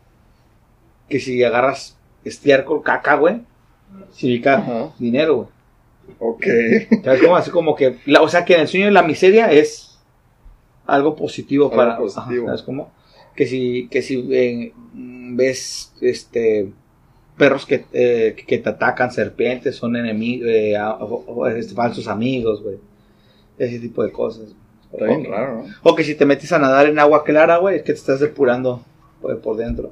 que 1.09 1.19
si 1.19 1.43
agarras 1.43 1.97
estiércol, 2.23 2.83
caca, 2.83 3.15
güey, 3.15 3.41
significa 4.11 4.55
Ajá. 4.57 4.89
dinero, 4.99 5.35
güey. 5.35 5.47
Ok. 6.19 6.45
¿Sabes 7.03 7.21
cómo? 7.21 7.35
Así 7.35 7.51
como 7.51 7.75
que, 7.75 7.97
la- 8.05 8.21
o 8.21 8.27
sea, 8.27 8.45
que 8.45 8.53
en 8.55 8.61
el 8.61 8.67
sueño 8.67 8.91
la 8.91 9.01
miseria 9.03 9.51
es 9.51 9.97
algo 10.85 11.15
positivo 11.15 11.65
Algo 11.65 11.75
para, 11.77 11.97
positivo. 11.97 12.45
¿sabes 12.47 12.61
cómo? 12.61 12.91
Que 13.35 13.47
si, 13.47 13.87
que 13.89 14.01
si 14.01 14.27
eh, 14.31 14.71
ves, 14.93 15.93
este, 16.01 16.71
perros 17.37 17.65
que, 17.65 17.85
eh, 17.93 18.35
que 18.47 18.57
te 18.59 18.69
atacan, 18.69 19.11
serpientes, 19.11 19.75
son 19.77 19.95
enemigos, 19.95 20.47
eh, 20.49 20.77
este, 21.57 21.73
falsos 21.73 22.07
amigos, 22.07 22.61
güey. 22.61 22.77
Ese 23.57 23.79
tipo 23.79 24.03
de 24.03 24.11
cosas. 24.11 24.53
Está 24.97 25.05
bien 25.05 25.25
O- 25.27 25.31
raro, 25.31 25.55
¿no? 25.63 25.73
O 25.83 25.95
que 25.95 26.03
si 26.03 26.15
te 26.15 26.25
metes 26.25 26.51
a 26.51 26.59
nadar 26.59 26.87
en 26.87 26.99
agua 26.99 27.23
clara, 27.23 27.57
güey, 27.57 27.77
es 27.77 27.81
que 27.83 27.93
te 27.93 27.99
estás 27.99 28.19
depurando 28.19 28.83
por, 29.21 29.39
por 29.39 29.57
dentro. 29.57 29.91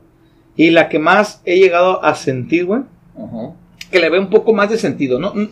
Y 0.55 0.69
la 0.71 0.87
que 0.89 0.99
más 0.99 1.41
he 1.45 1.57
llegado 1.57 2.03
a 2.03 2.13
sentir, 2.15 2.65
güey, 2.65 2.81
Ajá. 3.17 3.53
que 3.91 3.99
le 3.99 4.09
ve 4.09 4.19
un 4.19 4.29
poco 4.29 4.53
más 4.53 4.69
de 4.69 4.77
sentido, 4.77 5.19
¿no? 5.19 5.33
Mm, 5.33 5.47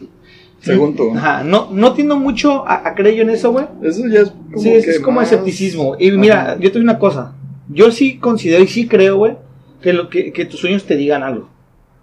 Según 0.61 0.95
tú. 0.95 1.11
Ajá, 1.15 1.43
no, 1.43 1.69
no 1.71 1.93
tiendo 1.93 2.15
mucho 2.17 2.67
a, 2.67 2.87
a 2.87 2.93
creer 2.93 3.15
yo 3.15 3.21
en 3.23 3.31
eso, 3.31 3.51
güey. 3.51 3.65
Eso 3.81 4.07
ya 4.07 4.19
es 4.21 4.29
como 4.29 4.61
Sí, 4.61 4.69
es, 4.69 4.85
que 4.85 4.91
es 4.91 4.99
como 4.99 5.19
más- 5.19 5.31
escepticismo. 5.31 5.95
Y 5.97 6.11
mira, 6.11 6.41
Ajá. 6.41 6.53
yo 6.59 6.71
te 6.71 6.77
digo 6.77 6.83
una 6.83 6.99
cosa. 6.99 7.33
Yo 7.67 7.89
sí 7.91 8.17
considero 8.19 8.63
y 8.63 8.67
sí 8.67 8.87
creo, 8.87 9.17
güey, 9.17 9.37
que, 9.81 9.91
lo, 9.93 10.07
que, 10.09 10.31
que 10.31 10.45
tus 10.45 10.59
sueños 10.59 10.85
te 10.85 10.95
digan 10.97 11.23
algo. 11.23 11.49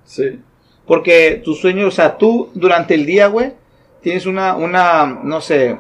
Sí. 0.05 0.41
Porque 0.87 1.41
tus 1.45 1.61
sueños, 1.61 1.87
o 1.87 1.91
sea, 1.93 2.17
tú 2.19 2.49
durante 2.55 2.95
el 2.95 3.07
día, 3.07 3.29
güey, 3.29 3.53
tienes 4.03 4.27
una, 4.27 4.57
una, 4.57 5.21
no 5.23 5.41
sé, 5.41 5.79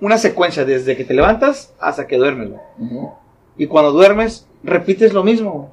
una 0.00 0.18
secuencia 0.18 0.64
desde 0.64 0.96
que 0.96 1.04
te 1.04 1.14
levantas 1.14 1.72
hasta 1.80 2.06
que 2.06 2.16
duermes, 2.16 2.50
güey. 2.50 3.06
Y 3.56 3.66
cuando 3.66 3.92
duermes, 3.92 4.46
repites 4.62 5.12
lo 5.12 5.24
mismo, 5.24 5.70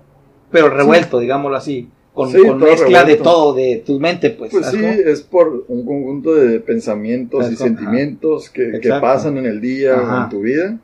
pero 0.51 0.69
revuelto, 0.69 1.19
digámoslo 1.19 1.58
así. 1.58 1.89
Con, 2.13 2.31
Sí, 2.31 2.37
con 2.48 2.60
mezcla 2.60 3.04
de 3.04 3.17
todo, 3.17 3.54
de 3.54 3.83
tu 3.85 4.00
mente, 4.00 4.29
pues. 4.29 4.50
Pues 4.52 4.65
¿sabes 4.67 4.79
sí, 4.79 4.85
cómo? 5.04 5.10
es 5.12 5.21
por 5.21 5.65
un 5.67 5.85
conjunto 5.85 6.33
de 6.33 6.62
pensamientos 6.62 7.52
y 7.52 7.58
sentimientos 7.58 8.50
que, 8.50 8.79
pasan 9.02 9.37
en 9.37 9.46
el 9.46 9.60
día 9.60 9.96
o 9.96 10.23
en 10.23 10.29
tu 10.29 10.39
vida. 10.42 10.77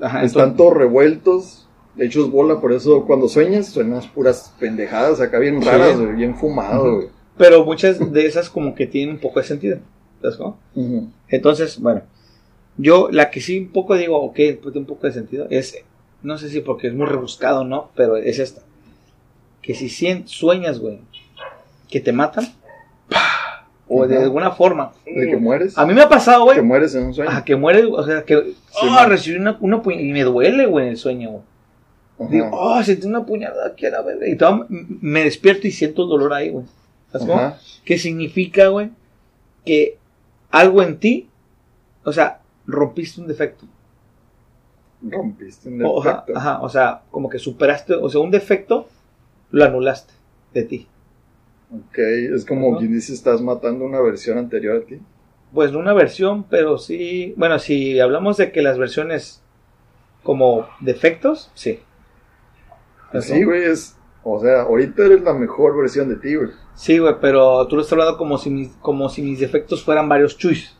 Ajá, 0.00 0.24
Están 0.24 0.48
entonces- 0.48 0.56
todos 0.56 0.76
revueltos, 0.76 1.68
hechos 1.96 2.28
bola, 2.30 2.60
por 2.60 2.72
eso 2.72 3.04
cuando 3.06 3.28
sueñas 3.28 3.66
suenas 3.68 4.06
puras 4.08 4.52
pendejadas 4.58 5.20
acá 5.20 5.38
bien 5.38 5.62
raras, 5.62 5.96
bien 6.16 6.34
fumado. 6.34 7.04
Pero 7.36 7.64
muchas 7.64 8.12
de 8.12 8.26
esas 8.26 8.50
como 8.50 8.74
que 8.74 8.86
tienen 8.88 9.14
un 9.14 9.20
poco 9.20 9.40
de 9.40 9.46
sentido. 9.46 9.78
¿Sabes 10.20 10.36
cómo? 10.36 10.58
Ujú. 10.74 11.08
Entonces, 11.28 11.78
bueno, 11.78 12.02
yo 12.76 13.08
la 13.10 13.30
que 13.30 13.40
sí 13.40 13.58
un 13.58 13.68
poco 13.68 13.94
digo, 13.96 14.18
ok, 14.20 14.34
pues 14.34 14.72
tiene 14.72 14.80
un 14.80 14.86
poco 14.86 15.06
de 15.06 15.12
sentido, 15.12 15.46
es, 15.50 15.76
no 16.22 16.38
sé 16.38 16.48
si 16.48 16.60
porque 16.60 16.88
es 16.88 16.94
muy 16.94 17.06
rebuscado, 17.06 17.64
¿no? 17.64 17.90
Pero 17.94 18.16
es 18.16 18.38
esta. 18.38 18.62
Que 19.62 19.74
si 19.74 19.86
cien- 19.86 20.26
sueñas, 20.26 20.78
güey, 20.78 21.00
que 21.88 22.00
te 22.00 22.12
matan, 22.12 22.46
o 23.88 24.06
de 24.06 24.18
alguna 24.18 24.50
forma. 24.50 24.92
De 25.06 25.26
que 25.26 25.36
mueres. 25.36 25.76
A 25.78 25.86
mí 25.86 25.94
me 25.94 26.02
ha 26.02 26.08
pasado, 26.08 26.44
güey. 26.44 26.56
Que 26.56 26.62
mueres 26.62 26.94
en 26.94 27.04
un 27.04 27.14
sueño. 27.14 27.30
A 27.30 27.44
que 27.44 27.56
muere, 27.56 27.84
o 27.84 28.02
sea, 28.04 28.24
que 28.24 28.54
Sí, 28.70 28.86
ah, 28.88 28.94
man. 29.02 29.08
recibí 29.10 29.36
una, 29.36 29.56
una 29.60 29.82
y 29.92 30.12
me 30.12 30.22
duele, 30.24 30.66
güey, 30.66 30.88
el 30.88 30.96
sueño, 30.96 31.30
güey. 31.30 32.30
Digo, 32.30 32.48
oh, 32.52 32.82
sentí 32.82 33.06
una 33.06 33.26
puñalada 33.26 33.66
aquí 33.68 33.86
a 33.86 33.90
la 33.90 34.02
verga. 34.02 34.26
Y 34.28 34.36
todo, 34.36 34.66
me 34.68 35.24
despierto 35.24 35.66
y 35.66 35.72
siento 35.72 36.04
el 36.04 36.08
dolor 36.08 36.32
ahí, 36.32 36.48
güey. 36.50 36.64
¿Sabes 37.10 37.26
cómo? 37.26 37.56
¿Qué 37.84 37.98
significa, 37.98 38.68
güey? 38.68 38.90
Que 39.64 39.98
algo 40.50 40.82
en 40.82 40.98
ti, 40.98 41.28
o 42.04 42.12
sea, 42.12 42.40
rompiste 42.66 43.20
un 43.20 43.26
defecto. 43.26 43.66
Rompiste 45.02 45.68
un 45.68 45.84
O, 45.84 46.00
ajá, 46.00 46.10
defecto. 46.20 46.38
ajá, 46.38 46.62
o 46.62 46.68
sea, 46.68 47.02
como 47.10 47.28
que 47.28 47.38
superaste, 47.38 47.94
o 47.94 48.08
sea, 48.08 48.20
un 48.20 48.30
defecto 48.30 48.88
lo 49.50 49.64
anulaste 49.64 50.12
de 50.52 50.62
ti. 50.64 50.88
Ok, 51.70 51.98
es 51.98 52.44
como 52.44 52.78
quien 52.78 52.92
dice, 52.92 53.12
estás 53.12 53.40
matando 53.40 53.84
una 53.84 54.00
versión 54.00 54.38
anterior 54.38 54.76
a 54.76 54.86
ti. 54.86 55.00
Pues 55.52 55.72
no 55.72 55.78
una 55.78 55.92
versión, 55.92 56.44
pero 56.44 56.78
sí. 56.78 57.34
Bueno, 57.36 57.58
si 57.58 58.00
hablamos 58.00 58.36
de 58.36 58.50
que 58.52 58.62
las 58.62 58.78
versiones 58.78 59.42
como 60.22 60.66
defectos, 60.80 61.50
sí. 61.54 61.80
Así, 63.12 63.44
güey, 63.44 63.62
es... 63.64 63.96
O 64.24 64.40
sea, 64.40 64.62
ahorita 64.62 65.04
eres 65.04 65.22
la 65.22 65.34
mejor 65.34 65.76
versión 65.76 66.08
de 66.08 66.16
ti, 66.16 66.34
güey. 66.34 66.48
Sí, 66.74 66.98
güey, 66.98 67.14
pero 67.20 67.66
tú 67.68 67.76
lo 67.76 67.82
estás 67.82 67.92
hablando 67.92 68.16
como 68.16 68.38
si 68.38 68.50
mis, 68.50 68.68
como 68.80 69.08
si 69.08 69.22
mis 69.22 69.38
defectos 69.38 69.84
fueran 69.84 70.08
varios 70.08 70.38
chuys. 70.38 70.74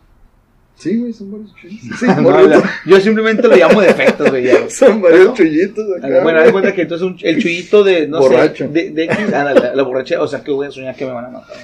Sí, 0.77 0.97
güey, 0.99 1.13
son 1.13 1.31
varios 1.33 1.55
chullitos. 1.55 1.99
Sí, 2.01 2.07
No, 2.07 2.23
morros, 2.23 2.49
la- 2.49 2.71
yo 2.85 3.01
simplemente 3.01 3.47
lo 3.49 3.57
llamo 3.57 3.81
defectos, 3.81 4.29
güey. 4.31 4.45
ya. 4.45 4.69
son 4.69 5.01
varios 5.01 5.27
¿No? 5.27 5.35
chullitos 5.35 5.85
acá. 5.99 6.23
Bueno, 6.23 6.41
haz 6.41 6.47
de 6.47 6.53
cuenta 6.53 6.75
que 6.75 6.83
entonces 6.83 7.07
un- 7.07 7.17
el 7.23 7.41
chuyito 7.41 7.85
de, 7.85 8.09
no 8.09 8.19
Borracho. 8.21 8.67
sé, 8.67 8.71
de, 8.73 8.91
de 8.91 9.05
X, 9.05 9.17
ah, 9.33 9.45
la, 9.55 9.75
la 9.75 9.83
borracha, 9.83 10.21
o 10.21 10.27
sea 10.27 10.43
que 10.43 10.51
voy 10.51 10.67
a 10.67 10.71
soñar 10.71 10.95
que 10.97 11.07
me 11.07 11.13
van 11.13 11.27
a 11.27 11.29
matar. 11.31 11.57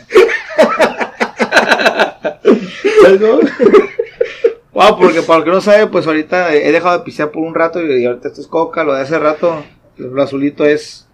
Wow, 4.72 4.96
porque 4.98 5.22
para 5.22 5.38
el 5.40 5.44
que 5.44 5.50
no 5.50 5.60
sabe, 5.60 5.88
pues 5.88 6.06
ahorita 6.06 6.54
he 6.54 6.70
dejado 6.70 6.98
de 6.98 7.04
pisear 7.04 7.30
por 7.32 7.42
un 7.42 7.54
rato 7.54 7.82
y 7.84 8.04
ahorita 8.04 8.28
esto 8.28 8.40
es 8.40 8.46
coca, 8.46 8.84
lo 8.84 8.94
de 8.94 9.02
hace 9.02 9.18
rato, 9.18 9.64
lo 9.96 10.22
azulito 10.22 10.64
es, 10.64 11.08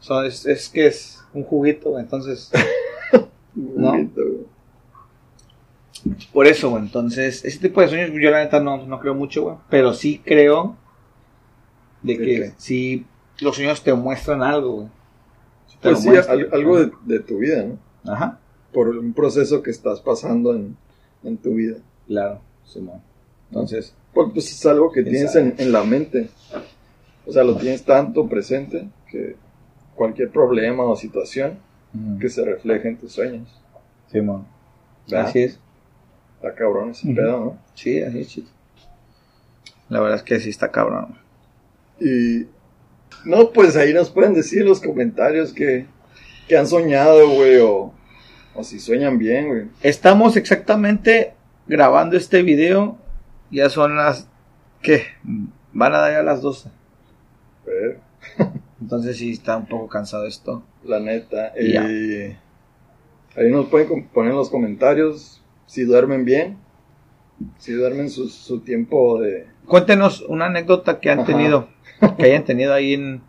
son- 0.00 0.24
es, 0.24 0.46
es 0.46 0.68
que 0.70 0.86
es 0.86 1.18
un 1.34 1.44
juguito, 1.44 1.98
entonces, 1.98 2.50
¿no? 3.54 3.92
Por 6.32 6.46
eso, 6.46 6.70
güey, 6.70 6.82
entonces, 6.82 7.44
ese 7.44 7.58
tipo 7.58 7.80
de 7.80 7.88
sueños 7.88 8.10
yo 8.12 8.30
la 8.30 8.42
neta 8.42 8.60
no, 8.60 8.86
no 8.86 8.98
creo 9.00 9.14
mucho, 9.14 9.42
güey, 9.42 9.56
pero 9.70 9.92
sí 9.94 10.20
creo 10.24 10.76
de 12.02 12.16
¿De 12.18 12.24
que 12.24 12.52
sí 12.58 13.06
los 13.40 13.56
sueños 13.56 13.82
te 13.82 13.94
muestran 13.94 14.42
algo, 14.42 14.72
güey. 14.72 14.88
Te 15.80 15.88
Pues 15.90 16.00
sí, 16.00 16.08
muestran. 16.08 16.46
algo 16.52 16.78
de, 16.80 16.92
de 17.04 17.20
tu 17.20 17.38
vida, 17.38 17.64
¿no? 17.64 18.12
Ajá, 18.12 18.38
Por 18.72 18.88
un 18.88 19.12
proceso 19.12 19.62
que 19.62 19.70
estás 19.70 20.00
pasando 20.00 20.54
en, 20.54 20.76
en 21.24 21.36
tu 21.36 21.54
vida. 21.54 21.76
claro, 22.06 22.40
Simón. 22.64 23.00
Entonces, 23.50 23.94
Porque 24.14 24.34
pues 24.34 24.50
es 24.50 24.66
algo 24.66 24.90
que 24.92 25.02
¿Quién 25.02 25.14
tienes 25.14 25.36
en, 25.36 25.54
en 25.58 25.72
la 25.72 25.84
mente. 25.84 26.30
O 27.26 27.32
sea, 27.32 27.44
lo 27.44 27.56
tienes 27.56 27.84
tanto 27.84 28.26
presente 28.28 28.88
que 29.10 29.36
cualquier 29.94 30.30
problema 30.30 30.84
o 30.84 30.96
situación 30.96 31.58
que 32.20 32.28
se 32.30 32.44
refleje 32.44 32.88
en 32.88 32.96
tus 32.98 33.12
sueños. 33.12 33.48
Simón. 34.10 34.46
Así 35.14 35.40
es. 35.42 35.58
Está 36.42 36.54
cabrón 36.56 36.90
ese 36.90 37.06
Ujú. 37.06 37.16
pedo, 37.16 37.30
¿no? 37.40 37.58
Sí, 37.74 38.02
así 38.02 38.18
es, 38.20 38.28
chito. 38.28 38.50
La 39.88 40.00
verdad 40.00 40.16
es 40.16 40.22
que 40.24 40.40
sí 40.40 40.50
está 40.50 40.70
cabrón. 40.70 41.14
Y. 42.00 42.46
No, 43.24 43.50
pues 43.52 43.76
ahí 43.76 43.92
nos 43.92 44.10
pueden 44.10 44.34
decir 44.34 44.62
en 44.62 44.68
los 44.68 44.80
comentarios 44.80 45.52
que, 45.52 45.86
que 46.48 46.56
han 46.56 46.66
soñado, 46.66 47.28
güey, 47.30 47.58
o, 47.58 47.92
o 48.54 48.64
si 48.64 48.80
sueñan 48.80 49.18
bien, 49.18 49.46
güey. 49.48 49.64
Estamos 49.82 50.36
exactamente 50.36 51.34
grabando 51.68 52.16
este 52.16 52.42
video. 52.42 52.98
Ya 53.50 53.68
son 53.68 53.96
las. 53.96 54.26
¿Qué? 54.80 55.04
Van 55.72 55.94
a 55.94 55.98
dar 55.98 56.12
ya 56.12 56.22
las 56.22 56.40
12. 56.42 56.70
Pero, 57.64 58.00
Entonces 58.80 59.16
sí 59.18 59.30
está 59.30 59.58
un 59.58 59.66
poco 59.66 59.86
cansado 59.88 60.26
esto. 60.26 60.64
la 60.84 60.98
neta. 60.98 61.52
Ya. 61.54 61.88
Y 61.88 62.36
ahí 63.36 63.50
nos 63.50 63.66
pueden 63.66 64.08
poner 64.08 64.32
en 64.32 64.38
los 64.38 64.50
comentarios 64.50 65.41
si 65.72 65.84
duermen 65.84 66.26
bien, 66.26 66.58
si 67.56 67.72
duermen 67.72 68.10
su, 68.10 68.28
su 68.28 68.60
tiempo 68.60 69.18
de. 69.20 69.46
Cuéntenos 69.66 70.20
una 70.28 70.46
anécdota 70.46 71.00
que 71.00 71.08
han 71.10 71.20
Ajá. 71.20 71.26
tenido. 71.28 71.68
Que 72.18 72.24
hayan 72.24 72.44
tenido 72.44 72.74
ahí 72.74 72.92
en, 72.94 73.22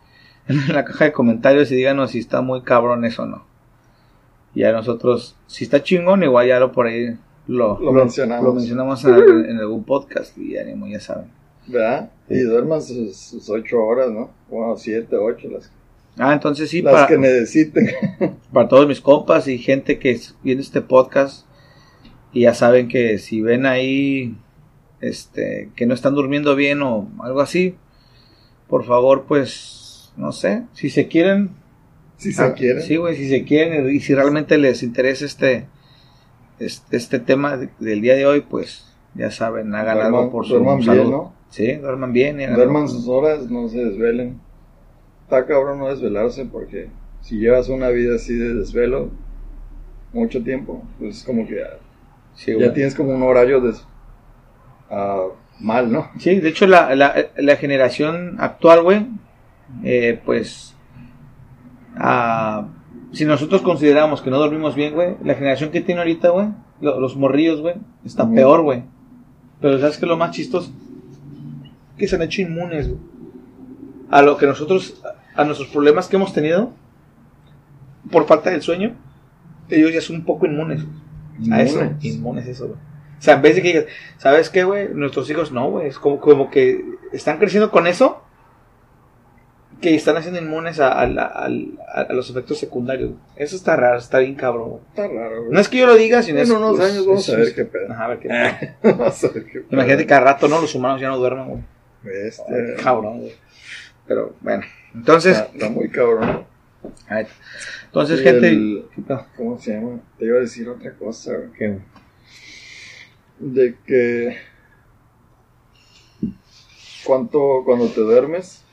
en 0.50 0.74
la 0.74 0.84
caja 0.84 1.06
de 1.06 1.14
comentarios 1.14 1.72
y 1.72 1.76
díganos 1.76 2.12
si 2.12 2.20
está 2.20 2.42
muy 2.42 2.64
cabrón 2.64 3.06
eso 3.06 3.24
o 3.24 3.26
no. 3.28 3.46
Y 4.56 4.64
a 4.64 4.74
nosotros, 4.74 5.38
si 5.48 5.64
está 5.64 5.82
chingón, 5.84 6.22
igual 6.24 6.48
ya 6.48 6.60
lo 6.60 6.72
por 6.74 6.88
ahí 6.88 7.16
lo, 7.48 7.80
Lo 7.80 7.92
mencionamos. 7.94 8.44
lo 8.46 8.54
mencionamos 8.54 9.06
en, 9.06 9.14
algún- 9.14 9.46
en 9.46 9.58
algún 9.60 9.84
podcast 9.86 10.38
y 10.38 10.58
ánimo, 10.58 10.86
ya 10.88 11.00
saben. 11.00 11.28
¿Verdad? 11.68 12.12
Y 12.30 12.40
duerman 12.42 12.82
sus, 12.82 13.16
sus 13.16 13.50
ocho 13.50 13.82
horas, 13.82 14.12
¿no? 14.12 14.32
Bueno, 14.50 14.76
siete, 14.76 15.16
ocho, 15.16 15.48
las, 15.50 15.72
Ah, 16.18 16.34
entonces 16.34 16.70
sí, 16.70 16.82
las 16.82 16.94
para, 16.94 17.08
que 17.08 17.18
necesiten. 17.18 17.90
para 18.54 18.68
todos 18.68 18.86
mis 18.88 19.00
compas 19.02 19.48
y 19.48 19.58
gente 19.58 19.98
que 19.98 20.20
viene 20.44 20.62
este 20.62 20.82
podcast 20.82 21.46
y 22.34 22.42
ya 22.42 22.54
saben 22.54 22.88
que 22.88 23.18
si 23.20 23.42
ven 23.42 23.66
ahí 23.66 24.36
este 25.02 25.70
que 25.76 25.86
no 25.86 25.94
están 25.94 26.16
durmiendo 26.16 26.56
bien 26.56 26.82
o 26.82 27.10
algo 27.22 27.42
así, 27.42 27.76
por 28.68 28.84
favor, 28.86 29.26
pues 29.28 30.12
no 30.18 30.32
sé, 30.32 30.64
si 30.74 30.90
se 30.90 31.08
quieren 31.08 31.52
si 32.18 32.32
se 32.32 32.44
ah, 32.44 32.54
quieren. 32.54 32.82
Sí, 32.84 32.96
güey, 32.96 33.16
si 33.18 33.28
se 33.28 33.44
quieren 33.44 33.90
y 33.94 34.00
si 34.00 34.14
realmente 34.16 34.58
les 34.58 34.82
interesa 34.84 35.26
este 35.26 35.66
este, 36.60 36.96
este 36.98 37.20
tema 37.20 37.58
de- 37.58 37.70
del 37.80 38.00
día 38.02 38.16
de 38.16 38.26
hoy, 38.26 38.42
pues 38.42 38.86
ya 39.16 39.30
saben, 39.32 39.74
hagan 39.76 39.98
Duerman- 39.98 40.06
algo 40.06 40.32
por 40.32 40.46
su 40.46 40.54
duerman 40.54 40.78
bien, 40.80 40.86
salud. 40.86 41.12
¿no? 41.12 41.34
Sí, 41.50 41.74
duerman 41.74 42.14
bien. 42.14 42.38
Duerman 42.56 42.88
sus 42.88 43.08
horas, 43.08 43.50
no 43.50 43.68
se 43.68 43.84
desvelen. 43.84 44.40
Está 45.24 45.46
cabrón 45.46 45.80
no 45.80 45.90
desvelarse 45.90 46.46
porque 46.46 46.88
si 47.22 47.38
llevas 47.40 47.68
una 47.70 47.90
vida 47.90 48.16
así 48.16 48.36
de 48.36 48.54
desvelo 48.54 49.10
mucho 50.14 50.42
tiempo, 50.44 50.84
pues 51.00 51.18
es 51.18 51.24
como 51.24 51.46
que 51.48 51.56
ya, 51.56 51.78
Sí, 52.36 52.52
ya 52.60 52.74
tienes 52.74 52.96
como 52.96 53.14
un 53.14 53.24
horario 53.24 53.62
de, 53.62 53.74
ah, 54.90 55.26
mal, 55.60 55.92
¿no? 55.92 56.10
Sí, 56.20 56.40
de 56.40 56.50
hecho 56.50 56.66
la, 56.68 56.96
la, 56.96 57.14
la 57.38 57.56
generación 57.58 58.38
actual, 58.40 58.82
güey, 58.82 59.08
eh, 59.84 60.20
pues, 60.26 60.76
ah, 61.98 62.68
si 63.12 63.26
nosotros 63.26 63.62
consideramos 63.62 64.22
que 64.22 64.30
no 64.32 64.38
dormimos 64.40 64.76
bien, 64.76 64.94
güey, 64.94 65.16
la 65.24 65.36
generación 65.36 65.70
que 65.72 65.82
tiene 65.82 66.02
ahorita, 66.02 66.30
güey, 66.30 66.48
lo- 66.82 67.00
los 67.00 67.16
morrillos, 67.16 67.62
güey, 67.62 67.76
está 68.04 68.24
peor, 68.36 68.62
güey. 68.64 68.84
Pero 69.62 69.80
¿sabes 69.80 69.98
qué 69.98 70.06
es 70.06 70.10
lo 70.10 70.18
más 70.18 70.32
chistoso? 70.32 70.72
Que 71.98 72.08
se 72.08 72.16
han 72.16 72.24
hecho 72.24 72.42
inmunes, 72.42 72.88
güey. 72.90 73.00
A 74.10 74.22
lo 74.22 74.38
que 74.38 74.46
nosotros, 74.48 75.02
a 75.36 75.44
nuestros 75.46 75.70
problemas 75.70 76.08
que 76.08 76.16
hemos 76.18 76.34
tenido, 76.34 76.72
por 78.12 78.26
falta 78.26 78.50
del 78.50 78.62
sueño, 78.62 78.94
ellos 79.70 79.94
ya 79.94 80.02
son 80.02 80.18
un 80.18 80.26
poco 80.26 80.46
inmunes. 80.46 80.84
Güey. 81.40 81.52
A 81.54 81.62
eso, 81.64 81.80
Inmunes. 81.82 82.06
inmunes 82.06 82.48
eso, 82.48 82.68
güey. 82.68 82.80
O 83.20 83.22
sea, 83.26 83.36
en 83.36 83.42
vez 83.42 83.56
de 83.56 83.62
que 83.62 83.68
digas, 83.70 83.86
¿sabes 84.18 84.50
qué, 84.50 84.64
güey? 84.64 84.90
Nuestros 84.94 85.30
hijos 85.30 85.52
no, 85.52 85.70
güey. 85.70 85.88
Es 85.88 85.98
como, 85.98 86.20
como 86.20 86.50
que 86.52 86.84
están 87.14 87.38
creciendo 87.40 87.72
con 87.72 87.88
eso, 87.88 88.22
que 89.82 89.96
están 89.96 90.16
haciendo 90.18 90.40
inmunes 90.42 90.80
a, 90.80 90.92
a 90.94 91.04
a- 91.04 92.02
a 92.02 92.14
los 92.14 92.30
efectos 92.30 92.58
secundarios. 92.58 93.10
güey. 93.12 93.22
Eso 93.36 93.56
está 93.56 93.76
raro, 93.76 93.98
está 93.98 94.20
bien 94.20 94.36
cabrón, 94.36 94.70
güey. 94.72 94.82
Está 94.90 95.08
raro, 95.08 95.40
güey. 95.42 95.52
No 95.54 95.60
es 95.60 95.68
que 95.70 95.78
yo 95.78 95.86
lo 95.88 95.96
diga, 95.96 96.22
sino 96.22 96.38
en 96.40 96.44
es. 96.44 96.50
unos 96.50 96.78
pues, 96.78 96.92
años 96.92 97.06
vamos 97.06 97.28
es- 97.30 97.36
a 97.36 97.38
ver 97.38 97.56
qué 97.56 97.66
pedo. 97.66 97.92
Ajá, 97.92 98.06
a 98.06 98.08
ver 98.10 98.20
qué 98.20 98.28
vamos 98.84 99.24
a 99.24 99.28
ver 99.30 99.46
qué 99.46 99.60
pedo. 99.60 99.68
Imagínate 99.72 100.08
que 100.08 100.14
a 100.14 100.20
rato, 100.20 100.48
¿no? 100.48 100.62
Los 100.62 100.74
humanos 100.76 101.02
ya 101.02 101.10
no 101.10 101.18
duermen, 101.18 101.48
güey. 101.50 101.64
Este, 102.28 102.44
Ay, 102.78 102.84
cabrón, 102.84 103.20
güey. 103.20 103.34
Pero 104.08 104.36
bueno, 104.42 104.64
entonces. 104.94 105.38
está, 105.38 105.50
está 105.54 105.70
muy 105.70 105.90
cabrón. 105.90 106.46
ay, 107.08 107.26
Entonces, 107.94 108.22
gente. 108.22 108.86
¿Cómo 109.38 109.60
se 109.60 109.76
llama? 109.76 110.00
Te 110.18 110.26
iba 110.26 110.38
a 110.38 110.42
decir 110.42 110.68
otra 110.68 110.92
cosa. 110.94 111.32
¿Qué, 111.56 111.78
de 113.38 113.76
que 113.86 114.36
cuánto 117.06 117.62
cuando 117.66 117.88
te 117.90 118.00
duermes 118.02 118.64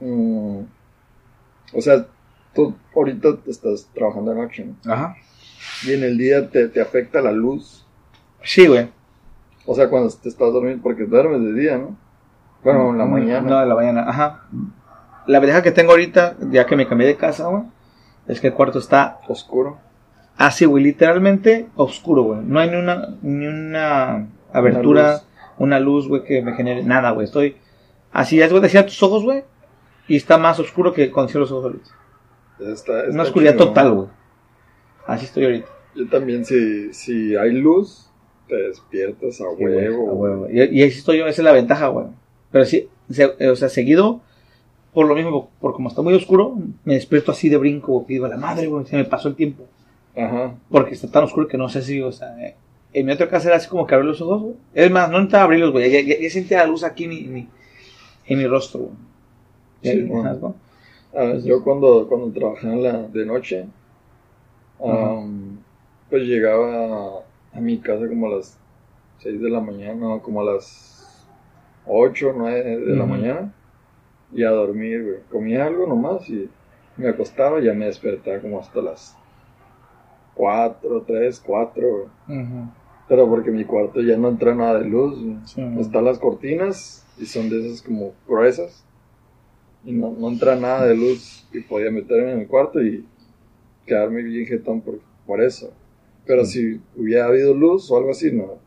mm, 0.00 0.60
o 1.74 1.80
sea 1.80 2.06
tú 2.54 2.74
ahorita 2.94 3.36
te 3.36 3.50
estás 3.50 3.88
trabajando 3.94 4.32
de 4.32 4.40
noche 4.40 4.64
¿no? 4.64 4.92
Ajá. 4.92 5.16
y 5.86 5.92
en 5.92 6.02
el 6.02 6.18
día 6.18 6.50
te, 6.50 6.68
te 6.68 6.80
afecta 6.80 7.20
la 7.20 7.30
luz 7.30 7.86
Sí, 8.42 8.66
güey. 8.66 8.88
o 9.66 9.74
sea 9.74 9.88
cuando 9.88 10.10
te 10.10 10.28
estás 10.28 10.52
dormido 10.52 10.78
porque 10.82 11.04
duermes 11.04 11.42
de 11.42 11.52
día 11.52 11.78
¿no? 11.78 11.96
bueno 12.64 12.90
en 12.90 12.98
la 12.98 13.04
mañana 13.04 13.40
No, 13.48 13.62
en 13.62 13.68
la 13.68 13.74
mañana, 13.74 14.08
ajá. 14.08 14.48
La 15.28 15.38
ventaja 15.40 15.62
que 15.62 15.70
tengo 15.70 15.92
ahorita, 15.92 16.36
ya 16.50 16.66
que 16.66 16.74
me 16.74 16.88
cambié 16.88 17.06
de 17.06 17.16
casa, 17.16 17.46
güey, 17.46 17.62
es 18.26 18.40
que 18.40 18.48
el 18.48 18.54
cuarto 18.54 18.78
está 18.80 19.20
oscuro 19.28 19.78
así, 20.36 20.64
güey, 20.66 20.84
literalmente 20.84 21.66
oscuro, 21.74 22.22
güey. 22.22 22.40
No 22.44 22.60
hay 22.60 22.70
ni 22.70 22.76
una, 22.76 23.08
ni 23.22 23.46
una 23.46 24.28
abertura, 24.52 25.22
una 25.58 25.80
luz, 25.80 26.06
güey, 26.08 26.22
que 26.24 26.40
me 26.42 26.54
genere 26.54 26.84
nada, 26.84 27.10
güey. 27.10 27.24
Estoy 27.24 27.56
así, 28.12 28.40
es, 28.40 28.50
güey, 28.50 28.62
decía 28.62 28.86
tus 28.86 29.02
ojos, 29.02 29.24
güey, 29.24 29.42
y 30.06 30.16
está 30.16 30.38
más 30.38 30.58
oscuro 30.60 30.92
que 30.92 31.10
cuando 31.10 31.30
cierro 31.30 31.40
los 31.42 31.52
ojos 31.52 31.74
está, 32.60 33.00
está 33.00 33.10
Una 33.12 33.24
oscuridad 33.24 33.56
total, 33.56 33.92
güey. 33.92 34.08
Así 35.08 35.24
estoy 35.24 35.44
ahorita. 35.44 35.68
Yo 35.96 36.08
también, 36.08 36.44
si, 36.44 36.92
si 36.94 37.34
hay 37.34 37.52
luz, 37.52 38.08
te 38.46 38.54
despiertas 38.56 39.40
a 39.40 39.44
Sí, 39.56 39.64
huevo. 39.64 40.10
a 40.10 40.14
huevo. 40.14 40.46
Y, 40.48 40.58
y 40.62 40.82
ahí 40.82 40.88
estoy 40.88 41.18
yo, 41.18 41.26
esa 41.26 41.42
es 41.42 41.44
la 41.44 41.52
ventaja, 41.52 41.88
güey. 41.88 42.06
Pero 42.52 42.64
sí, 42.64 42.88
se- 43.10 43.48
o 43.50 43.56
sea, 43.56 43.68
seguido, 43.68 44.20
por 44.98 45.06
lo 45.06 45.14
mismo, 45.14 45.48
por 45.60 45.74
como 45.74 45.90
está 45.90 46.02
muy 46.02 46.12
oscuro, 46.12 46.56
me 46.84 46.94
despierto 46.94 47.30
así 47.30 47.48
de 47.48 47.56
brinco, 47.56 48.04
digo, 48.08 48.26
a 48.26 48.28
la 48.30 48.36
madre, 48.36 48.66
güey, 48.66 48.84
se 48.84 48.96
me 48.96 49.04
pasó 49.04 49.28
el 49.28 49.36
tiempo. 49.36 49.62
Ajá. 50.16 50.56
Porque 50.68 50.94
está 50.94 51.08
tan 51.08 51.22
oscuro 51.22 51.46
que 51.46 51.56
no 51.56 51.68
sé 51.68 51.82
si, 51.82 52.02
o 52.02 52.10
sea, 52.10 52.34
en 52.92 53.06
mi 53.06 53.12
otro 53.12 53.28
caso 53.28 53.46
era 53.46 53.58
así 53.58 53.68
como 53.68 53.86
que 53.86 53.94
abrir 53.94 54.08
los 54.08 54.20
ojos, 54.20 54.42
güey. 54.42 54.54
Es 54.74 54.90
más, 54.90 55.08
no 55.08 55.18
necesitaba 55.18 55.44
abrirlos, 55.44 55.70
güey, 55.70 55.88
ya, 55.88 56.00
ya, 56.00 56.20
ya 56.20 56.30
sentía 56.30 56.58
la 56.58 56.66
luz 56.66 56.82
aquí 56.82 57.04
en 57.04 57.10
mi, 57.10 57.18
en 57.20 57.32
mi, 57.32 57.48
en 58.26 58.38
mi 58.38 58.46
rostro, 58.48 58.90
güey. 59.84 60.10
Ah, 61.14 61.34
yo 61.44 61.62
cuando, 61.62 62.08
cuando 62.08 62.32
trabajaba 62.32 62.74
en 62.74 62.82
la, 62.82 63.02
de 63.02 63.24
noche, 63.24 63.66
am, 64.84 65.60
pues 66.10 66.24
llegaba 66.24 67.22
a 67.52 67.60
mi 67.60 67.78
casa 67.78 68.08
como 68.08 68.26
a 68.26 68.38
las 68.38 68.58
6 69.18 69.40
de 69.40 69.48
la 69.48 69.60
mañana, 69.60 70.18
como 70.20 70.40
a 70.40 70.54
las 70.54 71.24
8, 71.86 72.32
9 72.36 72.78
de 72.80 72.96
la 72.96 73.06
mañana, 73.06 73.54
y 74.32 74.44
a 74.44 74.50
dormir, 74.50 75.02
güey. 75.04 75.16
Comía 75.30 75.66
algo 75.66 75.86
nomás 75.86 76.28
y 76.28 76.48
me 76.96 77.08
acostaba 77.08 77.60
y 77.60 77.64
ya 77.64 77.72
me 77.74 77.86
despertaba 77.86 78.38
como 78.40 78.58
hasta 78.60 78.80
las 78.82 79.16
4, 80.34 81.04
3, 81.06 81.40
4, 81.44 81.88
güey. 82.26 82.40
Ujú. 82.42 82.70
Pero 83.08 83.28
porque 83.28 83.50
mi 83.50 83.64
cuarto 83.64 84.00
ya 84.02 84.16
no 84.16 84.28
entra 84.28 84.54
nada 84.54 84.78
de 84.80 84.84
luz. 84.88 85.18
Sí. 85.46 85.62
Están 85.78 86.04
las 86.04 86.18
cortinas 86.18 87.06
y 87.18 87.24
son 87.26 87.48
de 87.48 87.66
esas 87.66 87.82
como 87.82 88.12
gruesas. 88.26 88.84
Y 89.84 89.92
no, 89.92 90.10
no 90.18 90.28
entra 90.28 90.56
nada 90.56 90.84
de 90.86 90.94
luz 90.94 91.46
y 91.52 91.60
podía 91.60 91.90
meterme 91.90 92.32
en 92.32 92.40
el 92.40 92.46
cuarto 92.48 92.82
y 92.82 93.06
quedarme 93.86 94.22
bien 94.22 94.46
jetón 94.46 94.82
por, 94.82 95.00
por 95.26 95.40
eso. 95.40 95.72
Pero 96.26 96.44
si 96.44 96.80
hubiera 96.94 97.26
habido 97.26 97.54
luz 97.54 97.90
o 97.90 97.96
algo 97.96 98.10
así, 98.10 98.30
no. 98.30 98.58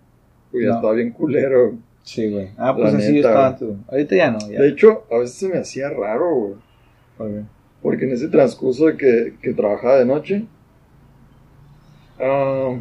Hubiera 0.52 0.72
No. 0.74 0.78
estado 0.78 0.94
bien 0.96 1.12
culero. 1.12 1.74
Sí, 2.04 2.30
güey. 2.32 2.50
Ah, 2.58 2.76
pues 2.76 2.94
La 2.94 3.00
así 3.00 3.08
yo 3.08 3.14
neta, 3.14 3.28
estaba 3.30 3.36
güey. 3.36 3.54
antes, 3.54 3.68
güey. 3.68 3.80
Ahorita 3.90 4.16
ya 4.16 4.32
no, 4.32 4.40
ya. 4.40 4.62
De 4.62 4.68
hecho, 4.70 5.04
a 5.12 5.18
veces 5.18 5.36
se 5.36 5.50
me 5.50 5.58
hacía 5.60 5.90
raro, 5.90 6.56
güey. 7.18 7.46
Porque 7.82 8.06
en 8.06 8.12
ese 8.14 8.28
transcurso 8.28 8.88
de 8.88 8.98
que, 8.98 9.38
que 9.42 9.54
trabajaba 9.54 9.98
de 9.98 10.06
noche, 10.06 10.46
ah, 12.20 12.76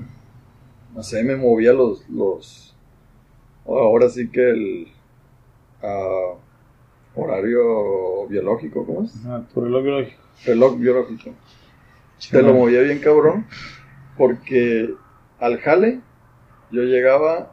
no 0.95 1.03
sé, 1.03 1.23
me 1.25 1.37
movía 1.37 1.73
los, 1.73 2.09
los, 2.09 2.75
ahora 3.67 4.09
sí 4.09 4.29
que 4.31 4.51
el 4.51 4.89
ah, 5.83 6.35
horario 7.15 8.27
biológico, 8.29 8.85
¿cómo 8.87 9.05
es? 9.05 9.15
Ajá, 9.25 9.47
tu 9.53 9.61
reloj 9.61 9.83
biológico. 9.83 10.21
Reloj 10.47 10.79
biológico. 10.79 11.31
Te 12.31 12.43
lo 12.43 12.53
movía 12.53 12.83
bien 12.83 12.99
cabrón, 12.99 13.47
porque 14.19 14.95
al 15.39 15.59
jale 15.59 16.01
yo 16.71 16.83
llegaba 16.83 17.53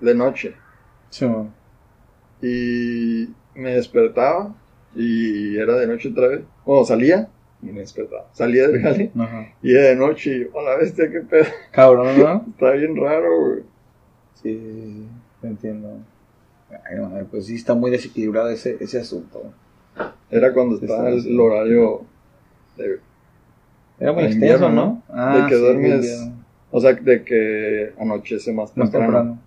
de 0.00 0.14
noche 0.14 0.54
Sí, 1.12 1.26
y 2.40 3.28
me 3.54 3.74
despertaba 3.74 4.54
y 4.94 5.58
era 5.58 5.76
de 5.76 5.86
noche 5.86 6.08
otra 6.08 6.28
vez. 6.28 6.40
Bueno, 6.64 6.86
salía 6.86 7.28
y 7.60 7.66
me 7.66 7.80
despertaba. 7.80 8.28
Salía 8.32 8.66
del 8.66 8.80
jale 8.80 9.10
Ajá. 9.18 9.52
y 9.62 9.72
era 9.72 9.88
de 9.88 9.96
noche 9.96 10.38
y, 10.38 10.48
hola 10.54 10.76
bestia, 10.76 11.10
qué 11.10 11.20
pedo. 11.20 11.44
Cabrón, 11.70 12.18
¿no? 12.18 12.46
Está 12.50 12.70
bien 12.70 12.96
raro, 12.96 13.40
güey. 13.40 13.60
Sí, 14.42 14.58
sí, 14.58 14.82
sí, 14.82 15.08
te 15.42 15.46
entiendo. 15.48 15.98
Ay, 16.70 16.96
no, 16.96 17.10
pues 17.30 17.44
sí 17.46 17.56
está 17.56 17.74
muy 17.74 17.90
desequilibrado 17.90 18.48
ese, 18.48 18.78
ese 18.80 18.98
asunto. 18.98 19.52
Era 20.30 20.54
cuando 20.54 20.76
estaba 20.76 21.10
el, 21.10 21.38
horario 21.38 22.06
de, 22.78 23.00
Era 24.00 24.12
muy 24.14 24.24
En 24.24 24.30
extenso, 24.30 24.70
¿no? 24.70 25.02
Ah, 25.10 25.42
de 25.42 25.48
que 25.50 25.56
sí, 25.56 25.60
duermes 25.60 26.28
o 26.70 26.80
sea, 26.80 26.94
de 26.94 27.22
que 27.22 27.92
anochece 28.00 28.50
más 28.50 28.74
más 28.78 28.90
temprano. 28.90 29.18
temprano. 29.18 29.38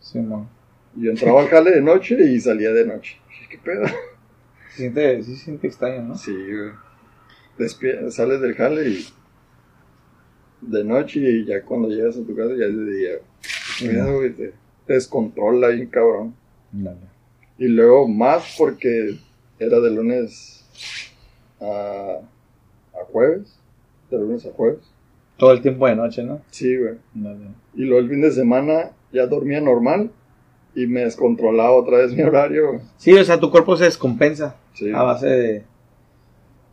Sí, 0.00 0.20
no. 0.20 0.55
Y 0.96 1.04
yo 1.04 1.10
entraba 1.10 1.42
al 1.42 1.48
jale 1.48 1.70
de 1.72 1.82
noche 1.82 2.16
y 2.20 2.40
salía 2.40 2.72
de 2.72 2.86
noche. 2.86 3.16
¿Qué 3.50 3.58
pedo? 3.58 3.84
Se 4.70 4.76
siente, 4.78 5.22
sí 5.22 5.36
se 5.36 5.44
siente 5.44 5.66
extraño, 5.66 6.02
¿no? 6.02 6.16
Sí, 6.16 6.32
güey. 6.32 6.70
Despie- 7.58 8.10
sales 8.10 8.40
del 8.40 8.54
jale 8.54 8.88
y 8.88 9.06
de 10.60 10.84
noche 10.84 11.20
y 11.20 11.44
ya 11.46 11.62
cuando 11.62 11.88
llegas 11.88 12.16
a 12.16 12.24
tu 12.24 12.34
casa 12.36 12.50
ya 12.58 12.66
es 12.66 12.76
de 12.76 12.94
día. 12.96 13.10
Cuidado, 13.80 14.16
güey, 14.16 14.32
te, 14.32 14.52
te 14.86 14.92
descontrola 14.94 15.68
bien 15.68 15.86
cabrón. 15.88 16.34
Dale. 16.72 16.98
Y 17.58 17.68
luego 17.68 18.06
más 18.08 18.54
porque 18.58 19.18
era 19.58 19.80
de 19.80 19.90
lunes 19.90 20.66
a, 21.60 22.18
a 22.94 23.04
jueves. 23.10 23.58
De 24.10 24.18
lunes 24.18 24.44
a 24.46 24.50
jueves. 24.52 24.80
Todo 25.38 25.52
el 25.52 25.62
tiempo 25.62 25.86
de 25.86 25.96
noche, 25.96 26.22
¿no? 26.22 26.42
Sí, 26.50 26.76
güey. 26.76 26.94
Dale. 27.14 27.46
Y 27.74 27.84
luego 27.84 28.00
el 28.04 28.10
fin 28.10 28.20
de 28.20 28.30
semana 28.32 28.90
ya 29.12 29.26
dormía 29.26 29.60
normal 29.60 30.10
y 30.76 30.86
me 30.86 31.00
descontrolaba 31.00 31.72
otra 31.72 31.98
vez 31.98 32.12
mi 32.12 32.22
horario. 32.22 32.80
Sí, 32.98 33.12
o 33.12 33.24
sea, 33.24 33.40
tu 33.40 33.50
cuerpo 33.50 33.76
se 33.76 33.84
descompensa 33.84 34.56
Sí. 34.74 34.92
a 34.92 35.02
base 35.02 35.26
de, 35.26 35.64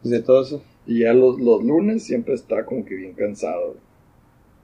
pues, 0.01 0.11
de 0.11 0.21
todo 0.21 0.43
eso. 0.43 0.61
Y 0.85 0.99
ya 0.99 1.13
los, 1.13 1.39
los 1.39 1.63
lunes 1.63 2.03
siempre 2.03 2.33
estaba 2.35 2.65
como 2.65 2.83
que 2.85 2.93
bien 2.95 3.13
cansado. 3.13 3.77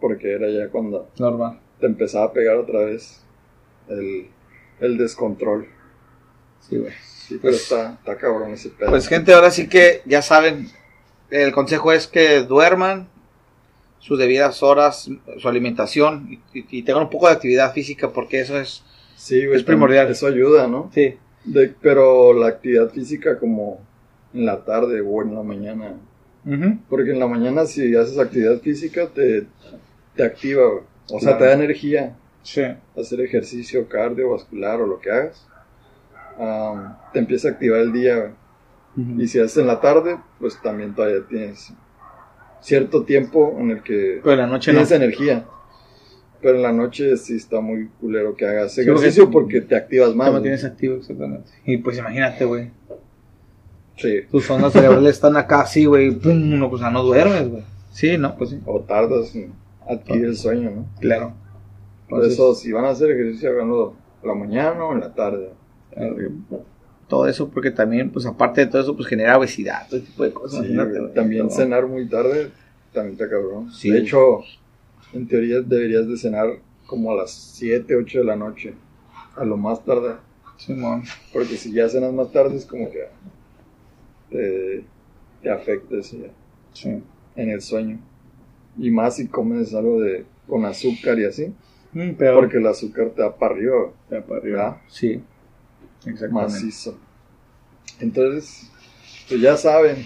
Porque 0.01 0.33
era 0.33 0.49
ya 0.49 0.69
cuando 0.69 1.09
Normal. 1.17 1.59
te 1.79 1.85
empezaba 1.87 2.25
a 2.25 2.33
pegar 2.33 2.57
otra 2.57 2.81
vez 2.85 3.23
el, 3.87 4.27
el 4.81 4.97
descontrol. 4.97 5.67
Sí, 6.59 6.77
güey. 6.77 6.91
Sí, 7.01 7.37
pero 7.41 7.53
Pues- 7.53 7.63
está, 7.63 7.93
está 7.93 8.17
cabrón 8.17 8.51
ese 8.51 8.69
pedo. 8.69 8.89
Pues 8.89 9.07
gente, 9.07 9.33
ahora 9.33 9.51
sí 9.51 9.67
que 9.69 10.01
ya 10.05 10.21
saben, 10.21 10.67
el 11.29 11.51
consejo 11.53 11.91
es 11.93 12.07
que 12.07 12.41
duerman 12.43 13.07
sus 13.99 14.17
debidas 14.19 14.63
horas, 14.63 15.09
su 15.37 15.47
alimentación 15.49 16.27
y, 16.53 16.65
y 16.77 16.83
tengan 16.83 17.03
un 17.03 17.09
poco 17.09 17.27
de 17.27 17.33
actividad 17.33 17.71
física 17.73 18.09
porque 18.11 18.41
eso 18.41 18.59
es... 18.59 18.83
sí, 19.19 19.45
güey, 19.45 19.57
es 19.57 19.63
primordial. 19.63 20.07
Eso 20.09 20.27
ayuda, 20.27 20.67
¿no? 20.67 20.89
Sí. 20.93 21.15
De- 21.45 21.73
pero 21.81 22.33
la 22.33 22.47
actividad 22.47 22.89
física 22.89 23.37
como 23.37 23.79
en 24.33 24.45
la 24.45 24.63
tarde 24.63 25.01
o 25.01 25.21
en 25.21 25.35
la 25.35 25.43
mañana. 25.43 25.93
Porque 26.89 27.11
en 27.11 27.19
la 27.19 27.27
mañana 27.27 27.65
si 27.65 27.95
haces 27.95 28.17
actividad 28.17 28.59
física 28.61 29.07
te, 29.13 29.45
te 30.15 30.23
activa, 30.23 30.63
güey. 30.67 30.83
O 31.11 31.19
sea, 31.19 31.31
Claro. 31.31 31.37
te 31.37 31.45
da 31.45 31.53
energía. 31.53 32.15
Sí. 32.43 32.63
Hacer 32.97 33.21
ejercicio 33.21 33.87
cardiovascular 33.87 34.81
o 34.81 34.87
lo 34.87 34.99
que 34.99 35.11
hagas. 35.11 35.45
am, 36.39 36.95
te 37.13 37.19
empieza 37.19 37.49
a 37.49 37.51
activar 37.51 37.81
el 37.81 37.91
día, 37.91 38.15
güey. 38.17 38.31
Y 39.23 39.27
si 39.27 39.39
haces 39.39 39.57
en 39.57 39.67
la 39.67 39.79
tarde, 39.81 40.17
pues 40.39 40.59
también 40.61 40.93
todavía 40.95 41.21
tienes 41.27 41.71
cierto 42.61 43.03
tiempo 43.03 43.55
en 43.59 43.71
el 43.71 43.83
que 43.83 44.19
Pero 44.23 44.35
la 44.35 44.47
noche 44.47 44.71
no. 44.71 44.77
tienes 44.79 44.91
energía. 44.91 45.45
Pero 46.41 46.55
en 46.55 46.61
la 46.63 46.71
noche 46.71 47.17
sí 47.17 47.35
está 47.35 47.59
muy 47.59 47.89
culero 47.99 48.35
que 48.35 48.45
hagas 48.47 48.73
Sí, 48.73 48.81
ejercicio 48.81 49.29
porque- 49.29 49.57
porque 49.59 49.67
te 49.67 49.75
activas 49.75 50.15
más. 50.15 50.27
Te 50.27 50.33
mantienes 50.33 50.63
activo, 50.63 50.95
exactamente. 50.95 51.51
Y 51.65 51.77
pues 51.77 51.97
imagínate, 51.97 52.45
güey. 52.45 52.71
Sí. 53.97 54.21
Tus 54.31 54.49
ondas 54.49 54.71
cerebrales 54.71 55.11
están 55.15 55.35
acá 55.35 55.61
así, 55.61 55.85
güey. 55.85 56.11
Pum, 56.11 56.57
no, 56.57 56.69
pues 56.69 56.81
no 56.81 57.03
duermes, 57.03 57.49
güey. 57.49 57.63
Sí, 57.91 58.17
no, 58.17 58.37
pues 58.37 58.51
sí. 58.51 58.59
O 58.65 58.79
tardas 58.81 59.35
en 59.35 59.51
adquirir 59.87 60.25
el 60.25 60.37
sueño, 60.37 60.71
¿no? 60.71 60.85
Claro. 61.01 61.33
Por 62.07 62.23
eso, 62.25 62.55
si 62.55 62.71
van 62.71 62.85
a 62.85 62.89
hacer 62.89 63.11
ejercicio, 63.11 63.49
háganlo 63.51 63.93
la 64.23 64.33
mañana 64.33 64.83
o 64.85 64.93
en 64.93 65.01
la 65.01 65.13
tarde. 65.13 65.49
Todo 67.07 67.27
eso 67.27 67.49
porque 67.49 67.71
también, 67.71 68.11
pues 68.11 68.25
aparte 68.25 68.61
de 68.61 68.67
todo 68.67 68.81
eso, 68.81 68.95
pues 68.95 69.07
genera 69.07 69.37
obesidad, 69.37 69.87
todo 69.89 69.97
ese 69.97 70.05
tipo 70.07 70.23
de 70.23 70.31
cosas. 70.31 70.65
Sí, 70.65 70.75
también 71.15 71.49
cenar 71.49 71.87
muy 71.87 72.07
tarde 72.07 72.51
también 72.93 73.13
está 73.13 73.29
cabrón. 73.29 73.71
Sí. 73.71 73.89
De 73.89 73.99
hecho, 73.99 74.39
en 75.13 75.27
teoría 75.27 75.61
deberías 75.61 76.07
de 76.07 76.17
cenar 76.17 76.59
como 76.85 77.11
a 77.11 77.15
las 77.15 77.31
7, 77.31 77.95
8 77.95 78.19
de 78.19 78.25
la 78.25 78.35
noche. 78.35 78.73
A 79.35 79.43
lo 79.45 79.57
más 79.57 79.83
tarde. 79.85 80.15
Simón. 80.57 81.03
Porque 81.31 81.55
si 81.55 81.71
ya 81.71 81.87
cenas 81.87 82.11
más 82.13 82.31
tarde 82.31 82.57
es 82.57 82.65
como 82.65 82.89
que 82.91 83.05
te, 84.29 84.83
te 85.41 85.49
afecta 85.49 85.95
eso 85.97 86.17
ya, 86.17 86.29
Sí. 86.73 87.01
en 87.35 87.49
el 87.49 87.61
sueño. 87.61 87.99
Y 88.77 88.91
más 88.91 89.15
si 89.15 89.27
comes 89.27 89.73
algo 89.73 90.01
de 90.01 90.25
con 90.47 90.65
azúcar 90.65 91.17
y 91.19 91.25
así. 91.25 91.53
Mm, 91.93 92.11
peor. 92.13 92.35
Porque 92.35 92.57
el 92.57 92.67
azúcar 92.67 93.09
te 93.15 93.21
da 93.21 93.35
para 93.35 93.55
arriba, 93.55 93.91
Ya 94.09 94.21
para 94.25 94.39
arriba. 94.39 94.81
Sí. 94.87 95.21
Exactamente. 96.05 96.33
macizo. 96.53 96.97
Entonces, 97.99 98.69
pues 99.27 99.41
ya 99.41 99.57
saben, 99.57 100.05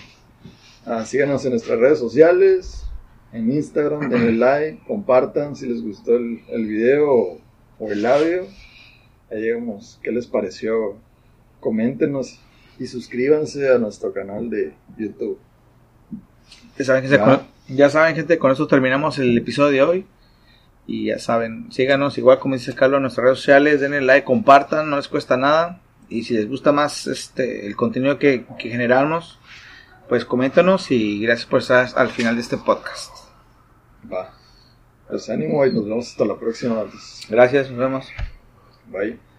ah, 0.85 1.05
síganos 1.05 1.43
en 1.45 1.51
nuestras 1.51 1.79
redes 1.79 1.99
sociales, 1.99 2.82
en 3.33 3.51
Instagram, 3.51 4.09
denle 4.09 4.31
like, 4.33 4.83
compartan 4.87 5.55
si 5.55 5.67
les 5.67 5.81
gustó 5.81 6.15
el, 6.15 6.41
el 6.49 6.65
video 6.67 7.11
o, 7.11 7.41
o 7.79 7.91
el 7.91 8.05
audio. 8.05 8.43
Ahí 9.31 9.41
llegamos, 9.41 9.99
¿qué 10.03 10.11
les 10.11 10.27
pareció? 10.27 10.97
Coméntenos 11.59 12.39
y 12.79 12.87
suscríbanse 12.87 13.69
a 13.69 13.77
nuestro 13.77 14.13
canal 14.13 14.49
de 14.49 14.73
YouTube. 14.97 15.39
Ya 16.77 16.85
saben, 16.85 17.03
gente, 17.03 17.17
Ya. 17.17 17.23
con, 17.25 17.41
ya 17.75 17.89
saben, 17.89 18.15
gente, 18.15 18.37
con 18.37 18.51
eso 18.51 18.67
terminamos 18.67 19.17
el 19.19 19.37
episodio 19.37 19.71
de 19.71 19.81
hoy. 19.83 20.05
Y 20.85 21.05
ya 21.05 21.19
saben, 21.19 21.71
síganos 21.71 22.17
igual 22.17 22.39
como 22.39 22.55
dice 22.55 22.75
Carlos 22.75 22.97
en 22.97 23.03
nuestras 23.03 23.23
redes 23.23 23.37
sociales, 23.39 23.79
denle 23.79 24.01
like, 24.01 24.25
compartan, 24.25 24.89
no 24.89 24.97
les 24.97 25.07
cuesta 25.07 25.37
nada. 25.37 25.81
Y 26.09 26.23
si 26.23 26.33
les 26.33 26.49
gusta 26.49 26.71
más 26.73 27.07
este 27.07 27.65
el 27.65 27.75
contenido 27.77 28.19
que, 28.19 28.45
que 28.59 28.69
generamos, 28.69 29.39
pues 30.09 30.25
coméntanos 30.25 30.91
y 30.91 31.21
gracias 31.21 31.47
por 31.47 31.61
estar 31.61 31.87
al 31.95 32.09
final 32.09 32.35
de 32.35 32.41
este 32.41 32.57
podcast. 32.57 33.22
Va. 34.11 34.33
Pues 35.07 35.29
ánimo 35.29 35.65
y 35.65 35.73
nos 35.73 35.85
vemos 35.85 36.07
hasta 36.09 36.25
la 36.25 36.37
próxima. 36.37 36.85
Gracias, 37.29 37.69
nos 37.69 37.79
vemos. 37.79 38.07
Bye. 38.87 39.32